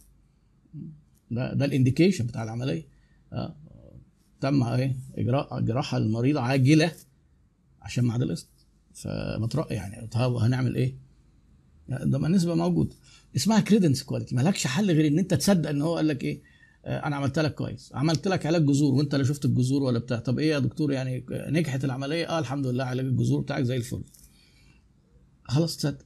ده 1.31 1.55
ده 1.55 1.65
الانديكيشن 1.65 2.27
بتاع 2.27 2.43
العملية. 2.43 2.87
آه. 3.33 3.57
تم 4.41 4.63
إيه؟ 4.63 4.97
إجراء 5.15 5.61
جراحة 5.61 5.99
للمريض 5.99 6.37
عاجلة 6.37 6.93
عشان 7.83 8.05
ميعاد 8.05 8.23
القسط. 8.23 8.49
فما 8.95 9.47
ترق 9.47 9.73
يعني 9.73 10.07
طب 10.07 10.35
هنعمل 10.35 10.75
إيه؟ 10.75 10.97
ده 11.89 12.19
ما 12.19 12.29
نسبه 12.29 12.55
موجود 12.55 12.95
اسمها 13.37 13.61
credence 13.61 14.03
quality 14.03 14.35
مالكش 14.35 14.67
حل 14.67 14.91
غير 14.91 15.07
إن 15.07 15.19
أنت 15.19 15.35
تصدق 15.35 15.71
إن 15.71 15.83
هو 15.83 15.97
قال 15.97 16.09
لك 16.09 16.25
إيه؟ 16.25 16.43
آه، 16.85 17.07
أنا 17.07 17.17
عملت 17.17 17.39
لك 17.39 17.55
كويس. 17.55 17.91
عملت 17.95 18.29
لك 18.29 18.47
علاج 18.47 18.67
جذور 18.67 18.95
وأنت 18.95 19.15
لا 19.15 19.25
شفت 19.25 19.45
الجذور 19.45 19.83
ولا 19.83 19.99
بتاع. 19.99 20.19
طب 20.19 20.39
إيه 20.39 20.51
يا 20.51 20.59
دكتور؟ 20.59 20.93
يعني 20.93 21.25
نجحت 21.31 21.85
العملية؟ 21.85 22.29
آه 22.29 22.39
الحمد 22.39 22.67
لله 22.67 22.85
علاج 22.85 23.07
الجذور 23.07 23.41
بتاعك 23.41 23.63
زي 23.65 23.77
الفل. 23.77 24.05
خلاص 25.45 25.77
تصدق. 25.77 26.05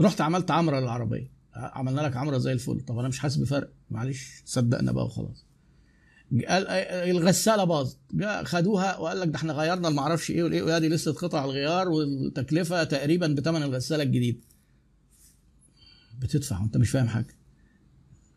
رحت 0.00 0.20
عملت 0.20 0.50
عمرة 0.50 0.80
للعربية. 0.80 1.32
عملنا 1.54 2.00
لك 2.00 2.16
عمرة 2.16 2.38
زي 2.38 2.52
الفل. 2.52 2.80
طب 2.80 2.98
أنا 2.98 3.08
مش 3.08 3.18
حاسس 3.18 3.36
بفرق. 3.36 3.72
معلش 3.90 4.42
صدقنا 4.44 4.92
بقى 4.92 5.04
وخلاص. 5.04 5.44
قال 6.48 6.66
الغسالة 7.16 7.64
باظت. 7.64 7.98
خدوها 8.44 8.96
وقال 8.98 9.20
لك 9.20 9.28
ده 9.28 9.36
إحنا 9.36 9.52
غيرنا 9.52 9.90
ما 9.90 10.00
أعرفش 10.02 10.30
إيه 10.30 10.42
والايه 10.42 10.62
وادي 10.62 10.88
لسه 10.88 11.12
قطع 11.12 11.44
الغيار 11.44 11.88
والتكلفة 11.88 12.84
تقريبا 12.84 13.26
بثمن 13.26 13.62
الغسالة 13.62 14.02
الجديد 14.02 14.44
بتدفع 16.18 16.60
وانت 16.60 16.76
مش 16.76 16.90
فاهم 16.90 17.08
حاجة. 17.08 17.36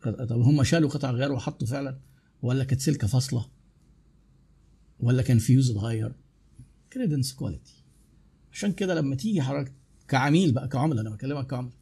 طب 0.04 0.32
هم 0.42 0.64
شالوا 0.64 0.90
قطع 0.90 1.12
غيار 1.12 1.32
وحطوا 1.32 1.68
فعلا؟ 1.68 2.00
ولا 2.42 2.64
كانت 2.64 2.82
سلكة 2.82 3.08
فاصلة؟ 3.08 3.46
ولا 5.00 5.22
كان 5.24 5.38
فيوز 5.40 5.70
اتغير؟ 5.72 6.14
credence 6.94 7.34
quality 7.34 7.84
عشان 8.52 8.72
كده 8.72 8.96
لما 8.96 9.16
تيجي 9.16 9.42
حضرتك 9.42 9.74
كعميل 10.08 10.52
بقى 10.52 10.68
كعملاء 10.68 11.02
أنا 11.02 11.10
بكلمك 11.10 11.48
كعملاء. 11.48 11.74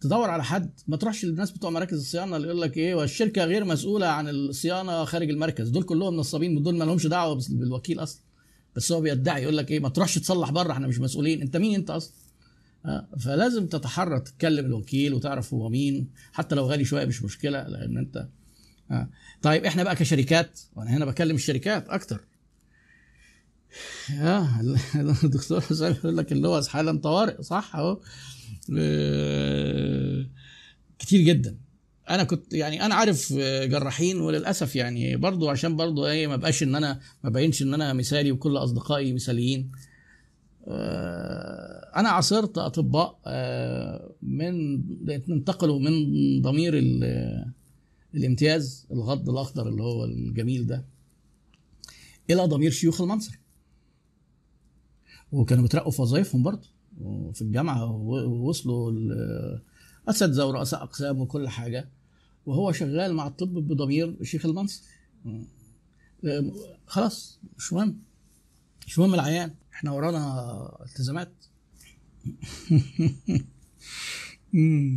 تدور 0.00 0.30
على 0.30 0.44
حد 0.44 0.70
ما 0.88 0.96
تروحش 0.96 1.24
للناس 1.24 1.50
بتوع 1.50 1.70
مراكز 1.70 1.98
الصيانة 1.98 2.36
اللي 2.36 2.48
يقول 2.48 2.60
لك 2.60 2.76
إيه 2.76 2.94
والشركة 2.94 3.44
غير 3.44 3.64
مسؤولة 3.64 4.06
عن 4.06 4.28
الصيانة 4.28 5.04
خارج 5.04 5.30
المركز. 5.30 5.68
دول 5.68 5.82
كلهم 5.82 6.16
نصابين 6.16 6.62
دول 6.62 6.76
ما 6.78 6.84
لهمش 6.84 7.06
دعوة 7.06 7.40
بالوكيل 7.50 8.02
أصلا. 8.02 8.22
بس 8.76 8.92
هو 8.92 9.00
بيدعي 9.00 9.42
يقول 9.42 9.56
لك 9.56 9.70
إيه 9.70 9.80
ما 9.80 9.88
تروحش 9.88 10.18
تصلح 10.18 10.50
بره 10.50 10.72
إحنا 10.72 10.86
مش 10.86 11.00
مسؤولين. 11.00 11.42
أنت 11.42 11.56
مين 11.56 11.74
أنت 11.74 11.90
أصلا؟ 11.90 12.12
آه، 12.86 13.06
فلازم 13.18 13.66
تتحرى 13.66 14.20
تتكلم 14.20 14.66
الوكيل 14.66 15.14
وتعرف 15.14 15.54
هو 15.54 15.68
مين. 15.68 16.08
حتى 16.32 16.54
لو 16.54 16.66
غالي 16.66 16.84
شوية 16.84 17.04
مش 17.04 17.22
مشكلة 17.22 17.62
لأن 17.68 17.98
أنت 17.98 18.28
آه. 18.90 19.08
طيب 19.42 19.64
إحنا 19.64 19.82
بقى 19.82 19.96
كشركات 19.96 20.60
وأنا 20.76 20.90
هنا 20.90 21.04
بكلم 21.04 21.36
الشركات 21.36 21.88
أكتر. 21.88 22.20
آه 24.20 24.60
الدكتور 25.24 25.60
حسام 25.60 25.92
يقول 25.92 26.16
لك 26.16 26.32
اللغز 26.32 26.68
حالا 26.68 26.98
طوارئ 26.98 27.42
صح؟ 27.42 27.76
أهو. 27.76 28.00
آه، 28.78 30.26
كتير 30.98 31.20
جدا. 31.20 31.56
أنا 32.10 32.24
كنت 32.24 32.52
يعني 32.54 32.86
أنا 32.86 32.94
عارف 32.94 33.32
جراحين 33.62 34.20
وللأسف 34.20 34.76
يعني 34.76 35.16
برضو 35.16 35.48
عشان 35.48 35.76
برضو 35.76 36.06
إيه 36.06 36.26
ما 36.26 36.36
بقاش 36.36 36.62
إن 36.62 36.74
أنا 36.74 37.00
ما 37.24 37.30
بينش 37.30 37.62
إن 37.62 37.74
أنا 37.74 37.92
مثالي 37.92 38.32
وكل 38.32 38.56
أصدقائي 38.56 39.12
مثاليين. 39.12 39.70
آه، 40.68 41.90
أنا 41.96 42.08
عاصرت 42.08 42.58
أطباء 42.58 43.18
آه، 43.26 44.14
من 44.22 44.82
انتقلوا 45.30 45.78
من 45.80 45.92
ضمير 46.42 46.74
الامتياز 48.14 48.86
الغض 48.92 49.30
الأخضر 49.30 49.68
اللي 49.68 49.82
هو 49.82 50.04
الجميل 50.04 50.66
ده 50.66 50.84
إلى 52.30 52.44
ضمير 52.44 52.70
شيوخ 52.70 53.00
المنصر 53.00 53.39
وكانوا 55.32 55.62
بيترقوا 55.62 55.92
في 55.92 56.02
وظائفهم 56.02 56.42
برضه. 56.42 56.68
وفي 57.00 57.42
الجامعة 57.42 57.84
ووصلوا 57.92 58.92
أساتذة 60.08 60.44
ورؤساء 60.44 60.82
أقسام 60.82 61.20
وكل 61.20 61.48
حاجة. 61.48 61.88
وهو 62.46 62.72
شغال 62.72 63.14
مع 63.14 63.26
الطب 63.26 63.54
بضمير 63.54 64.16
شيخ 64.22 64.46
المنصر 64.46 64.82
خلاص 66.86 67.40
مش 67.58 67.72
مهم. 67.72 67.98
مش 68.86 68.98
مهم 68.98 69.14
العيان. 69.14 69.54
إحنا 69.72 69.90
ورانا 69.90 70.78
التزامات. 70.86 71.32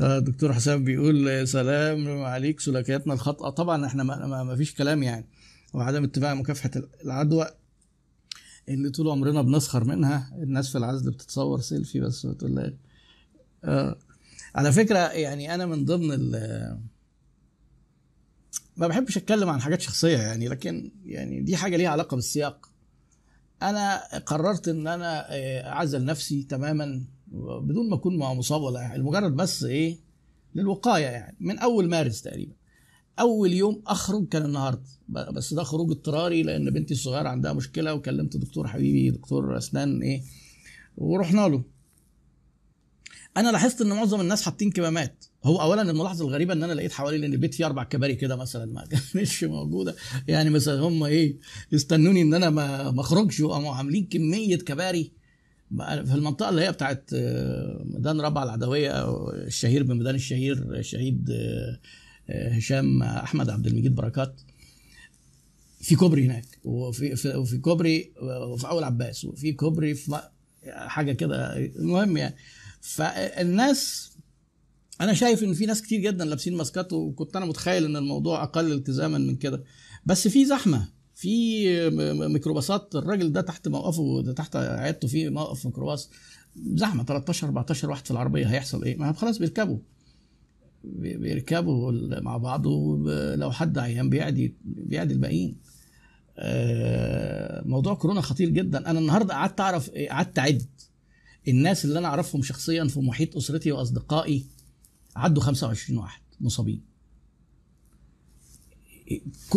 آه، 0.00 0.18
دكتور 0.18 0.52
حسام 0.52 0.84
بيقول 0.84 1.48
سلام 1.48 2.22
عليك 2.22 2.60
سلوكياتنا 2.60 3.14
الخاطئة. 3.14 3.50
طبعا 3.50 3.86
إحنا 3.86 4.02
ما 4.42 4.56
فيش 4.56 4.74
كلام 4.74 5.02
يعني. 5.02 5.26
وعدم 5.74 6.04
اتباع 6.04 6.34
مكافحة 6.34 6.70
العدوى 7.04 7.46
اللي 8.68 8.90
طول 8.90 9.08
عمرنا 9.08 9.42
بنسخر 9.42 9.84
منها 9.84 10.32
الناس 10.42 10.70
في 10.72 10.78
العزل 10.78 11.10
بتتصور 11.10 11.60
سيلفي 11.60 12.00
بس 12.00 12.26
بتقول 12.26 12.76
آه 13.64 13.98
على 14.54 14.72
فكرة 14.72 14.98
يعني 14.98 15.54
أنا 15.54 15.66
من 15.66 15.84
ضمن 15.84 16.12
ال 16.12 16.34
ما 18.76 18.86
بحبش 18.86 19.16
أتكلم 19.16 19.48
عن 19.48 19.60
حاجات 19.60 19.80
شخصية 19.80 20.18
يعني 20.18 20.48
لكن 20.48 20.90
يعني 21.04 21.42
دي 21.42 21.56
حاجة 21.56 21.76
ليها 21.76 21.88
علاقة 21.88 22.14
بالسياق. 22.14 22.68
أنا 23.62 24.02
قررت 24.18 24.68
إن 24.68 24.86
أنا 24.86 25.26
آه، 25.34 25.68
أعزل 25.68 26.04
نفسي 26.04 26.42
تماما 26.42 27.04
بدون 27.60 27.88
ما 27.88 27.96
أكون 27.96 28.16
مصاب 28.18 28.62
ولا 28.62 28.98
مجرد 28.98 29.36
بس 29.36 29.64
إيه 29.64 29.98
للوقاية 30.54 31.04
يعني 31.06 31.36
من 31.40 31.58
أول 31.58 31.88
مارس 31.88 32.22
تقريبا. 32.22 32.52
أول 33.20 33.52
يوم 33.52 33.82
أخرج 33.86 34.28
كان 34.28 34.44
النهارده. 34.44 34.88
بس 35.08 35.54
ده 35.54 35.62
خروج 35.62 35.90
اضطراري 35.90 36.42
لأن 36.42 36.70
بنتي 36.70 36.94
الصغيرة 36.94 37.28
عندها 37.28 37.52
مشكلة 37.52 37.94
وكلمت 37.94 38.36
دكتور 38.36 38.68
حبيبي 38.68 39.10
دكتور 39.10 39.58
أسنان 39.58 40.02
إيه 40.02 40.22
ورحنا 40.96 41.48
له. 41.48 41.64
أنا 43.36 43.50
لاحظت 43.50 43.80
إن 43.80 43.88
معظم 43.88 44.20
الناس 44.20 44.42
حاطين 44.42 44.70
كمامات. 44.70 45.24
هو 45.44 45.60
اولا 45.60 45.82
الملاحظه 45.82 46.24
الغريبة 46.24 46.52
إن 46.52 46.62
أنا 46.62 46.72
لقيت 46.72 46.92
حوالي 46.92 47.18
لأن 47.18 47.32
البيت 47.32 47.54
فيه 47.54 47.66
أربع 47.66 47.84
كباري 47.84 48.14
كده 48.14 48.36
مثلا 48.36 48.72
ما 48.72 48.84
كانتش 49.12 49.44
موجودة. 49.44 49.94
يعني 50.28 50.50
مثلا 50.50 50.80
هم 50.80 51.04
إيه 51.04 51.36
يستنوني 51.72 52.22
إن 52.22 52.34
أنا 52.34 52.50
ما 52.50 53.00
أخرجش 53.00 53.40
وقاموا 53.40 53.74
عاملين 53.74 54.06
كمية 54.06 54.58
كباري. 54.58 55.12
في 55.78 56.14
المنطقة 56.14 56.48
اللي 56.48 56.62
هي 56.62 56.72
بتاعت 56.72 57.10
آه، 57.14 57.84
ميدان 57.84 58.20
رابعة 58.20 58.42
العدوية 58.42 59.10
الشهير 59.32 59.82
بميدان 59.82 60.14
الشهير 60.14 60.78
الشهيد 60.78 61.30
آه، 61.30 61.34
آه، 61.34 61.78
هشام 62.30 63.02
أحمد 63.02 63.50
عبد 63.50 63.66
المجيد 63.66 63.94
بركات 63.94 64.40
في 65.80 65.96
كوبري 65.96 66.24
هناك 66.26 66.44
وفي 66.64 67.32
وفي 67.36 67.58
كوبري 67.58 68.12
وفي 68.22 68.68
أول 68.68 68.84
عباس 68.84 69.24
وفي 69.24 69.52
كوبري 69.52 69.94
في 69.94 70.20
حاجة 70.66 71.12
كده. 71.12 71.56
المهم 71.56 72.16
يعني 72.16 72.36
فالناس 72.80 74.10
أنا 75.00 75.14
شايف 75.14 75.44
إن 75.44 75.54
في 75.54 75.66
ناس 75.66 75.82
كتير 75.82 76.00
جدا 76.00 76.24
لابسين 76.24 76.56
ماسكات 76.56 76.92
وكنت 76.92 77.36
أنا 77.36 77.46
متخيل 77.46 77.84
إن 77.84 77.96
الموضوع 77.96 78.42
أقل 78.42 78.72
التزاما 78.72 79.18
من 79.18 79.36
كده. 79.36 79.64
بس 80.06 80.28
في 80.28 80.44
زحمة 80.44 80.88
في 81.14 81.90
ميكروباصات 82.28 82.94
الراجل 82.96 83.32
ده 83.32 83.40
تحت 83.40 83.68
موقفه 83.68 84.22
ده 84.22 84.32
تحت 84.32 84.56
عيادته 84.56 85.08
في 85.08 85.28
موقف 85.28 85.66
ميكروباص 85.66 86.10
زحمة 86.74 87.04
13 87.04 87.46
14 87.46 87.90
واحد 87.90 88.04
في 88.04 88.10
العربية 88.10 88.46
هيحصل 88.46 88.84
إيه؟ 88.84 88.96
ما 88.96 89.12
خلاص 89.12 89.38
بيركبوا. 89.38 89.78
بيركبوا 90.84 91.92
مع 92.20 92.36
بعض 92.36 92.66
ولو 92.66 93.50
حد 93.52 93.78
عيان 93.78 94.10
بيعدي 94.10 94.54
بيعدي 94.64 95.14
الباقيين. 95.14 95.56
آه، 96.38 97.62
موضوع 97.66 97.94
كورونا 97.94 98.20
خطير 98.20 98.48
جدا. 98.48 98.90
أنا 98.90 98.98
النهارده 98.98 99.34
قعدت 99.34 99.60
أعرف 99.60 99.90
قعدت 99.90 100.38
أعد. 100.38 100.62
الناس 101.48 101.84
اللي 101.84 101.98
أنا 101.98 102.08
أعرفهم 102.08 102.42
شخصيا 102.42 102.84
في 102.84 103.00
محيط 103.00 103.36
أسرتي 103.36 103.72
وأصدقائي 103.72 104.46
عدوا 105.16 105.42
25 105.42 105.98
واحد 105.98 106.22
مصابين. 106.40 106.82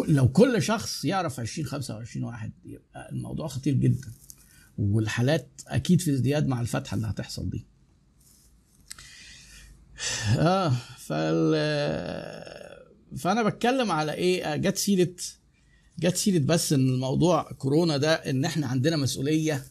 لو 0.07 0.27
كل 0.27 0.61
شخص 0.61 1.05
يعرف 1.05 1.39
20 1.39 1.67
25 1.67 2.25
واحد 2.25 2.51
يبقى 2.65 3.09
الموضوع 3.11 3.47
خطير 3.47 3.73
جدا. 3.73 4.07
والحالات 4.77 5.49
أكيد 5.67 6.01
في 6.01 6.11
ازدياد 6.11 6.47
مع 6.47 6.61
الفتحة 6.61 6.95
اللي 6.95 7.07
هتحصل 7.07 7.49
دي. 7.49 7.65
آه 10.37 10.73
فال 10.97 11.55
فأنا 13.17 13.43
بتكلم 13.43 13.91
على 13.91 14.13
إيه؟ 14.13 14.55
جت 14.55 14.77
سيرة 14.77 15.15
جت 15.99 16.15
سيرة 16.15 16.39
بس 16.39 16.73
إن 16.73 16.89
الموضوع 16.89 17.51
كورونا 17.51 17.97
ده 17.97 18.13
إن 18.13 18.45
إحنا 18.45 18.67
عندنا 18.67 18.97
مسؤولية 18.97 19.63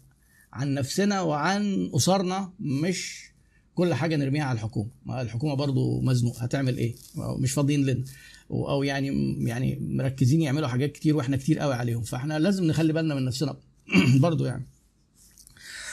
عن 0.53 0.74
نفسنا 0.74 1.20
وعن 1.20 1.91
أسرنا 1.95 2.53
مش 2.61 3.29
كل 3.74 3.95
حاجة 3.95 4.16
نرميها 4.16 4.45
على 4.45 4.57
الحكومة. 4.57 4.91
ما 5.07 5.22
الحكومة 5.22 5.55
برضو 5.55 6.01
مزنوق 6.01 6.43
هتعمل 6.43 6.76
إيه؟ 6.79 6.95
مش 7.16 7.53
فاضيين 7.53 7.87
لنا. 7.87 8.05
أو 8.51 8.83
يعني 8.83 9.37
يعني 9.49 9.79
مركزين 9.81 10.43
يعملوا 10.43 10.68
حاجات 10.68 10.93
كتير 10.93 11.16
وإحنا 11.16 11.37
كتير 11.37 11.59
قوي 11.59 11.74
عليهم. 11.74 12.03
فإحنا 12.03 12.39
لازم 12.39 12.64
نخلي 12.64 12.93
بالنا 12.93 13.14
من 13.14 13.24
نفسنا. 13.24 13.57
برضو 14.20 14.45
يعني. 14.45 14.66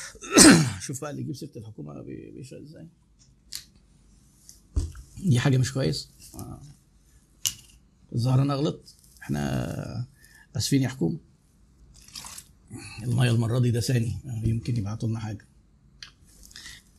شوف 0.85 1.01
بقى 1.01 1.11
اللي 1.11 1.21
يجيب 1.21 1.35
سيرة 1.35 1.51
الحكومة 1.57 2.01
بيشرب 2.01 2.63
إزاي. 2.63 2.87
دي 5.25 5.39
حاجة 5.39 5.57
مش 5.57 5.73
كويس. 5.73 6.09
الظاهر 8.15 8.41
أنا 8.41 8.53
غلطت. 8.53 8.95
إحنا 9.21 10.05
آسفين 10.55 10.81
يا 10.81 10.87
حكومه 10.89 11.17
المية 13.03 13.31
المرة 13.31 13.59
دي 13.59 13.71
ده 13.71 13.79
ثاني. 13.79 14.15
يمكن 14.43 14.77
يبعتوا 14.77 15.09
لنا 15.09 15.19
حاجة. 15.19 15.45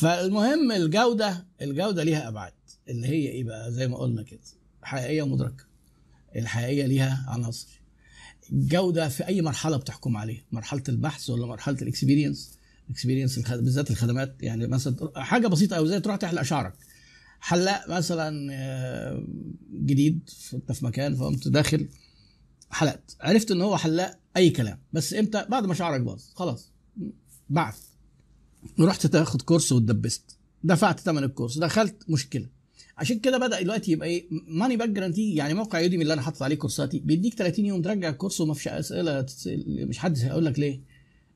فالمهم 0.00 0.72
الجودة 0.72 1.46
الجودة 1.62 2.02
ليها 2.02 2.28
أبعاد. 2.28 2.52
اللي 2.88 3.06
هي 3.06 3.28
إيه 3.28 3.44
بقى؟ 3.44 3.72
زي 3.72 3.88
ما 3.88 3.96
قلنا 3.96 4.22
كده. 4.22 4.40
حقيقية 4.82 5.22
ومدركة. 5.22 5.64
الحقيقية 6.36 6.86
ليها 6.86 7.24
عناصر. 7.28 7.79
الجوده 8.52 9.08
في 9.08 9.26
أي 9.26 9.42
مرحلة 9.42 9.76
بتحكم 9.76 10.16
عليها 10.16 10.42
مرحلة 10.52 10.82
البحث 10.88 11.30
ولا 11.30 11.46
مرحلة 11.46 11.76
ال 11.82 11.89
experience 11.89 12.60
experience 12.90 13.38
بالذات 13.38 13.90
الخدمات. 13.90 14.36
يعني 14.40 14.66
مثلا 14.66 15.12
حاجة 15.16 15.46
بسيطة 15.46 15.76
قوي 15.76 15.88
زي 15.88 16.00
تروح 16.00 16.16
تحلق 16.16 16.42
شعرك. 16.42 16.74
حلاق 17.40 17.90
مثلا 17.90 18.48
آه، 18.52 19.24
جديد 19.72 20.30
انت 20.54 20.72
في 20.72 20.84
مكان 20.84 21.16
فقمت 21.16 21.48
داخل 21.48 21.88
حلقت. 22.70 23.16
عرفت 23.20 23.50
إن 23.50 23.60
هو 23.60 23.76
حلاق 23.76 24.18
أي 24.36 24.50
كلام. 24.50 24.78
بس 24.92 25.14
إمتى؟ 25.14 25.46
بعد 25.48 25.66
ما 25.66 25.74
شعرك 25.74 26.00
باظ. 26.00 26.22
خلاص. 26.34 26.70
بعد. 27.50 27.74
رحت 28.80 29.06
تاخد 29.06 29.42
كورس 29.42 29.72
واتدبست. 29.72 30.36
دفعت 30.64 31.00
ثمن 31.00 31.24
الكورس. 31.24 31.58
دخلت 31.58 32.10
مشكلة. 32.10 32.46
عشان 33.00 33.18
كده 33.18 33.38
بدأ 33.38 33.62
دلوقتي 33.62 33.92
يبقى 33.92 34.08
إيه 34.08 34.26
money 34.48 34.76
back 34.76 34.88
guarantee 34.88 35.34
يعني 35.34 35.54
موقع 35.54 35.80
Udemy 35.80 36.02
اللي 36.02 36.14
أنا 36.14 36.22
حاطط 36.22 36.42
عليه 36.42 36.56
كورساتي 36.56 36.98
بيديك 36.98 37.34
30 37.34 37.66
يوم 37.66 37.82
ترجع 37.82 38.08
الكورس 38.08 38.40
وما 38.40 38.54
فيش 38.54 38.68
أسئلة 38.68 39.26
مش 39.66 39.98
حد 39.98 40.18
هيقول 40.18 40.44
لك 40.44 40.58
ليه. 40.58 40.80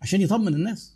عشان 0.03 0.21
يطمن 0.21 0.55
الناس. 0.55 0.95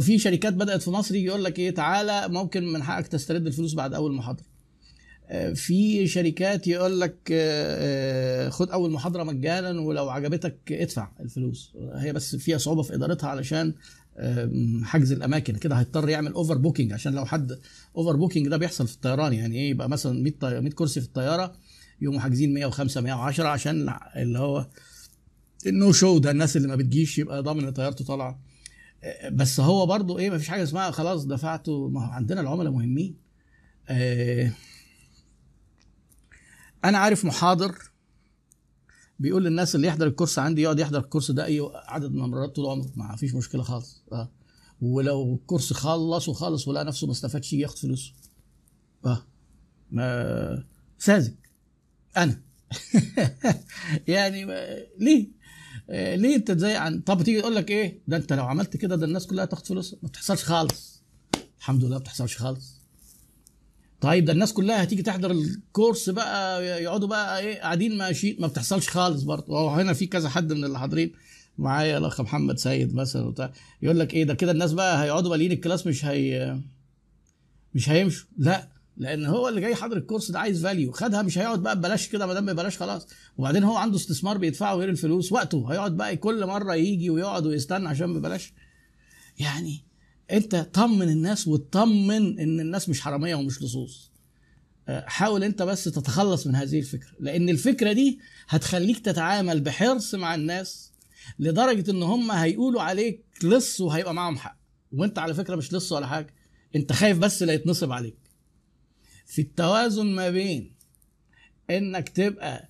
في 0.00 0.18
شركات 0.18 0.52
بدأت 0.52 0.82
في 0.82 0.90
مصر 0.90 1.14
يقول 1.14 1.44
لك 1.44 1.58
إيه 1.58 1.70
تعالى 1.70 2.28
ممكن 2.28 2.72
من 2.72 2.82
حقك 2.82 3.06
تسترد 3.06 3.46
الفلوس 3.46 3.74
بعد 3.74 3.94
أول 3.94 4.14
محاضرة. 4.14 4.44
آه، 5.28 5.52
في 5.52 6.06
شركات 6.06 6.66
يقول 6.66 7.00
لك 7.00 7.16
آه، 7.32 8.46
آه، 8.46 8.48
خد 8.48 8.70
أول 8.70 8.90
محاضرة 8.90 9.22
مجانا 9.22 9.80
ولو 9.80 10.10
عجبتك 10.10 10.72
ادفع 10.72 11.08
الفلوس. 11.20 11.72
هي 11.94 12.12
بس 12.12 12.36
فيها 12.36 12.58
صعوبة 12.58 12.82
في 12.82 12.94
إدارتها 12.94 13.28
علشان 13.28 13.74
حجز 14.84 15.12
الأماكن 15.12 15.56
كده 15.56 15.74
هيضطر 15.76 16.08
يعمل 16.08 16.32
overbooking 16.32 16.92
عشان 16.92 17.14
لو 17.14 17.24
حد 17.24 17.60
overbooking 17.96 18.48
ده 18.48 18.56
بيحصل 18.56 18.86
في 18.88 18.94
الطيران 18.94 19.32
يعني 19.32 19.56
إيه؟ 19.56 19.70
يبقى 19.70 19.88
مثلا 19.88 20.22
100 20.22 20.60
100 20.60 20.72
كرسي 20.72 21.00
في 21.00 21.06
الطيارة 21.06 21.52
يقوموا 22.00 22.20
حاجزين 22.20 22.54
105 22.54 23.00
110 23.00 23.48
عشان 23.48 23.94
اللي 24.16 24.38
هو 24.38 24.66
النو 25.66 25.92
شو 25.92 26.18
ده 26.18 26.30
الناس 26.30 26.56
اللي 26.56 26.68
ما 26.68 26.76
بتجيش 26.76 27.18
يبقى 27.18 27.42
ضامن 27.42 27.64
إن 27.64 27.72
طيارته 27.72 28.04
طالعة. 28.04 28.40
آه، 29.04 29.28
بس 29.28 29.60
هو 29.60 29.86
برضو 29.86 30.18
إيه؟ 30.18 30.30
ما 30.30 30.38
فيش 30.38 30.48
حاجة 30.48 30.62
اسمها 30.62 30.90
خلاص 30.90 31.24
دفعته. 31.24 31.88
ما 31.88 32.06
هو 32.06 32.10
عندنا 32.10 32.40
العملاء 32.40 32.72
مهمين. 32.72 33.16
آه، 33.88 34.50
أنا 36.84 36.98
عارف 36.98 37.24
محاضر 37.24 37.74
بيقول 39.24 39.44
للناس 39.44 39.74
اللي 39.74 39.86
يحضر 39.86 40.06
الكورس 40.06 40.38
عندي 40.38 40.62
يقعد 40.62 40.78
يحضر 40.78 40.98
الكورس 40.98 41.30
ده 41.30 41.44
أي 41.44 41.70
عدد 41.74 42.12
من 42.12 42.24
المرات 42.24 42.56
طول 42.56 42.66
عمره. 42.66 42.90
ما 42.96 43.16
فيش 43.16 43.34
مشكلة 43.34 43.62
خالص. 43.62 44.02
آه. 44.12 44.30
ولو 44.82 45.34
الكورس 45.34 45.72
خلص 45.72 46.28
وخلص 46.28 46.68
ولقى 46.68 46.84
نفسه 46.84 47.06
ما 47.06 47.12
استفادش 47.12 47.52
ياخد 47.52 47.78
فلوسه. 47.78 48.12
آه. 49.06 49.22
ما 49.90 50.64
ساذج. 50.98 51.32
أنا. 52.16 52.40
يعني. 54.08 54.44
ليه؟ 54.98 55.28
آه 55.90 56.14
ليه 56.16 56.36
أنت 56.36 56.52
زي 56.52 56.74
عن 56.76 57.00
طب 57.00 57.22
تيجي 57.22 57.40
تقول 57.40 57.54
لك 57.54 57.70
إيه؟ 57.70 58.02
ده 58.08 58.16
أنت 58.16 58.32
لو 58.32 58.44
عملت 58.44 58.76
كده 58.76 58.96
ده 58.96 59.06
الناس 59.06 59.26
كلها 59.26 59.44
تاخد 59.44 59.66
فلوسها. 59.66 59.98
ما 60.02 60.08
بتحصلش 60.08 60.44
خالص. 60.44 61.02
الحمد 61.58 61.84
لله 61.84 61.96
ما 61.96 61.98
بتحصلش 61.98 62.36
خالص. 62.36 62.73
طيب 64.00 64.24
ده 64.24 64.32
الناس 64.32 64.52
كلها 64.52 64.82
هتيجي 64.82 65.02
تحضر 65.02 65.30
الكورس 65.30 66.10
بقى 66.10 66.64
يقعدوا 66.82 67.08
بقى 67.08 67.40
إيه 67.40 67.60
قاعدين 67.60 67.98
ماشيين 67.98 68.36
ما 68.40 68.46
بتحصلش 68.46 68.88
خالص 68.88 69.22
برضه. 69.22 69.52
وهو 69.52 69.68
هنا 69.70 69.92
في 69.92 70.06
كذا 70.06 70.28
حد 70.28 70.52
من 70.52 70.64
اللي 70.64 70.78
حاضرين 70.78 71.12
معايا 71.58 71.98
الأخ 71.98 72.20
محمد 72.20 72.58
سيد 72.58 72.94
مثلا 72.94 73.22
وبتاع 73.26 73.52
يقول 73.82 73.98
لك 74.00 74.14
إيه 74.14 74.24
ده 74.24 74.34
كده 74.34 74.52
الناس 74.52 74.72
بقى 74.72 75.04
هيقعدوا 75.04 75.30
مالين 75.30 75.52
الكلاس 75.52 75.86
مش 75.86 76.04
هي 76.04 76.58
مش 77.74 77.88
هيمشوا. 77.90 78.26
لا 78.38 78.68
لأن 78.96 79.24
هو 79.26 79.48
اللي 79.48 79.60
جاي 79.60 79.74
حاضر 79.74 79.96
الكورس 79.96 80.30
ده 80.30 80.38
عايز 80.38 80.62
فاليو 80.62 80.92
خدها 80.92 81.22
مش 81.22 81.38
هيقعد 81.38 81.62
بقى 81.62 81.76
ببلاش 81.78 82.08
كده 82.08 82.26
ما 82.26 82.34
دام 82.34 82.46
ببلاش 82.46 82.78
خلاص. 82.78 83.06
وبعدين 83.38 83.64
هو 83.64 83.76
عنده 83.76 83.96
استثمار 83.96 84.38
بيدفعه 84.38 84.74
غير 84.74 84.88
الفلوس 84.88 85.32
وقته 85.32 85.72
هيقعد 85.72 85.96
بقى 85.96 86.16
كل 86.16 86.46
مرة 86.46 86.74
يجي 86.74 87.10
ويقعد 87.10 87.46
ويستنى 87.46 87.88
عشان 87.88 88.14
ببلاش. 88.14 88.52
يعني 89.38 89.84
انت 90.30 90.56
طمن 90.56 91.08
الناس 91.08 91.48
وتطمن 91.48 92.38
ان 92.40 92.60
الناس 92.60 92.88
مش 92.88 93.00
حرامية 93.00 93.34
ومش 93.34 93.62
لصوص. 93.62 94.10
حاول 94.88 95.44
انت 95.44 95.62
بس 95.62 95.84
تتخلص 95.84 96.46
من 96.46 96.54
هذه 96.54 96.78
الفكرة 96.78 97.10
لأن 97.20 97.48
الفكرة 97.48 97.92
دي 97.92 98.18
هتخليك 98.48 98.98
تتعامل 98.98 99.60
بحرص 99.60 100.14
مع 100.14 100.34
الناس 100.34 100.92
لدرجة 101.38 101.90
ان 101.90 102.02
هم 102.02 102.30
هيقولوا 102.30 102.82
عليك 102.82 103.24
لص 103.42 103.80
وهيبقى 103.80 104.14
معاهم 104.14 104.36
حق. 104.36 104.56
وانت 104.92 105.18
على 105.18 105.34
فكرة 105.34 105.56
مش 105.56 105.72
لص 105.72 105.92
ولا 105.92 106.06
حاجة 106.06 106.34
انت 106.76 106.92
خايف 106.92 107.18
بس 107.18 107.42
لا 107.42 107.52
يتنصب 107.52 107.92
عليك. 107.92 108.16
في 109.26 109.42
التوازن 109.42 110.06
ما 110.06 110.30
بين 110.30 110.74
انك 111.70 112.08
تبقى 112.08 112.68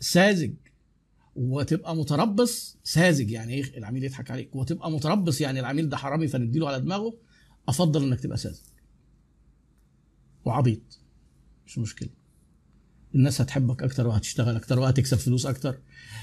ساذج 0.00 0.54
وتبقى 1.36 1.96
متربص 1.96 2.76
ساذج. 2.84 3.30
يعني 3.30 3.54
إيه 3.54 3.78
العميل 3.78 4.04
يضحك 4.04 4.30
عليك؟ 4.30 4.56
وتبقى 4.56 4.90
متربص 4.90 5.40
يعني 5.40 5.60
العميل 5.60 5.88
ده 5.88 5.96
حرامي 5.96 6.28
فنديله 6.28 6.68
على 6.68 6.80
دماغه 6.80 7.14
أفضل 7.68 8.02
إنك 8.04 8.20
تبقى 8.20 8.36
ساذج. 8.36 8.58
وعبيط. 10.44 11.00
مش 11.66 11.78
مشكلة. 11.78 12.08
الناس 13.14 13.40
هتحبك 13.40 13.82
أكتر 13.82 14.06
وهتشتغل 14.06 14.56
أكتر 14.56 14.78
وهتكسب 14.78 15.16
فلوس 15.16 15.46
أكتر. 15.46 15.80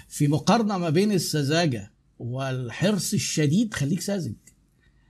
في 0.07 0.27
مقارنة 0.27 0.77
ما 0.77 0.89
بين 0.89 1.11
السذاجة 1.11 1.91
والحرص 2.19 3.13
الشديد 3.13 3.73
خليك 3.73 4.01
ساذج. 4.01 4.33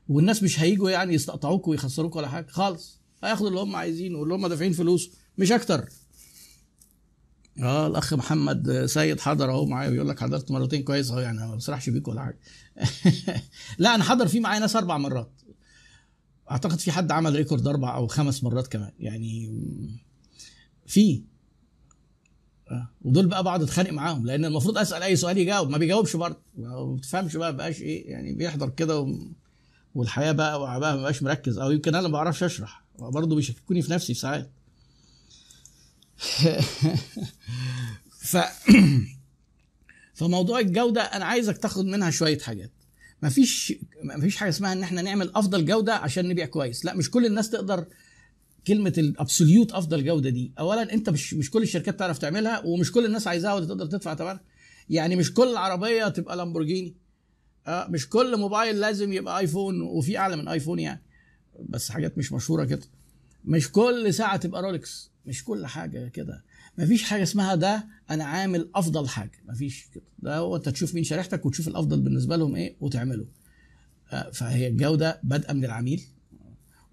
والناس 0.07 0.43
مش 0.43 0.59
هيجوا 0.59 0.89
يعني 0.89 1.13
يستقطعوك 1.13 1.67
ويخسروك 1.67 2.15
ولا 2.15 2.27
حاجة. 2.27 2.47
خالص. 2.47 3.01
هياخدوا 3.23 3.49
اللي 3.49 3.59
هم 3.59 3.75
عايزينه 3.75 4.17
واللي 4.17 4.33
هم 4.33 4.47
دافعين 4.47 4.73
فلوس. 4.73 5.11
مش 5.37 5.51
أكتر. 5.51 5.89
آه 7.59 7.87
الأخ 7.87 8.13
محمد 8.13 8.85
سيد 8.85 9.19
حضر 9.19 9.51
أهو 9.51 9.65
معايا 9.65 9.89
بيقول 9.89 10.09
لك 10.09 10.19
حضرت 10.19 10.51
مرتين 10.51 10.83
كويس 10.83 11.11
أهو 11.11 11.19
يعني 11.19 11.37
ما 11.37 11.55
بسرحش 11.55 11.89
بيك 11.89 12.07
ولا 12.07 12.21
حاجة. 12.21 12.39
لا 13.77 13.95
أنا 13.95 14.03
حضر 14.03 14.27
فيه 14.27 14.39
معايا 14.39 14.59
ناس 14.59 14.75
أربع 14.75 14.97
مرات. 14.97 15.31
أعتقد 16.51 16.79
في 16.79 16.91
حد 16.91 17.11
عمل 17.11 17.35
ريكورد 17.35 17.67
أربع 17.67 17.95
أو 17.95 18.07
خمس 18.07 18.43
مرات 18.43 18.67
كمان 18.67 18.91
يعني 18.99 19.59
في. 20.87 21.23
ودول 23.01 23.27
بقى 23.27 23.43
بقعد 23.43 23.61
أتخانق 23.61 23.89
معاهم 23.91 24.25
لأن 24.25 24.45
المفروض 24.45 24.77
أسأل 24.77 25.03
أي 25.03 25.15
سؤال 25.15 25.37
يجاوب 25.37 25.69
ما 25.69 25.77
بيجاوبش 25.77 26.15
برضه. 26.15 26.39
ما 26.57 26.95
بتفهمش 26.95 27.35
بقى 27.35 27.55
بقاش 27.55 27.81
إيه 27.81 28.11
يعني 28.11 28.33
بيحضر 28.33 28.69
كده 28.69 28.99
و... 28.99 29.17
والحياة 29.95 30.31
بقى 30.31 30.79
بقى 30.79 30.95
ما 30.95 31.01
بقاش 31.01 31.23
مركز. 31.23 31.57
أو 31.57 31.71
يمكن 31.71 31.95
أنا 31.95 32.07
ما 32.07 32.13
بعرفش 32.13 32.43
أشرح 32.43 32.83
برضه 32.99 33.35
بيشككوني 33.35 33.81
في 33.81 33.91
نفسي 33.91 34.13
ساعات. 34.13 34.51
ف 38.32 38.38
فموضوع 40.13 40.59
الجودة 40.59 41.01
أنا 41.01 41.26
عايزك 41.26 41.57
تاخد 41.57 41.86
منها 41.86 42.09
شوية 42.09 42.39
حاجات. 42.39 42.72
مفيش 43.24 43.74
مفيش 44.03 44.38
حاجة 44.38 44.49
اسمها 44.49 44.74
إن 44.74 44.84
إحنا 44.84 45.01
نعمل 45.01 45.32
أفضل 45.36 45.65
جودة 45.65 45.95
عشان 45.95 46.28
نبيع 46.28 46.45
كويس. 46.45 46.86
لا 46.86 46.95
مش 46.95 47.11
كل 47.11 47.26
الناس 47.26 47.49
تقدر 47.49 47.86
كلمة 48.67 48.93
ال 48.97 49.06
absolute 49.06 49.71
أفضل 49.72 50.05
جودة 50.05 50.30
دي. 50.30 50.51
اولا 50.59 50.93
أنت 50.93 51.09
مش 51.09 51.34
مش 51.34 51.51
كل 51.51 51.63
الشركات 51.63 51.99
تعرف 51.99 52.17
تعملها 52.17 52.61
ومش 52.65 52.91
كل 52.91 53.05
الناس 53.05 53.28
عايزاها 53.28 53.53
وتقدر 53.53 53.86
تدفع 53.86 54.15
ثمنها 54.15 54.41
يعني 54.89 55.15
مش 55.15 55.34
كل 55.34 55.57
عربيه 55.57 56.07
تبقى 56.07 56.38
لامبورجيني. 56.38 56.95
آه 57.67 57.88
مش 57.88 58.09
كل 58.09 58.38
موبايل 58.38 58.80
لازم 58.80 59.13
يبقى 59.13 59.39
آيفون 59.39 59.82
وفي 59.82 60.17
أعلى 60.17 60.36
من 60.36 60.47
آيفون 60.47 60.80
يعني. 60.80 61.01
بس 61.69 61.91
حاجات 61.91 62.17
مش 62.17 62.32
مشهورة 62.32 62.65
كده. 62.65 62.86
مش 63.45 63.71
كل 63.71 64.13
ساعة 64.13 64.37
تبقى 64.37 64.61
رولكس 64.61 65.11
مش 65.25 65.43
كل 65.43 65.65
حاجة 65.65 66.07
كده. 66.07 66.43
مفيش 66.77 67.03
حاجة 67.03 67.23
اسمها 67.23 67.55
ده 67.55 67.87
أنا 68.09 68.23
عامل 68.23 68.69
أفضل 68.75 69.07
حاجة. 69.07 69.39
مفيش 69.49 69.87
كده. 69.95 70.03
ده 70.19 70.37
هو 70.37 70.55
أنت 70.55 70.69
تشوف 70.69 70.95
مين 70.95 71.03
شريحتك 71.03 71.45
وتشوف 71.45 71.67
الأفضل 71.67 72.01
بالنسبة 72.01 72.35
لهم 72.35 72.55
إيه 72.55 72.75
وتعمله. 72.81 73.25
آه 74.11 74.29
فهي 74.31 74.67
الجوده 74.67 75.19
بادئة 75.23 75.53
من 75.53 75.65
العميل. 75.65 76.03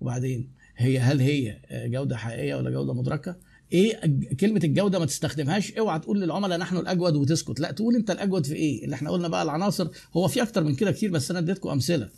وبعدين 0.01 0.51
هي 0.77 0.99
هل 0.99 1.21
هي 1.21 1.61
جودة 1.73 2.17
حقيقية 2.17 2.55
ولا 2.55 2.71
جودة 2.71 2.95
مدركة؟ 2.95 3.37
إيه 3.73 4.01
كلمة 4.41 4.61
الجودة 4.65 4.99
ما 4.99 5.07
تستخدمهاش 5.07 5.73
اوعى 5.73 5.99
تقول 5.99 6.21
للعملاء 6.21 6.59
نحن 6.59 6.77
الأجود 6.77 7.17
وتسكت. 7.17 7.61
لا 7.61 7.71
تقول 7.71 7.97
أنت 7.97 8.11
الأجود 8.11 8.47
في 8.47 8.55
إيه؟ 8.55 8.85
اللي 8.85 8.95
إحنا 8.97 9.11
قلنا 9.11 9.29
بقى 9.29 9.43
العناصر 9.43 9.89
هو 10.17 10.29
في 10.29 10.43
أكتر 10.43 10.65
من 10.65 10.75
كده 10.75 10.93
كتير 10.93 11.11
بس 11.11 11.31
أنا 11.31 11.39
اديتكم 11.41 11.69
أمثلة. 11.69 12.09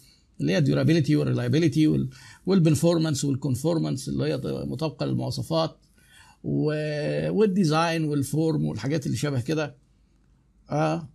اللي 0.41 0.53
هي 0.53 0.59
الديورابيلتي 0.59 1.16
والريلايبيلتي 1.16 2.07
والبرفورمانس 2.47 3.24
والكونفورمانس 3.24 4.09
اللي 4.09 4.24
هي 4.24 4.41
مطابقة 4.45 5.07
للمواصفات 5.07 5.76
وال 6.45 6.85
design 6.85 8.05
وال 8.05 8.25
form 8.25 8.64
والحاجات 8.64 9.07
اللي 9.07 9.16
شبه 9.16 9.41
كده. 9.41 9.76
آه, 10.70 11.09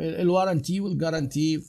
الوارنتي 0.00 0.80
والجارانتي 0.80 1.62